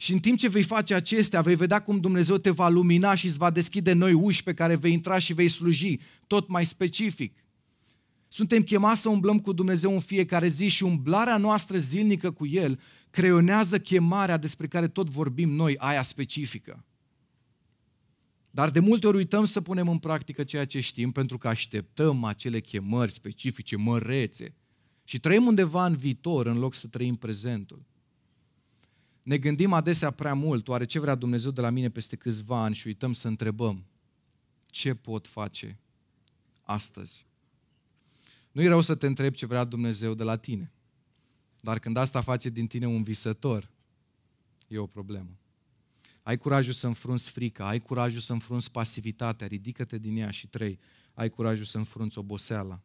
Și 0.04 0.14
în 0.14 0.20
timp 0.20 0.38
ce 0.38 0.48
vei 0.48 0.64
face 0.64 0.94
acestea, 0.94 1.42
vei 1.42 1.56
vedea 1.56 1.80
cum 1.80 2.00
Dumnezeu 2.00 2.38
te 2.38 2.50
va 2.50 2.70
lumina 2.70 3.16
și 3.16 3.26
îți 3.26 3.38
va 3.38 3.50
deschide 3.50 3.94
noi 3.94 4.14
uși 4.14 4.44
pe 4.44 4.54
care 4.54 4.76
vei 4.76 4.92
intra 4.92 5.18
și 5.18 5.34
vei 5.34 5.48
sluji, 5.48 6.00
tot 6.28 6.48
mai 6.48 6.66
specific. 6.66 7.44
Suntem 8.28 8.62
chemați 8.62 9.02
să 9.02 9.10
umblăm 9.10 9.40
cu 9.40 9.54
Dumnezeu 9.54 9.94
în 9.94 10.00
fiecare 10.00 10.48
zi 10.48 10.68
și 10.68 10.84
umblarea 10.84 11.38
noastră 11.38 11.78
zilnică 11.78 12.32
cu 12.32 12.46
El 12.46 12.80
creionează 13.10 13.80
chemarea 13.80 14.38
despre 14.38 14.68
care 14.68 14.88
tot 14.88 15.10
vorbim 15.10 15.50
noi, 15.50 15.78
aia 15.78 16.02
specifică. 16.02 16.86
Dar 18.50 18.70
de 18.70 18.80
multe 18.80 19.08
ori 19.08 19.18
uităm 19.18 19.46
să 19.46 19.62
punem 19.62 19.88
în 19.88 19.98
practică 19.98 20.44
ceea 20.44 20.66
ce 20.66 20.80
știm 20.80 21.12
pentru 21.12 21.38
că 21.38 21.48
așteptăm 21.48 22.24
acele 22.24 22.60
chemări 22.60 23.12
specifice, 23.12 23.76
mărețe. 23.76 24.56
Și 25.04 25.20
trăim 25.20 25.46
undeva 25.46 25.86
în 25.86 25.96
viitor 25.96 26.46
în 26.46 26.60
loc 26.60 26.74
să 26.74 26.88
trăim 26.88 27.16
prezentul. 27.16 27.92
Ne 29.24 29.38
gândim 29.38 29.74
adesea 29.74 30.12
prea 30.12 30.34
mult, 30.34 30.68
oare 30.68 30.86
ce 30.86 31.00
vrea 31.00 31.16
Dumnezeu 31.16 31.52
de 31.52 31.62
la 31.62 31.70
mine 31.70 31.90
peste 31.90 32.16
câțiva 32.16 32.64
ani 32.64 32.76
și 32.76 32.88
uităm 32.88 33.14
să 33.14 33.28
întrebăm 33.28 33.86
ce 34.66 34.94
pot 34.94 35.28
face 35.28 35.80
astăzi. 36.62 37.26
Nu 38.52 38.62
e 38.62 38.68
rău 38.68 38.82
să 38.82 38.96
te 38.96 39.06
întrebi 39.06 39.36
ce 39.36 39.46
vrea 39.46 39.64
Dumnezeu 39.64 40.14
de 40.14 40.24
la 40.24 40.36
tine. 40.36 40.72
Dar 41.60 41.80
când 41.80 41.98
asta 41.98 42.22
face 42.22 42.50
din 42.50 42.68
tine 42.68 42.88
un 42.88 43.04
visător, 43.04 43.72
e 44.68 44.78
o 44.78 44.86
problemă. 44.86 45.38
Ai 46.24 46.38
curajul 46.38 46.74
să 46.74 46.88
înfrunți 46.88 47.32
frica, 47.32 47.68
ai 47.68 47.80
curajul 47.80 48.20
să 48.20 48.34
înfrunți 48.34 48.72
pasivitatea, 48.72 49.48
ridică-te 49.48 49.98
din 49.98 50.18
ea 50.18 50.32
și 50.32 50.48
trei, 50.48 50.80
ai 51.14 51.30
curajul 51.30 51.66
să 51.66 51.78
înfrunți 51.78 52.18
oboseala. 52.18 52.82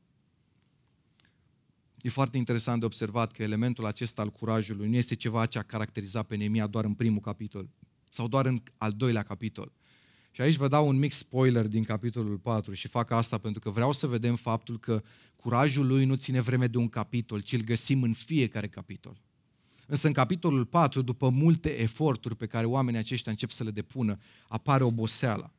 E 2.03 2.09
foarte 2.09 2.37
interesant 2.37 2.81
de 2.81 2.87
observat 2.87 3.33
că 3.33 3.43
elementul 3.43 3.87
acesta 3.87 4.23
al 4.23 4.31
curajului 4.31 4.89
nu 4.89 4.97
este 4.97 5.15
ceva 5.15 5.47
ce 5.47 5.59
a 5.59 5.63
caracterizat 5.63 6.27
pe 6.27 6.37
Nemia 6.37 6.67
doar 6.67 6.85
în 6.85 6.95
primul 6.95 7.21
capitol 7.21 7.69
sau 8.11 8.29
doar 8.29 8.47
în 8.47 8.63
al 8.77 8.93
doilea 8.93 9.23
capitol. 9.23 9.73
Și 10.31 10.41
aici 10.41 10.57
vă 10.57 10.69
dau 10.69 10.89
un 10.89 10.99
mic 10.99 11.13
spoiler 11.13 11.67
din 11.67 11.85
capitolul 11.85 12.39
4 12.39 12.73
și 12.73 12.89
fac 12.89 13.11
asta 13.11 13.39
pentru 13.39 13.61
că 13.61 13.71
vreau 13.71 13.93
să 13.93 14.07
vedem 14.07 14.37
faptul 14.37 14.79
că 14.79 15.03
curajul 15.37 15.87
lui 15.87 16.05
nu 16.05 16.15
ține 16.15 16.41
vreme 16.41 16.67
de 16.67 16.79
un 16.79 16.89
capitol, 16.89 17.41
ci 17.41 17.53
îl 17.53 17.61
găsim 17.61 18.03
în 18.03 18.13
fiecare 18.13 18.69
capitol. 18.69 19.21
Însă 19.87 20.07
în 20.07 20.13
capitolul 20.13 20.65
4, 20.65 21.03
după 21.03 21.29
multe 21.29 21.81
eforturi 21.81 22.37
pe 22.37 22.47
care 22.47 22.67
oamenii 22.67 23.01
aceștia 23.01 23.31
încep 23.31 23.51
să 23.51 23.65
le 23.65 23.71
depună, 23.71 24.19
apare 24.49 24.85
oboseala. 24.85 25.53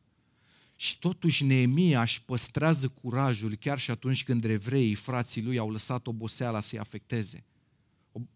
Și 0.80 1.00
totuși 1.00 1.44
Neemia 1.44 2.02
își 2.02 2.24
păstrează 2.24 2.88
curajul 2.88 3.56
chiar 3.56 3.80
și 3.80 3.92
atunci 3.92 4.24
când 4.24 4.44
evreii, 4.44 4.96
frații 4.96 5.44
lui, 5.44 5.58
au 5.58 5.72
lăsat 5.72 6.08
oboseala 6.08 6.60
să-i 6.60 6.80
afecteze. 6.80 7.46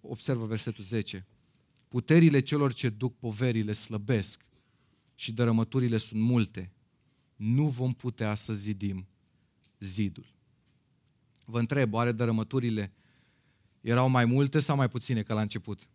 Observă 0.01 0.45
versetul 0.45 0.83
10. 0.83 1.25
Puterile 1.87 2.39
celor 2.39 2.73
ce 2.73 2.89
duc 2.89 3.17
poverile 3.17 3.73
slăbesc 3.73 4.45
și 5.15 5.31
dărămăturile 5.31 5.97
sunt 5.97 6.21
multe. 6.21 6.71
Nu 7.35 7.67
vom 7.67 7.93
putea 7.93 8.35
să 8.35 8.53
zidim 8.53 9.07
zidul. 9.79 10.25
Vă 11.45 11.59
întreb, 11.59 11.93
oare 11.93 12.11
dărămăturile 12.11 12.93
erau 13.81 14.09
mai 14.09 14.25
multe 14.25 14.59
sau 14.59 14.75
mai 14.75 14.89
puține 14.89 15.21
ca 15.23 15.33
la 15.33 15.41
început? 15.41 15.87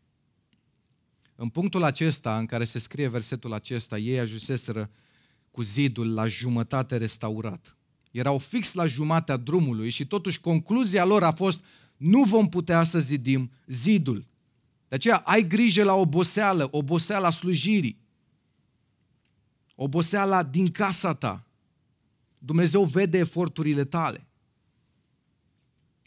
În 1.35 1.49
punctul 1.49 1.83
acesta, 1.83 2.39
în 2.39 2.47
care 2.47 2.65
se 2.65 2.79
scrie 2.79 3.09
versetul 3.09 3.53
acesta, 3.53 3.99
ei 3.99 4.19
ajunseseră 4.19 4.91
cu 5.51 5.63
zidul 5.63 6.15
la 6.15 6.27
jumătate 6.27 6.97
restaurat. 6.97 7.77
Erau 8.11 8.39
fix 8.39 8.73
la 8.73 8.87
jumatea 8.87 9.37
drumului 9.37 9.91
și 9.91 10.07
totuși 10.07 10.41
concluzia 10.41 11.05
lor 11.05 11.23
a 11.23 11.33
fost 11.33 11.65
nu 11.97 12.23
vom 12.23 12.49
putea 12.49 12.85
să 12.85 13.01
zidim 13.01 13.51
zidul. 13.67 14.27
De 14.89 14.95
aceea 14.95 15.17
ai 15.17 15.47
grijă 15.47 15.85
la 15.85 15.95
oboseală, 15.95 16.69
oboseala 16.71 17.31
slujirii, 17.31 17.99
oboseala 19.75 20.43
din 20.43 20.71
casa 20.71 21.15
ta. 21.15 21.47
Dumnezeu 22.39 22.85
vede 22.85 23.19
eforturile 23.19 23.85
tale. 23.85 24.27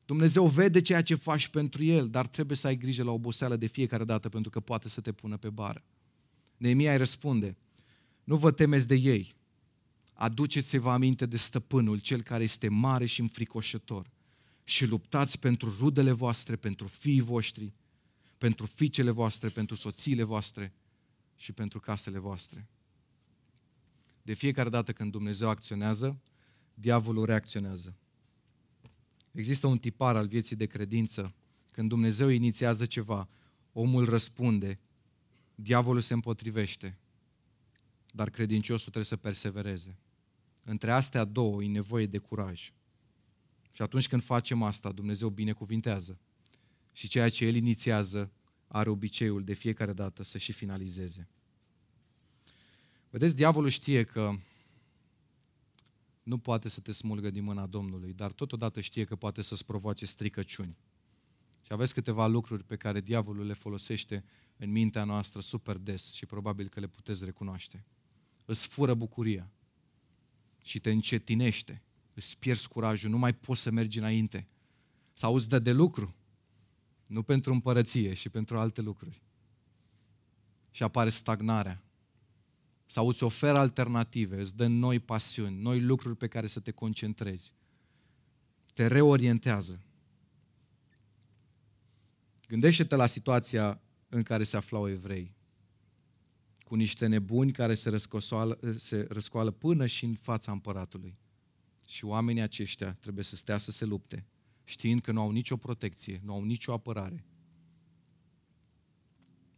Dumnezeu 0.06 0.48
vede 0.48 0.82
ceea 0.82 1.02
ce 1.02 1.16
faci 1.16 1.48
pentru 1.48 1.84
El, 1.84 2.10
dar 2.10 2.28
trebuie 2.28 2.58
să 2.58 2.68
ai 2.68 2.76
grijă 2.76 3.04
la 3.04 3.12
oboseală 3.12 3.56
de 3.56 3.68
fiecare 3.68 4.04
dată 4.04 4.30
pentru 4.30 4.52
că 4.52 4.60
poate 4.60 4.90
să 4.90 5.02
te 5.02 5.12
pună 5.12 5.38
pe 5.38 5.50
bară. 5.50 5.84
Neemia 6.58 6.92
îi 6.92 6.98
răspunde, 6.98 7.58
nu 8.24 8.36
vă 8.38 8.52
temeți 8.52 8.88
de 8.88 8.96
ei, 8.96 9.36
aduceți-vă 10.14 10.92
aminte 10.92 11.26
de 11.26 11.38
stăpânul, 11.38 12.00
cel 12.00 12.22
care 12.22 12.44
este 12.44 12.68
mare 12.70 13.06
și 13.06 13.22
înfricoșător 13.22 14.12
și 14.64 14.86
luptați 14.86 15.40
pentru 15.40 15.76
rudele 15.80 16.12
voastre, 16.12 16.56
pentru 16.56 16.88
fiii 16.88 17.22
voștri, 17.22 17.74
pentru 18.38 18.66
fiicele 18.66 19.12
voastre, 19.12 19.50
pentru 19.50 19.76
soțiile 19.76 20.24
voastre 20.24 20.74
și 21.36 21.52
pentru 21.52 21.80
casele 21.80 22.20
voastre. 22.20 22.68
De 24.22 24.34
fiecare 24.34 24.70
dată 24.70 24.92
când 24.94 25.12
Dumnezeu 25.12 25.50
acționează, 25.50 26.20
diavolul 26.74 27.26
reacționează. 27.26 27.96
Există 29.32 29.68
un 29.68 29.78
tipar 29.78 30.16
al 30.16 30.28
vieții 30.28 30.56
de 30.56 30.66
credință. 30.66 31.34
Când 31.72 31.90
Dumnezeu 31.90 32.28
inițiază 32.28 32.86
ceva, 32.86 33.30
omul 33.74 34.06
răspunde, 34.06 34.80
diavolul 35.56 36.02
se 36.02 36.14
împotrivește, 36.14 36.98
dar 38.12 38.30
credinciosul 38.30 38.92
trebuie 38.92 39.04
să 39.04 39.18
persevereze. 39.18 39.98
Între 40.64 40.92
astea 40.92 41.26
două 41.26 41.64
e 41.64 41.68
nevoie 41.68 42.06
de 42.06 42.18
curaj. 42.18 42.74
Și 43.74 43.82
atunci 43.82 44.08
când 44.08 44.24
facem 44.24 44.64
asta, 44.64 44.92
Dumnezeu 44.92 45.30
binecuvintează. 45.30 46.20
Și 46.92 47.08
ceea 47.08 47.30
ce 47.30 47.46
El 47.46 47.56
inițiază 47.56 48.32
are 48.68 48.90
obiceiul 48.90 49.44
de 49.44 49.54
fiecare 49.54 49.94
dată 49.94 50.24
să 50.24 50.38
și 50.38 50.52
finalizeze. 50.52 51.28
Vedeți, 53.10 53.36
diavolul 53.36 53.70
știe 53.70 54.04
că 54.04 54.32
nu 56.24 56.38
poate 56.38 56.70
să 56.70 56.80
te 56.80 56.92
smulgă 56.92 57.30
din 57.30 57.44
mâna 57.44 57.66
Domnului, 57.66 58.14
dar 58.14 58.32
totodată 58.32 58.82
știe 58.82 59.04
că 59.04 59.16
poate 59.16 59.42
să-ți 59.42 59.66
provoace 59.66 60.06
stricăciuni. 60.06 60.78
Și 61.62 61.74
aveți 61.74 61.94
câteva 61.94 62.28
lucruri 62.28 62.64
pe 62.64 62.76
care 62.76 63.02
diavolul 63.02 63.46
le 63.46 63.54
folosește 63.54 64.24
în 64.58 64.72
mintea 64.72 65.04
noastră 65.04 65.42
super 65.42 65.78
des 65.78 66.14
și 66.14 66.26
probabil 66.26 66.70
că 66.70 66.80
le 66.80 66.88
puteți 66.88 67.26
recunoaște. 67.26 67.86
Îți 68.46 68.68
fură 68.68 68.94
bucuria 68.94 69.52
și 70.64 70.80
te 70.80 70.92
încetinește, 70.92 71.82
îți 72.14 72.38
pierzi 72.38 72.68
curajul, 72.68 73.10
nu 73.10 73.18
mai 73.18 73.34
poți 73.34 73.62
să 73.62 73.72
mergi 73.72 73.98
înainte. 73.98 74.48
Sau 75.14 75.36
îți 75.36 75.50
dă 75.50 75.60
de 75.60 75.72
lucru, 75.72 76.16
nu 77.08 77.24
pentru 77.24 77.54
împărăție 77.54 78.14
și 78.14 78.30
pentru 78.30 78.58
alte 78.58 78.82
lucruri. 78.82 79.22
Și 80.72 80.84
apare 80.84 81.10
stagnarea, 81.10 81.84
sau 82.86 83.08
îți 83.08 83.24
oferă 83.24 83.58
alternative, 83.58 84.40
îți 84.40 84.56
dă 84.56 84.68
noi 84.68 85.00
pasiuni, 85.00 85.62
noi 85.62 85.82
lucruri 85.82 86.18
pe 86.18 86.28
care 86.28 86.48
să 86.48 86.60
te 86.60 86.72
concentrezi. 86.72 87.54
Te 88.74 88.88
reorientează. 88.88 89.82
Gândește-te 92.48 92.96
la 92.96 93.06
situația 93.06 93.82
în 94.10 94.24
care 94.24 94.44
se 94.44 94.58
aflau 94.58 94.90
evrei, 94.90 95.36
cu 96.72 96.78
niște 96.78 97.08
nebuni 97.08 97.52
care 97.52 97.74
se, 97.74 97.98
se 98.76 99.06
răscoală 99.10 99.52
până 99.52 99.86
și 99.86 100.06
în 100.06 100.14
fața 100.14 100.52
împăratului. 100.52 101.18
Și 101.88 102.06
oamenii 102.06 102.42
aceștia 102.42 102.94
trebuie 102.94 103.24
să 103.24 103.36
stea 103.36 103.58
să 103.58 103.72
se 103.72 103.86
lupte, 103.86 104.26
știind 104.64 105.02
că 105.02 105.12
nu 105.12 105.22
au 105.22 105.32
nicio 105.32 105.58
protecție, 105.58 106.22
nu 106.24 106.34
au 106.34 106.44
nicio 106.44 106.74
apărare, 106.74 107.26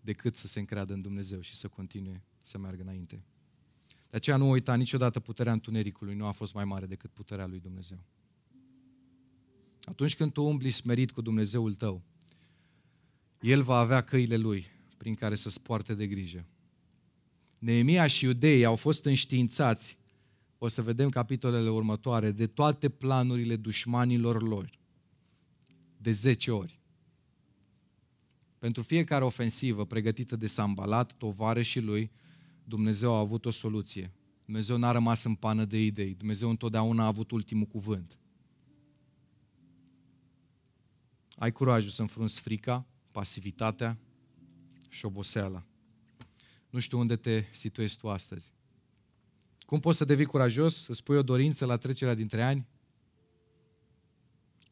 decât 0.01 0.35
să 0.35 0.47
se 0.47 0.59
încreadă 0.59 0.93
în 0.93 1.01
Dumnezeu 1.01 1.41
și 1.41 1.55
să 1.55 1.67
continue 1.67 2.23
să 2.41 2.57
meargă 2.57 2.81
înainte. 2.81 3.23
De 4.09 4.15
aceea 4.15 4.37
nu 4.37 4.49
uita 4.49 4.75
niciodată 4.75 5.19
puterea 5.19 5.53
întunericului 5.53 6.15
nu 6.15 6.25
a 6.25 6.31
fost 6.31 6.53
mai 6.53 6.65
mare 6.65 6.85
decât 6.85 7.11
puterea 7.11 7.47
lui 7.47 7.59
Dumnezeu. 7.59 8.03
Atunci 9.83 10.15
când 10.15 10.31
tu 10.31 10.43
umbli 10.43 10.69
smerit 10.69 11.11
cu 11.11 11.21
Dumnezeul 11.21 11.73
tău, 11.73 12.01
El 13.39 13.63
va 13.63 13.77
avea 13.77 14.01
căile 14.01 14.37
Lui 14.37 14.65
prin 14.97 15.15
care 15.15 15.35
să-ți 15.35 15.61
poarte 15.61 15.93
de 15.93 16.07
grijă. 16.07 16.47
Neemia 17.63 18.07
și 18.07 18.25
iudeii 18.25 18.65
au 18.65 18.75
fost 18.75 19.05
înștiințați, 19.05 19.97
o 20.57 20.67
să 20.67 20.81
vedem 20.81 21.09
capitolele 21.09 21.69
următoare, 21.69 22.31
de 22.31 22.47
toate 22.47 22.89
planurile 22.89 23.55
dușmanilor 23.55 24.41
lor, 24.41 24.69
de 25.97 26.11
10 26.11 26.51
ori. 26.51 26.79
Pentru 28.59 28.83
fiecare 28.83 29.23
ofensivă 29.23 29.85
pregătită 29.85 30.35
de 30.35 30.47
Sambalat, 30.47 31.15
și 31.61 31.79
lui, 31.79 32.11
Dumnezeu 32.63 33.13
a 33.13 33.19
avut 33.19 33.45
o 33.45 33.51
soluție. 33.51 34.11
Dumnezeu 34.45 34.77
n-a 34.77 34.91
rămas 34.91 35.23
în 35.23 35.35
pană 35.35 35.65
de 35.65 35.83
idei. 35.83 36.13
Dumnezeu 36.13 36.49
întotdeauna 36.49 37.03
a 37.03 37.07
avut 37.07 37.31
ultimul 37.31 37.65
cuvânt. 37.65 38.17
Ai 41.35 41.51
curajul 41.51 41.91
să 41.91 42.01
înfrunți 42.01 42.41
frica, 42.41 42.85
pasivitatea 43.11 43.97
și 44.89 45.05
oboseala. 45.05 45.63
Nu 46.73 46.79
știu 46.79 46.99
unde 46.99 47.15
te 47.15 47.45
situezi 47.51 47.97
tu 47.97 48.09
astăzi. 48.09 48.53
Cum 49.65 49.79
poți 49.79 49.97
să 49.97 50.05
devii 50.05 50.25
curajos? 50.25 50.87
Îți 50.87 51.03
pui 51.03 51.17
o 51.17 51.23
dorință 51.23 51.65
la 51.65 51.77
trecerea 51.77 52.13
dintre 52.13 52.43
ani? 52.43 52.67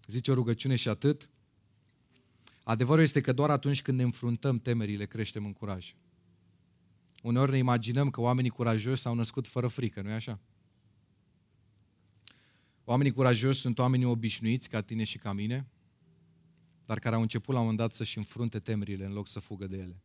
Zice 0.08 0.32
o 0.32 0.34
rugăciune 0.34 0.76
și 0.76 0.90
atât? 0.90 1.30
Adevărul 2.64 3.04
este 3.04 3.22
că 3.22 3.34
doar 3.34 3.50
atunci 3.50 3.82
când 3.82 3.98
ne 3.98 4.04
înfruntăm 4.04 4.60
temerile, 4.60 5.06
creștem 5.06 5.46
în 5.46 5.54
curaj. 5.54 5.96
Uneori 7.24 7.52
ne 7.52 7.58
imaginăm 7.58 8.10
că 8.10 8.22
oamenii 8.22 8.52
curajoși 8.52 9.02
s-au 9.02 9.16
născut 9.16 9.48
fără 9.48 9.68
frică, 9.68 10.02
nu-i 10.02 10.14
așa? 10.14 10.40
Oamenii 12.84 13.12
curajoși 13.12 13.60
sunt 13.60 13.80
oamenii 13.80 14.06
obișnuiți 14.06 14.70
ca 14.70 14.82
tine 14.82 15.04
și 15.04 15.18
ca 15.18 15.34
mine, 15.34 15.68
dar 16.86 17.00
care 17.00 17.16
au 17.16 17.22
început 17.22 17.54
la 17.54 17.60
un 17.60 17.66
moment 17.66 17.88
dat 17.88 17.94
să-și 17.94 18.18
înfrunte 18.18 18.60
temerile 18.60 19.06
în 19.06 19.14
loc 19.14 19.28
să 19.28 19.40
fugă 19.40 19.68
de 19.68 19.78
ele. 19.78 20.02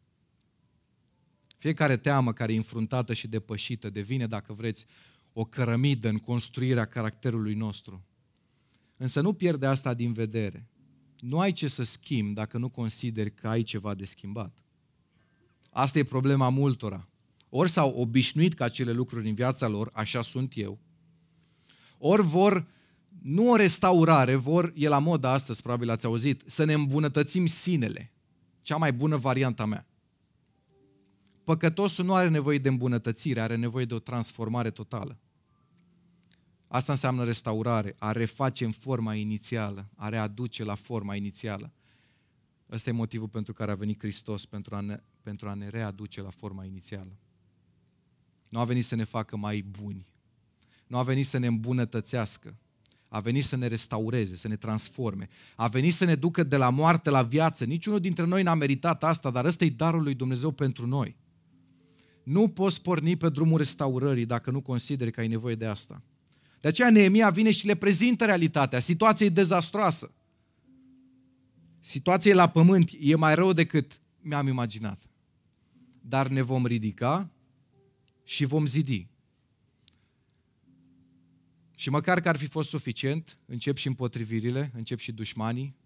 Fiecare 1.57 1.96
teamă 1.96 2.32
care 2.32 2.52
e 2.52 2.57
înfruntată 2.57 3.12
și 3.12 3.28
depășită 3.28 3.90
devine, 3.90 4.26
dacă 4.26 4.52
vreți, 4.52 4.86
o 5.32 5.44
cărămidă 5.44 6.09
în 6.09 6.18
construirea 6.18 6.84
caracterului 6.84 7.54
nostru. 7.54 8.04
Însă 8.96 9.20
nu 9.20 9.32
pierde 9.32 9.66
asta 9.66 9.94
din 9.94 10.12
vedere. 10.12 10.68
Nu 11.20 11.38
ai 11.38 11.52
ce 11.52 11.68
să 11.68 11.84
schimbi 11.84 12.34
dacă 12.34 12.59
nu 12.59 12.68
consideri 12.68 13.34
că 13.34 13.48
ai 13.48 13.62
ceva 13.62 13.94
de 13.94 14.04
schimbat. 14.04 14.59
Asta 15.70 15.98
e 15.98 16.04
problema 16.04 16.48
multora. 16.48 17.09
Ori 17.48 17.70
s-au 17.70 17.90
obișnuit 17.96 18.54
ca 18.54 18.64
acele 18.64 18.92
lucruri 18.92 19.28
în 19.28 19.34
viața 19.34 19.68
lor, 19.68 19.90
așa 19.92 20.22
sunt 20.22 20.52
eu, 20.57 20.80
ori 21.98 22.22
vor 22.22 22.66
nu 23.22 23.50
o 23.50 23.57
restaurare, 23.57 24.34
vor, 24.34 24.72
e 24.74 24.88
la 24.88 24.98
modă 24.98 25.28
astăzi, 25.28 25.62
probabil 25.62 25.90
ați 25.90 26.07
auzit, 26.07 26.42
să 26.46 26.64
ne 26.64 26.72
îmbunătățim 26.72 27.46
sinele. 27.46 28.12
Cea 28.61 28.76
mai 28.76 28.92
bună 28.92 29.16
varianta 29.16 29.64
mea. 29.64 29.86
Păcătosul 31.47 32.05
nu 32.05 32.14
are 32.14 32.28
nevoie 32.28 32.59
de 32.59 32.68
îmbunătățire, 32.68 33.40
are 33.40 33.57
nevoie 33.57 33.84
de 33.84 33.94
o 33.94 33.99
transformare 33.99 34.70
totală. 34.70 35.18
Asta 36.68 36.92
înseamnă 36.92 37.24
restaurare, 37.24 37.97
a 37.99 38.12
reface 38.12 38.64
în 38.64 38.70
forma 38.70 39.14
inițială, 39.14 39.88
a 39.97 40.09
readuce 40.09 40.64
la 40.64 40.74
forma 40.74 41.14
inițială. 41.14 41.72
Ăsta 42.70 42.90
e 42.90 42.92
motivul 42.92 43.28
pentru 43.28 43.53
care 43.53 43.70
a 43.70 43.74
venit 43.74 43.99
Hristos, 43.99 44.47
pentru 44.47 44.74
a 44.74 44.80
ne, 44.80 45.03
pentru 45.22 45.49
a 45.49 45.55
ne 45.55 45.68
readuce 45.68 46.22
la 46.22 46.30
forma 46.30 46.64
inițială. 46.64 47.16
Nu 48.49 48.59
a 48.59 48.64
venit 48.64 48.84
să 48.84 48.94
ne 48.94 49.05
facă 49.05 49.36
mai 49.36 49.61
buni, 49.61 50.07
nu 50.86 50.99
a 50.99 51.03
venit 51.03 51.26
să 51.26 51.38
ne 51.38 51.47
îmbunătățească, 51.47 52.57
a 53.09 53.20
venit 53.20 53.44
să 53.44 53.57
ne 53.57 53.66
restaureze, 53.66 54.36
să 54.36 54.49
ne 54.49 54.57
transforme. 54.57 55.28
A 55.57 55.68
venit 55.68 55.94
să 55.94 56.05
ne 56.05 56.14
ducă 56.14 56.42
de 56.42 56.57
la 56.57 56.70
moarte 56.70 57.11
la 57.11 57.22
viață. 57.22 57.64
Niciunul 57.64 58.01
dintre 58.01 58.24
noi 58.24 58.42
n-a 58.42 58.55
meritat 58.55 59.05
asta, 59.05 59.30
dar 59.30 59.44
ăsta 59.44 59.64
e 59.64 59.70
darul 59.70 60.03
lui 60.03 60.14
Dumnezeu 60.14 60.51
pentru 60.51 60.86
noi. 60.86 61.16
Nu 62.27 62.49
poți 62.49 62.83
porni 62.83 63.16
pe 63.16 63.29
drumul 63.29 63.59
restaurării 63.59 64.27
dacă 64.27 64.51
nu 64.51 64.61
consideri 64.61 65.11
că 65.11 65.20
ai 65.20 65.29
nevoie 65.29 65.55
de 65.55 65.66
asta. 65.66 66.03
De 66.61 66.68
aceea 66.68 66.91
Neemia 66.91 67.31
vine 67.31 67.51
și 67.51 67.66
le 67.66 67.74
prezintă 67.74 68.24
realitatea. 68.24 68.81
Situația 68.81 69.27
e 69.27 69.29
dezastroasă. 69.29 70.14
Situația 71.81 72.35
la 72.35 72.49
pământ 72.49 72.91
e 73.01 73.16
mai 73.16 73.35
rău 73.35 73.53
decât 73.53 74.01
mi-am 74.20 74.47
imaginat. 74.47 75.11
Dar 76.01 76.29
ne 76.29 76.43
vom 76.43 76.66
ridica 76.66 77.31
și 78.24 78.45
vom 78.45 78.66
zidi. 78.66 79.09
Și 81.74 81.91
măcar 81.91 82.20
că 82.20 82.29
ar 82.29 82.37
fi 82.37 82.47
fost 82.47 82.68
suficient, 82.68 83.39
încep 83.45 83.77
și 83.77 83.87
împotrivirile, 83.87 84.70
încep 84.74 84.99
și 84.99 85.12
dușmanii. 85.12 85.77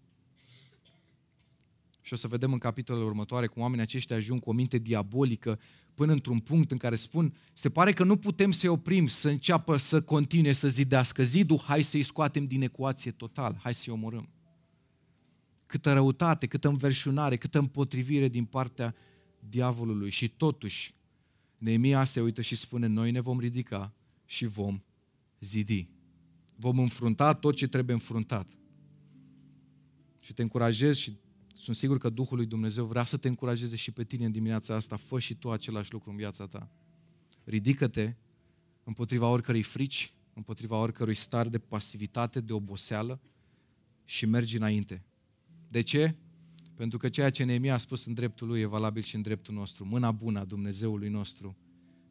Și 2.11 2.17
o 2.17 2.19
să 2.19 2.27
vedem 2.27 2.53
în 2.53 2.59
capitolele 2.59 3.05
următoare 3.05 3.47
cum 3.47 3.61
oamenii 3.61 3.83
aceștia 3.83 4.15
ajung 4.15 4.41
cu 4.41 4.49
o 4.49 4.53
minte 4.53 4.77
diabolică 4.77 5.59
până 5.93 6.11
într-un 6.11 6.39
punct 6.39 6.71
în 6.71 6.77
care 6.77 6.95
spun, 6.95 7.33
se 7.53 7.69
pare 7.69 7.93
că 7.93 8.03
nu 8.03 8.17
putem 8.17 8.51
să-i 8.51 8.69
oprim, 8.69 9.07
să 9.07 9.29
înceapă 9.29 9.77
să 9.77 10.01
continue 10.01 10.51
să 10.51 10.67
zidească 10.67 11.23
zidul, 11.23 11.59
hai 11.59 11.81
să-i 11.81 12.03
scoatem 12.03 12.45
din 12.45 12.61
ecuație 12.61 13.11
total, 13.11 13.59
hai 13.61 13.73
să-i 13.73 13.93
omorâm. 13.93 14.29
Câtă 15.65 15.93
răutate, 15.93 16.47
câtă 16.47 16.67
înverșunare, 16.67 17.37
câtă 17.37 17.59
împotrivire 17.59 18.27
din 18.27 18.45
partea 18.45 18.95
diavolului 19.39 20.09
și 20.09 20.29
totuși 20.29 20.95
Neemia 21.57 22.03
se 22.03 22.21
uită 22.21 22.41
și 22.41 22.55
spune, 22.55 22.87
noi 22.87 23.11
ne 23.11 23.19
vom 23.19 23.39
ridica 23.39 23.93
și 24.25 24.45
vom 24.45 24.81
zidi. 25.39 25.89
Vom 26.55 26.79
înfrunta 26.79 27.33
tot 27.33 27.55
ce 27.55 27.67
trebuie 27.67 27.95
înfruntat. 27.95 28.51
Și 30.21 30.33
te 30.33 30.41
încurajez 30.41 30.95
și 30.95 31.19
sunt 31.61 31.75
sigur 31.75 31.97
că 31.97 32.09
Duhul 32.09 32.37
lui 32.37 32.45
Dumnezeu 32.45 32.85
vrea 32.85 33.03
să 33.03 33.17
te 33.17 33.27
încurajeze 33.27 33.75
și 33.75 33.91
pe 33.91 34.03
tine 34.03 34.25
în 34.25 34.31
dimineața 34.31 34.75
asta. 34.75 34.95
Fă 34.95 35.19
și 35.19 35.35
tu 35.35 35.51
același 35.51 35.91
lucru 35.91 36.09
în 36.09 36.15
viața 36.15 36.47
ta. 36.47 36.69
Ridică-te 37.43 38.13
împotriva 38.83 39.27
oricărei 39.27 39.61
frici, 39.61 40.13
împotriva 40.33 40.75
oricărui 40.77 41.13
star 41.13 41.47
de 41.47 41.59
pasivitate, 41.59 42.39
de 42.39 42.53
oboseală 42.53 43.19
și 44.05 44.25
mergi 44.25 44.57
înainte. 44.57 45.03
De 45.67 45.81
ce? 45.81 46.15
Pentru 46.75 46.97
că 46.97 47.09
ceea 47.09 47.29
ce 47.29 47.43
Neemia 47.43 47.73
a 47.73 47.77
spus 47.77 48.05
în 48.05 48.13
dreptul 48.13 48.47
lui 48.47 48.61
e 48.61 48.65
valabil 48.65 49.01
și 49.01 49.15
în 49.15 49.21
dreptul 49.21 49.53
nostru. 49.53 49.85
Mâna 49.85 50.11
bună 50.11 50.39
a 50.39 50.45
Dumnezeului 50.45 51.09
nostru 51.09 51.57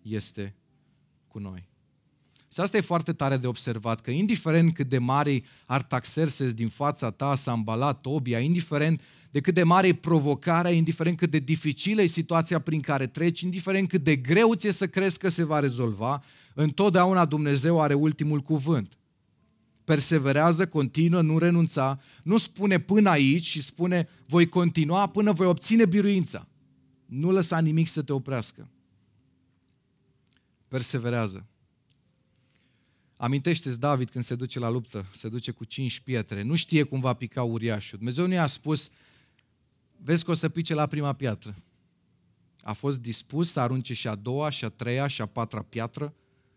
este 0.02 0.56
cu 1.28 1.38
noi. 1.38 1.68
Și 2.52 2.60
asta 2.60 2.76
e 2.76 2.80
foarte 2.80 3.12
tare 3.12 3.36
de 3.36 3.46
observat, 3.46 4.00
că 4.00 4.10
indiferent 4.10 4.74
cât 4.74 4.88
de 4.88 4.98
mari 4.98 5.44
Artaxerxes 5.66 6.52
din 6.52 6.68
fața 6.68 7.10
ta 7.10 7.34
s-a 7.34 7.50
ambalat 7.50 8.00
Tobia, 8.00 8.40
indiferent 8.40 9.02
de 9.30 9.40
cât 9.40 9.54
de 9.54 9.62
mare 9.62 9.86
e 9.86 9.94
provocarea, 9.94 10.70
indiferent 10.70 11.16
cât 11.16 11.30
de 11.30 11.38
dificilă 11.38 12.02
e 12.02 12.06
situația 12.06 12.58
prin 12.58 12.80
care 12.80 13.06
treci, 13.06 13.40
indiferent 13.40 13.88
cât 13.88 14.04
de 14.04 14.16
greu 14.16 14.54
ți 14.54 14.70
să 14.70 14.86
crezi 14.86 15.18
că 15.18 15.28
se 15.28 15.44
va 15.44 15.58
rezolva, 15.58 16.22
întotdeauna 16.54 17.24
Dumnezeu 17.24 17.80
are 17.80 17.94
ultimul 17.94 18.40
cuvânt. 18.40 18.98
Perseverează, 19.84 20.66
continuă, 20.66 21.20
nu 21.20 21.38
renunța, 21.38 22.00
nu 22.22 22.38
spune 22.38 22.78
până 22.78 23.10
aici 23.10 23.46
și 23.46 23.62
spune 23.62 24.08
voi 24.26 24.48
continua 24.48 25.08
până 25.08 25.32
voi 25.32 25.46
obține 25.46 25.86
biruința. 25.86 26.48
Nu 27.06 27.30
lăsa 27.30 27.58
nimic 27.58 27.88
să 27.88 28.02
te 28.02 28.12
oprească. 28.12 28.68
Perseverează. 30.68 31.46
Amintește-ți 33.16 33.80
David 33.80 34.10
când 34.10 34.24
se 34.24 34.34
duce 34.34 34.58
la 34.58 34.70
luptă, 34.70 35.06
se 35.14 35.28
duce 35.28 35.50
cu 35.50 35.64
cinci 35.64 36.00
pietre, 36.00 36.42
nu 36.42 36.54
știe 36.54 36.82
cum 36.82 37.00
va 37.00 37.12
pica 37.12 37.42
uriașul. 37.42 37.98
Dumnezeu 37.98 38.26
nu 38.26 38.32
i-a 38.32 38.46
spus, 38.46 38.90
vezi 40.02 40.24
că 40.24 40.30
o 40.30 40.34
să 40.34 40.48
pice 40.48 40.74
la 40.74 40.86
prima 40.86 41.12
piatră. 41.12 41.54
A 42.62 42.72
fost 42.72 42.98
dispus 42.98 43.50
să 43.50 43.60
arunce 43.60 43.94
și 43.94 44.08
a 44.08 44.14
doua, 44.14 44.48
și 44.48 44.64
a 44.64 44.68
treia, 44.68 45.06
și 45.06 45.22
a 45.22 45.26
patra 45.26 45.62
piatră. 45.62 46.14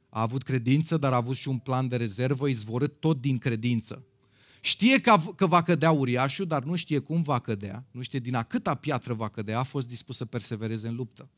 A 0.10 0.22
avut 0.22 0.44
credință, 0.44 0.98
dar 0.98 1.14
a 1.14 1.16
avut 1.16 1.36
și 1.36 1.48
un 1.48 1.58
plan 1.58 1.88
de 1.88 1.96
rezervă, 1.96 2.48
izvorât 2.48 3.00
tot 3.00 3.22
din 3.22 3.38
credință. 3.38 4.04
Știe 4.62 5.00
că, 5.00 5.16
că 5.36 5.46
va 5.48 5.62
cădea 5.62 5.92
uriașul, 5.92 6.46
dar 6.46 6.64
nu 6.64 6.76
știe 6.76 7.00
cum 7.00 7.22
va 7.22 7.40
cădea, 7.40 7.86
nu 7.92 8.02
știe 8.02 8.20
din 8.20 8.36
a 8.36 8.44
câta 8.44 8.76
piatră 8.76 9.14
va 9.14 9.30
cădea, 9.30 9.60
a 9.60 9.64
fost 9.64 9.88
dispus 9.88 10.18
să 10.18 10.26
persevereze 10.26 10.88
în 10.88 10.96
luptă. 10.96 11.30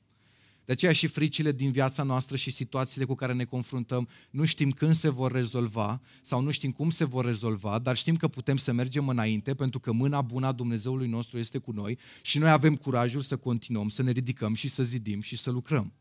De 0.66 0.72
aceea 0.72 0.92
și 0.92 1.08
fricile 1.08 1.52
din 1.52 1.72
viața 1.72 2.04
noastră 2.04 2.36
și 2.36 2.52
situațiile 2.52 3.06
cu 3.06 3.16
care 3.16 3.34
ne 3.34 3.46
confruntăm, 3.46 4.08
nu 4.30 4.46
știm 4.46 4.72
când 4.72 4.96
se 4.96 5.10
vor 5.10 5.32
rezolva 5.32 6.02
sau 6.22 6.42
nu 6.42 6.52
știm 6.52 6.72
cum 6.72 6.90
se 6.90 7.04
vor 7.04 7.26
rezolva, 7.26 7.80
dar 7.80 7.96
știm 7.96 8.16
că 8.16 8.28
putem 8.28 8.58
să 8.58 8.72
mergem 8.72 9.10
înainte 9.10 9.54
pentru 9.54 9.80
că 9.80 9.92
mâna 9.92 10.22
bună 10.22 10.48
a 10.48 10.52
Dumnezeului 10.52 11.08
nostru 11.08 11.38
este 11.38 11.58
cu 11.58 11.72
noi 11.72 11.98
și 12.22 12.38
noi 12.38 12.50
avem 12.50 12.76
curajul 12.76 13.22
să 13.22 13.38
continuăm, 13.38 13.90
să 13.90 14.04
ne 14.04 14.12
ridicăm 14.12 14.54
și 14.54 14.68
să 14.68 14.84
zidim 14.84 15.22
și 15.22 15.38
să 15.38 15.52
lucrăm. 15.52 15.94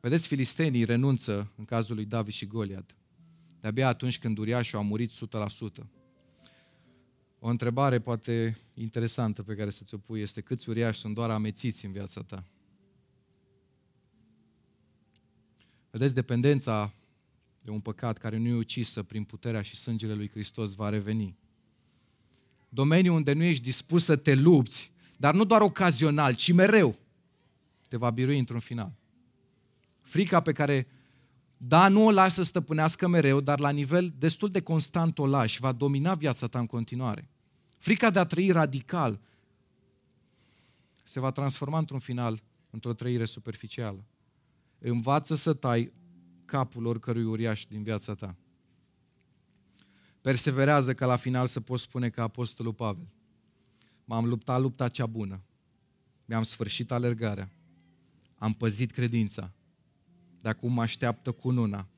Vedeți, 0.00 0.26
filistenii 0.26 0.84
renunță 0.84 1.52
în 1.56 1.64
cazul 1.64 1.94
lui 1.94 2.04
David 2.04 2.32
și 2.32 2.46
Goliat. 2.46 2.96
De-abia 3.60 3.88
atunci 3.88 4.18
când 4.18 4.38
uriașul 4.38 4.78
a 4.78 4.82
murit 4.82 5.12
100%. 5.80 5.86
O 7.38 7.48
întrebare 7.48 7.98
poate 7.98 8.58
interesantă 8.74 9.42
pe 9.42 9.54
care 9.54 9.70
să 9.70 9.84
ți-o 9.84 9.98
pui 9.98 10.20
este 10.20 10.40
câți 10.40 10.68
uriași 10.68 11.00
sunt 11.00 11.14
doar 11.14 11.30
amețiți 11.30 11.84
în 11.84 11.92
viața 11.92 12.22
ta? 12.22 12.44
Vedeți, 15.96 16.14
dependența 16.14 16.92
de 17.62 17.70
un 17.70 17.80
păcat 17.80 18.18
care 18.18 18.36
nu 18.36 18.48
e 18.48 18.54
ucisă 18.54 19.02
prin 19.02 19.24
puterea 19.24 19.62
și 19.62 19.76
sângele 19.76 20.14
lui 20.14 20.28
Hristos 20.28 20.74
va 20.74 20.88
reveni. 20.88 21.36
Domeniul 22.68 23.14
unde 23.14 23.32
nu 23.32 23.42
ești 23.42 23.62
dispus 23.62 24.04
să 24.04 24.16
te 24.16 24.34
lupți, 24.34 24.92
dar 25.16 25.34
nu 25.34 25.44
doar 25.44 25.60
ocazional, 25.60 26.34
ci 26.34 26.52
mereu, 26.52 26.98
te 27.88 27.96
va 27.96 28.10
birui 28.10 28.38
într-un 28.38 28.60
final. 28.60 28.92
Frica 30.00 30.40
pe 30.40 30.52
care, 30.52 30.86
da, 31.56 31.88
nu 31.88 32.04
o 32.04 32.10
lași 32.10 32.34
să 32.34 32.42
stăpânească 32.42 33.08
mereu, 33.08 33.40
dar 33.40 33.60
la 33.60 33.70
nivel 33.70 34.14
destul 34.18 34.48
de 34.48 34.62
constant 34.62 35.18
o 35.18 35.26
lași, 35.26 35.60
va 35.60 35.72
domina 35.72 36.14
viața 36.14 36.46
ta 36.46 36.58
în 36.58 36.66
continuare. 36.66 37.28
Frica 37.78 38.10
de 38.10 38.18
a 38.18 38.24
trăi 38.24 38.50
radical 38.50 39.20
se 41.04 41.20
va 41.20 41.30
transforma 41.30 41.78
într-un 41.78 41.98
final, 41.98 42.42
într-o 42.70 42.92
trăire 42.92 43.24
superficială. 43.24 44.04
Învață 44.78 45.34
să 45.34 45.52
tai 45.52 45.92
capul 46.44 46.86
oricărui 46.86 47.24
uriaș 47.24 47.64
din 47.64 47.82
viața 47.82 48.14
ta. 48.14 48.36
Perseverează 50.20 50.94
ca 50.94 51.06
la 51.06 51.16
final 51.16 51.46
să 51.46 51.60
poți 51.60 51.82
spune 51.82 52.08
ca 52.08 52.22
Apostolul 52.22 52.74
Pavel. 52.74 53.08
M-am 54.04 54.26
luptat 54.26 54.60
lupta 54.60 54.88
cea 54.88 55.06
bună. 55.06 55.42
Mi-am 56.24 56.42
sfârșit 56.42 56.90
alergarea. 56.90 57.50
Am 58.38 58.52
păzit 58.52 58.90
credința. 58.90 59.52
de 60.40 60.48
acum 60.48 60.72
mă 60.72 60.82
așteaptă 60.82 61.32
cununa 61.32 61.88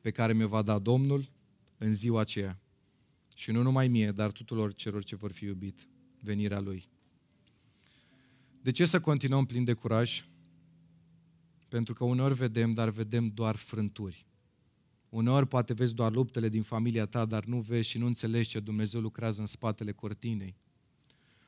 pe 0.00 0.10
care 0.10 0.32
mi-o 0.32 0.48
va 0.48 0.62
da 0.62 0.78
Domnul 0.78 1.30
în 1.78 1.94
ziua 1.94 2.20
aceea. 2.20 2.58
Și 3.34 3.50
nu 3.50 3.62
numai 3.62 3.88
mie, 3.88 4.12
dar 4.12 4.30
tuturor 4.30 4.74
celor 4.74 5.04
ce 5.04 5.16
vor 5.16 5.32
fi 5.32 5.44
iubit, 5.44 5.88
venirea 6.20 6.60
Lui. 6.60 6.88
De 8.62 8.70
ce 8.70 8.84
să 8.84 9.00
continuăm 9.00 9.46
plin 9.46 9.64
de 9.64 9.72
curaj? 9.72 10.24
Pentru 11.72 11.94
că 11.94 12.04
uneori 12.04 12.34
vedem, 12.34 12.74
dar 12.74 12.90
vedem 12.90 13.28
doar 13.28 13.56
frânturi. 13.56 14.26
Uneori 15.08 15.46
poate 15.46 15.72
vezi 15.72 15.94
doar 15.94 16.12
luptele 16.12 16.48
din 16.48 16.62
familia 16.62 17.06
ta, 17.06 17.24
dar 17.24 17.44
nu 17.44 17.60
vezi 17.60 17.88
și 17.88 17.98
nu 17.98 18.06
înțelegi 18.06 18.48
ce 18.48 18.60
Dumnezeu 18.60 19.00
lucrează 19.00 19.40
în 19.40 19.46
spatele 19.46 19.92
cortinei. 19.92 20.56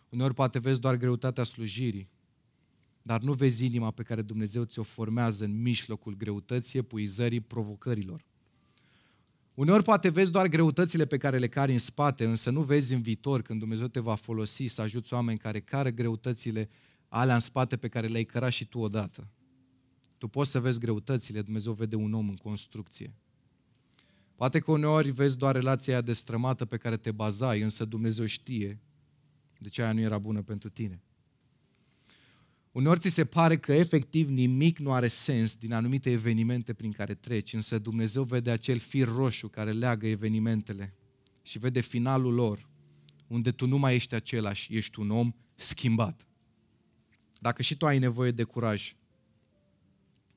Uneori 0.09 0.35
poate 0.35 0.59
vezi 0.59 0.81
doar 0.81 0.97
greutatea 0.97 1.45
slujirii, 1.45 2.09
dar 3.03 3.21
nu 3.21 3.33
vezi 3.33 3.65
inima 3.65 3.91
pe 3.91 4.03
care 4.03 4.23
Dumnezeu 4.23 4.65
ți-o 4.65 4.83
formează 4.83 5.45
în 5.45 5.63
mijlocul 5.63 6.17
greutății, 6.17 6.79
epuizării, 6.79 7.41
provocărilor. 7.41 8.25
Uneori 9.55 9.83
poate 9.83 10.09
vezi 10.09 10.31
doar 10.31 10.47
greutățile 10.47 11.07
pe 11.07 11.17
care 11.17 11.39
le 11.39 11.49
cari 11.49 11.73
în 11.73 11.79
spate, 11.79 12.25
însă 12.25 12.51
nu 12.51 12.63
vezi 12.63 12.95
în 12.95 13.03
viitor 13.03 13.43
când 13.43 13.59
Dumnezeu 13.59 13.87
te 13.87 14.01
va 14.01 14.15
folosi 14.15 14.65
să 14.65 14.83
ajuți 14.83 15.15
oameni 15.15 15.39
care 15.39 15.61
cară 15.61 15.91
greutățile 15.91 16.69
alea 17.09 17.35
în 17.35 17.41
spate 17.41 17.77
pe 17.77 17.89
care 17.89 18.07
le-ai 18.07 18.25
cărat 18.25 18.53
și 18.53 18.67
tu 18.67 18.79
odată. 18.79 19.29
Tu 20.25 20.31
poți 20.31 20.51
să 20.51 20.61
vezi 20.61 20.79
greutățile, 20.79 21.43
Dumnezeu 21.43 21.73
vede 21.73 21.97
un 21.97 22.13
om 22.13 22.29
în 22.29 22.37
construcție. 22.37 23.15
Poate 24.35 24.59
că 24.59 24.71
uneori 24.71 25.11
vezi 25.11 25.39
doar 25.39 25.55
relația 25.55 25.93
aia 25.93 26.03
destrămată 26.03 26.65
pe 26.65 26.77
care 26.77 26.97
te 26.97 27.13
bazai, 27.13 27.61
însă 27.61 27.85
Dumnezeu 27.85 28.27
știe 28.27 28.81
de 29.59 29.69
ce 29.69 29.83
aia 29.83 29.93
nu 29.93 30.01
era 30.01 30.19
bună 30.19 30.43
pentru 30.43 30.69
tine. 30.69 31.03
Uneori 32.73 33.01
ți 33.01 33.09
se 33.09 33.25
pare 33.25 33.59
că 33.59 33.73
efectiv 33.73 34.29
nimic 34.29 34.79
nu 34.79 34.93
are 34.93 35.09
sens 35.09 35.55
din 35.55 35.73
anumite 35.73 36.11
evenimente 36.11 36.75
prin 36.75 36.93
care 36.93 37.15
treci, 37.15 37.53
însă 37.53 37.79
Dumnezeu 37.79 38.23
vede 38.23 38.51
acel 38.51 38.79
fir 38.79 39.09
roșu 39.09 39.49
care 39.49 39.73
leagă 39.73 40.07
evenimentele 40.07 40.95
și 41.43 41.59
vede 41.59 41.81
finalul 41.81 42.35
lor, 42.35 42.69
unde 43.27 43.51
tu 43.51 43.67
nu 43.67 43.79
mai 43.79 43.95
ești 43.95 44.15
același, 44.15 44.77
ești 44.77 45.01
un 45.01 45.11
om 45.11 45.35
schimbat. 45.55 46.27
Dacă 47.39 47.63
și 47.63 47.77
tu 47.77 47.87
ai 47.87 47.99
nevoie 47.99 48.31
de 48.31 48.43
curaj, 48.43 48.95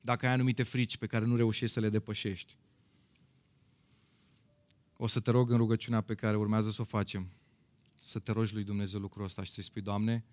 dacă 0.00 0.26
ai 0.26 0.32
anumite 0.32 0.62
frici 0.62 0.96
pe 0.96 1.06
care 1.06 1.24
nu 1.24 1.36
reușești 1.36 1.74
să 1.74 1.80
le 1.80 1.88
depășești, 1.88 2.56
o 4.96 5.06
să 5.06 5.20
te 5.20 5.30
rog 5.30 5.50
în 5.50 5.56
rugăciunea 5.56 6.00
pe 6.00 6.14
care 6.14 6.36
urmează 6.36 6.70
să 6.70 6.80
o 6.80 6.84
facem, 6.84 7.28
să 7.96 8.18
te 8.18 8.32
rogi 8.32 8.54
lui 8.54 8.64
Dumnezeu 8.64 9.00
lucrul 9.00 9.24
ăsta 9.24 9.42
și 9.42 9.52
să-i 9.52 9.62
spui, 9.62 9.82
Doamne, 9.82 10.24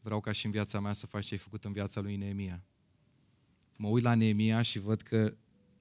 vreau 0.00 0.20
ca 0.20 0.32
și 0.32 0.46
în 0.46 0.52
viața 0.52 0.80
mea 0.80 0.92
să 0.92 1.06
faci 1.06 1.26
ce 1.26 1.34
ai 1.34 1.40
făcut 1.40 1.64
în 1.64 1.72
viața 1.72 2.00
lui 2.00 2.16
Neemia. 2.16 2.64
Mă 3.76 3.88
uit 3.88 4.02
la 4.02 4.14
Neemia 4.14 4.62
și 4.62 4.78
văd 4.78 5.00
că 5.00 5.34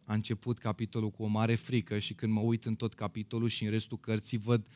a 0.04 0.14
început 0.14 0.58
capitolul 0.58 1.12
cu 1.12 1.24
o 1.24 1.28
mare 1.28 1.56
frică 1.56 2.00
și 2.00 2.14
când 2.14 2.34
mă 2.34 2.40
uit 2.40 2.66
în 2.66 2.76
tot 2.76 2.94
capitolul 2.94 3.50
și 3.50 3.64
în 3.64 3.70
restul 3.70 4.00
cărții 4.00 4.38
văd, 4.38 4.68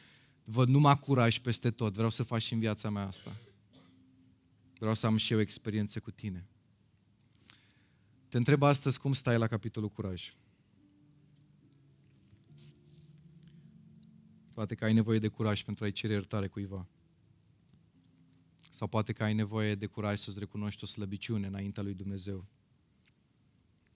văd 0.43 0.67
numai 0.67 0.99
curaj 0.99 1.39
peste 1.39 1.71
tot. 1.71 1.93
Vreau 1.93 2.09
să 2.09 2.23
faci 2.23 2.41
și 2.41 2.53
în 2.53 2.59
viața 2.59 2.89
mea 2.89 3.07
asta. 3.07 3.36
Vreau 4.77 4.93
să 4.93 5.05
am 5.05 5.17
și 5.17 5.34
eu 5.34 5.39
experiențe 5.39 5.99
cu 5.99 6.11
tine. 6.11 6.47
Te 8.34 8.39
întreb 8.39 8.63
astăzi 8.63 8.99
cum 8.99 9.13
stai 9.13 9.38
la 9.38 9.47
capitolul 9.47 9.89
curaj. 9.89 10.34
Poate 14.53 14.75
că 14.75 14.84
ai 14.84 14.93
nevoie 14.93 15.19
de 15.19 15.27
curaj 15.27 15.63
pentru 15.63 15.84
a-i 15.84 15.91
cere 15.91 16.13
iertare 16.13 16.47
cuiva. 16.47 16.88
Sau 18.71 18.88
poate 18.88 19.13
că 19.13 19.23
ai 19.23 19.34
nevoie 19.34 19.75
de 19.75 19.86
curaj 19.86 20.19
să-ți 20.19 20.39
recunoști 20.39 20.84
o 20.84 20.88
slăbiciune 20.88 21.47
înaintea 21.47 21.84
lui 21.84 21.93
Dumnezeu. 21.93 22.45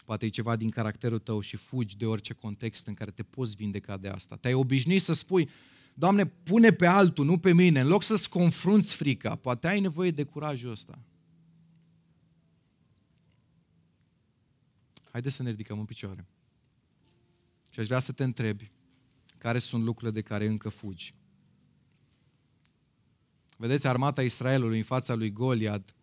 Poate 0.05 0.25
e 0.25 0.29
ceva 0.29 0.55
din 0.55 0.69
caracterul 0.69 1.19
tău 1.19 1.39
și 1.39 1.55
fugi 1.55 1.97
de 1.97 2.05
orice 2.05 2.33
context 2.33 2.87
în 2.87 2.93
care 2.93 3.11
te 3.11 3.23
poți 3.23 3.55
vindeca 3.55 3.97
de 3.97 4.07
asta. 4.07 4.35
Te-ai 4.35 4.53
obișnuit 4.53 5.01
să 5.01 5.13
spui, 5.13 5.49
Doamne, 5.93 6.25
pune 6.25 6.71
pe 6.71 6.85
altul, 6.85 7.25
nu 7.25 7.37
pe 7.37 7.53
mine, 7.53 7.79
în 7.79 7.87
loc 7.87 8.03
să-ți 8.03 8.29
confrunți 8.29 8.95
frica. 8.95 9.35
Poate 9.35 9.67
ai 9.67 9.79
nevoie 9.79 10.11
de 10.11 10.23
curajul 10.23 10.71
ăsta. 10.71 10.99
Haideți 15.11 15.35
să 15.35 15.43
ne 15.43 15.49
ridicăm 15.49 15.79
în 15.79 15.85
picioare. 15.85 16.27
Și 17.71 17.79
aș 17.79 17.85
vrea 17.85 17.99
să 17.99 18.11
te 18.11 18.23
întrebi, 18.23 18.71
care 19.37 19.59
sunt 19.59 19.83
lucrurile 19.83 20.21
de 20.21 20.27
care 20.27 20.45
încă 20.45 20.69
fugi? 20.69 21.15
Vedeți, 23.57 23.87
armata 23.87 24.23
Israelului 24.23 24.77
în 24.77 24.83
fața 24.83 25.13
lui 25.13 25.31
Goliad 25.31 25.95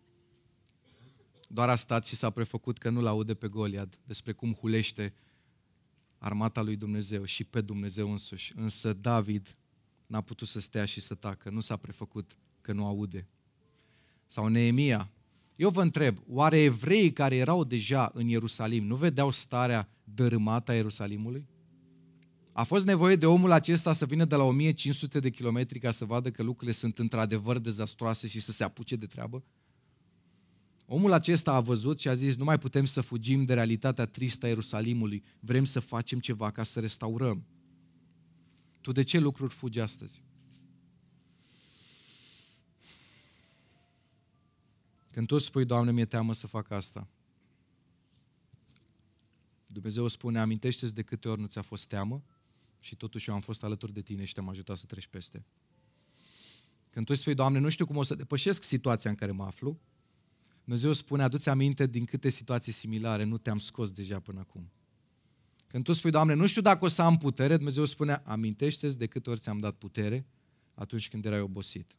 doar 1.47 1.69
a 1.69 1.75
stat 1.75 2.05
și 2.05 2.15
s-a 2.15 2.29
prefăcut 2.29 2.77
că 2.77 2.89
nu-l 2.89 3.05
aude 3.05 3.33
pe 3.33 3.47
Goliad 3.47 3.99
despre 4.03 4.31
cum 4.31 4.53
hulește 4.53 5.13
armata 6.17 6.61
lui 6.61 6.75
Dumnezeu 6.75 7.25
și 7.25 7.43
pe 7.43 7.61
Dumnezeu 7.61 8.11
însuși. 8.11 8.53
Însă 8.55 8.93
David 8.93 9.55
n-a 10.07 10.21
putut 10.21 10.47
să 10.47 10.59
stea 10.59 10.85
și 10.85 11.01
să 11.01 11.15
tacă, 11.15 11.49
nu 11.49 11.59
s-a 11.59 11.77
prefăcut 11.77 12.37
că 12.61 12.73
nu 12.73 12.85
aude. 12.85 13.27
Sau 14.27 14.47
Neemia. 14.47 15.11
Eu 15.55 15.69
vă 15.69 15.81
întreb, 15.81 16.17
oare 16.27 16.57
evreii 16.57 17.13
care 17.13 17.35
erau 17.35 17.63
deja 17.63 18.11
în 18.13 18.27
Ierusalim 18.27 18.85
nu 18.85 18.95
vedeau 18.95 19.31
starea 19.31 19.89
dărâmată 20.03 20.71
a 20.71 20.75
Ierusalimului? 20.75 21.47
A 22.51 22.63
fost 22.63 22.85
nevoie 22.85 23.15
de 23.15 23.25
omul 23.25 23.51
acesta 23.51 23.93
să 23.93 24.05
vină 24.05 24.25
de 24.25 24.35
la 24.35 24.43
1500 24.43 25.19
de 25.19 25.29
kilometri 25.29 25.79
ca 25.79 25.91
să 25.91 26.05
vadă 26.05 26.31
că 26.31 26.43
lucrurile 26.43 26.71
sunt 26.71 26.99
într-adevăr 26.99 27.59
dezastroase 27.59 28.27
și 28.27 28.39
să 28.39 28.51
se 28.51 28.63
apuce 28.63 28.95
de 28.95 29.05
treabă? 29.05 29.43
Omul 30.85 31.11
acesta 31.11 31.53
a 31.53 31.59
văzut 31.59 31.99
și 31.99 32.07
a 32.07 32.13
zis, 32.13 32.35
nu 32.35 32.43
mai 32.43 32.59
putem 32.59 32.85
să 32.85 33.01
fugim 33.01 33.45
de 33.45 33.53
realitatea 33.53 34.05
tristă 34.05 34.45
a 34.45 34.49
Ierusalimului, 34.49 35.23
vrem 35.39 35.63
să 35.63 35.79
facem 35.79 36.19
ceva 36.19 36.51
ca 36.51 36.63
să 36.63 36.79
restaurăm. 36.79 37.45
Tu 38.81 38.91
de 38.91 39.03
ce 39.03 39.19
lucruri 39.19 39.53
fugi 39.53 39.79
astăzi? 39.79 40.21
Când 45.15 45.27
tu 45.27 45.37
spui, 45.37 45.65
Doamne, 45.65 45.91
mi-e 45.91 46.05
teamă 46.05 46.33
să 46.33 46.47
fac 46.47 46.71
asta, 46.71 47.07
Dumnezeu 49.67 50.07
spune, 50.07 50.39
amintește-ți 50.39 50.95
de 50.95 51.01
câte 51.01 51.29
ori 51.29 51.41
nu 51.41 51.47
ți-a 51.47 51.61
fost 51.61 51.87
teamă 51.87 52.23
și 52.79 52.95
totuși 52.95 53.29
eu 53.29 53.35
am 53.35 53.41
fost 53.41 53.63
alături 53.63 53.93
de 53.93 54.01
tine 54.01 54.25
și 54.25 54.33
te-am 54.33 54.49
ajutat 54.49 54.77
să 54.77 54.85
treci 54.85 55.07
peste. 55.07 55.45
Când 56.89 57.05
tu 57.05 57.13
spui, 57.13 57.33
Doamne, 57.33 57.59
nu 57.59 57.69
știu 57.69 57.85
cum 57.85 57.95
o 57.97 58.03
să 58.03 58.15
depășesc 58.15 58.63
situația 58.63 59.09
în 59.09 59.15
care 59.15 59.31
mă 59.31 59.43
aflu, 59.43 59.79
Dumnezeu 60.63 60.93
spune, 60.93 61.23
adu-ți 61.23 61.49
aminte 61.49 61.87
din 61.87 62.05
câte 62.05 62.29
situații 62.29 62.71
similare 62.71 63.23
nu 63.23 63.37
te-am 63.37 63.59
scos 63.59 63.91
deja 63.91 64.19
până 64.19 64.39
acum. 64.39 64.71
Când 65.67 65.83
tu 65.83 65.93
spui, 65.93 66.11
Doamne, 66.11 66.33
nu 66.33 66.47
știu 66.47 66.61
dacă 66.61 66.85
o 66.85 66.87
să 66.87 67.01
am 67.01 67.17
putere, 67.17 67.55
Dumnezeu 67.55 67.85
spune, 67.85 68.21
amintește-ți 68.25 68.97
de 68.97 69.07
câte 69.07 69.29
ori 69.29 69.39
ți-am 69.39 69.59
dat 69.59 69.75
putere 69.75 70.25
atunci 70.73 71.09
când 71.09 71.25
erai 71.25 71.39
obosit. 71.39 71.95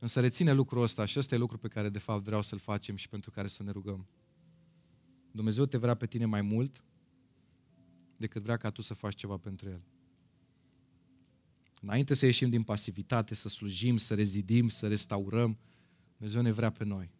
Însă 0.00 0.20
reține 0.20 0.52
lucrul 0.52 0.82
ăsta 0.82 1.04
și 1.04 1.18
ăsta 1.18 1.34
e 1.34 1.38
lucru 1.38 1.58
pe 1.58 1.68
care 1.68 1.88
de 1.88 1.98
fapt 1.98 2.22
vreau 2.22 2.42
să-l 2.42 2.58
facem 2.58 2.96
și 2.96 3.08
pentru 3.08 3.30
care 3.30 3.48
să 3.48 3.62
ne 3.62 3.70
rugăm. 3.70 4.06
Dumnezeu 5.30 5.66
te 5.66 5.76
vrea 5.76 5.94
pe 5.94 6.06
tine 6.06 6.24
mai 6.24 6.40
mult 6.40 6.84
decât 8.16 8.42
vrea 8.42 8.56
ca 8.56 8.70
tu 8.70 8.82
să 8.82 8.94
faci 8.94 9.14
ceva 9.14 9.36
pentru 9.36 9.68
El. 9.68 9.82
Înainte 11.80 12.14
să 12.14 12.24
ieșim 12.24 12.50
din 12.50 12.62
pasivitate, 12.62 13.34
să 13.34 13.48
slujim, 13.48 13.96
să 13.96 14.14
rezidim, 14.14 14.68
să 14.68 14.88
restaurăm, 14.88 15.58
Dumnezeu 16.16 16.42
ne 16.42 16.50
vrea 16.50 16.70
pe 16.70 16.84
noi. 16.84 17.10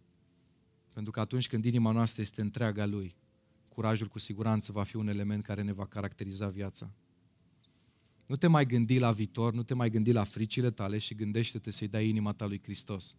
Pentru 0.94 1.12
că 1.12 1.20
atunci 1.20 1.48
când 1.48 1.64
inima 1.64 1.90
noastră 1.90 2.22
este 2.22 2.40
întreaga 2.40 2.86
Lui, 2.86 3.16
curajul 3.68 4.06
cu 4.06 4.18
siguranță 4.18 4.72
va 4.72 4.82
fi 4.82 4.96
un 4.96 5.08
element 5.08 5.42
care 5.42 5.62
ne 5.62 5.72
va 5.72 5.86
caracteriza 5.86 6.48
viața. 6.48 6.94
Nu 8.26 8.36
te 8.36 8.46
mai 8.46 8.66
gândi 8.66 8.98
la 8.98 9.12
viitor, 9.12 9.52
nu 9.52 9.62
te 9.62 9.74
mai 9.74 9.90
gândi 9.90 10.12
la 10.12 10.24
fricile 10.24 10.70
tale 10.70 10.98
și 10.98 11.14
gândește-te 11.14 11.70
să-i 11.70 11.88
dai 11.88 12.08
inima 12.08 12.32
ta 12.32 12.46
lui 12.46 12.60
Hristos. 12.62 13.14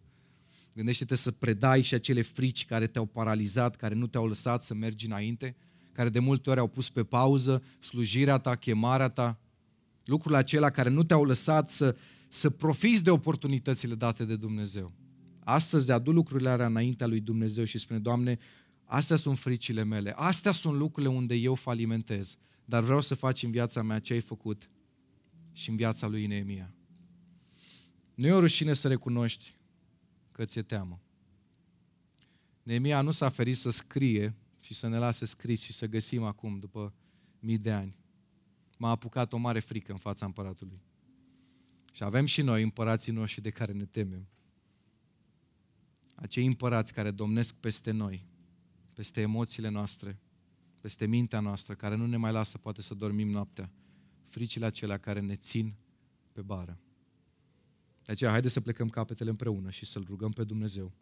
Gândește-te 0.72 1.14
să 1.14 1.30
predai 1.30 1.82
și 1.82 1.94
acele 1.94 2.22
frici 2.22 2.64
care 2.64 2.86
te-au 2.86 3.06
paralizat, 3.06 3.76
care 3.76 3.94
nu 3.94 4.06
te-au 4.06 4.26
lăsat 4.26 4.62
să 4.62 4.74
mergi 4.74 5.06
înainte, 5.06 5.56
care 5.92 6.08
de 6.08 6.18
multe 6.18 6.50
ori 6.50 6.60
au 6.60 6.68
pus 6.68 6.90
pe 6.90 7.04
pauză 7.04 7.62
slujirea 7.80 8.38
ta, 8.38 8.54
chemarea 8.54 9.08
ta, 9.08 9.40
lucrurile 10.04 10.38
acelea 10.38 10.70
care 10.70 10.88
nu 10.88 11.02
te-au 11.02 11.24
lăsat 11.24 11.70
să, 11.70 11.96
să 12.28 12.50
profiți 12.50 13.04
de 13.04 13.10
oportunitățile 13.10 13.94
date 13.94 14.24
de 14.24 14.36
Dumnezeu. 14.36 14.92
Astăzi 15.44 15.92
adu 15.92 16.12
lucrurile 16.12 16.48
alea 16.48 16.66
înaintea 16.66 17.06
lui 17.06 17.20
Dumnezeu 17.20 17.64
și 17.64 17.78
spune, 17.78 17.98
Doamne, 17.98 18.38
astea 18.84 19.16
sunt 19.16 19.38
fricile 19.38 19.84
mele, 19.84 20.12
astea 20.16 20.52
sunt 20.52 20.78
lucrurile 20.78 21.12
unde 21.12 21.34
eu 21.34 21.54
falimentez, 21.54 22.36
dar 22.64 22.82
vreau 22.82 23.00
să 23.00 23.14
faci 23.14 23.42
în 23.42 23.50
viața 23.50 23.82
mea 23.82 23.98
ce 23.98 24.12
ai 24.12 24.20
făcut 24.20 24.68
și 25.58 25.70
în 25.70 25.76
viața 25.76 26.06
lui 26.06 26.26
Neemia. 26.26 26.74
Nu 28.14 28.26
e 28.26 28.32
o 28.32 28.38
rușine 28.38 28.72
să 28.72 28.88
recunoști 28.88 29.56
că 30.32 30.44
ți-e 30.44 30.62
teamă. 30.62 31.00
Neemia 32.62 33.00
nu 33.00 33.10
s-a 33.10 33.28
ferit 33.28 33.56
să 33.56 33.70
scrie 33.70 34.34
și 34.60 34.74
să 34.74 34.88
ne 34.88 34.98
lase 34.98 35.24
scris 35.24 35.62
și 35.62 35.72
să 35.72 35.86
găsim 35.86 36.22
acum, 36.22 36.58
după 36.58 36.94
mii 37.38 37.58
de 37.58 37.72
ani. 37.72 37.96
M-a 38.76 38.90
apucat 38.90 39.32
o 39.32 39.36
mare 39.36 39.60
frică 39.60 39.92
în 39.92 39.98
fața 39.98 40.26
împăratului. 40.26 40.82
Și 41.92 42.04
avem 42.04 42.24
și 42.24 42.42
noi 42.42 42.62
împărații 42.62 43.12
noștri 43.12 43.42
de 43.42 43.50
care 43.50 43.72
ne 43.72 43.84
temem. 43.84 44.28
Acei 46.14 46.46
împărați 46.46 46.92
care 46.92 47.10
domnesc 47.10 47.54
peste 47.54 47.90
noi, 47.90 48.26
peste 48.94 49.20
emoțiile 49.20 49.68
noastre, 49.68 50.18
peste 50.80 51.06
mintea 51.06 51.40
noastră, 51.40 51.74
care 51.74 51.94
nu 51.94 52.06
ne 52.06 52.16
mai 52.16 52.32
lasă 52.32 52.58
poate 52.58 52.82
să 52.82 52.94
dormim 52.94 53.28
noaptea. 53.28 53.70
Fricile 54.28 54.66
acelea 54.66 54.98
care 54.98 55.20
ne 55.20 55.36
țin 55.36 55.74
pe 56.32 56.42
bară. 56.42 56.78
De 58.04 58.12
aceea, 58.12 58.30
haideți 58.30 58.52
să 58.52 58.60
plecăm 58.60 58.88
capetele 58.88 59.30
împreună 59.30 59.70
și 59.70 59.84
să-L 59.84 60.04
rugăm 60.08 60.30
pe 60.30 60.44
Dumnezeu 60.44 60.92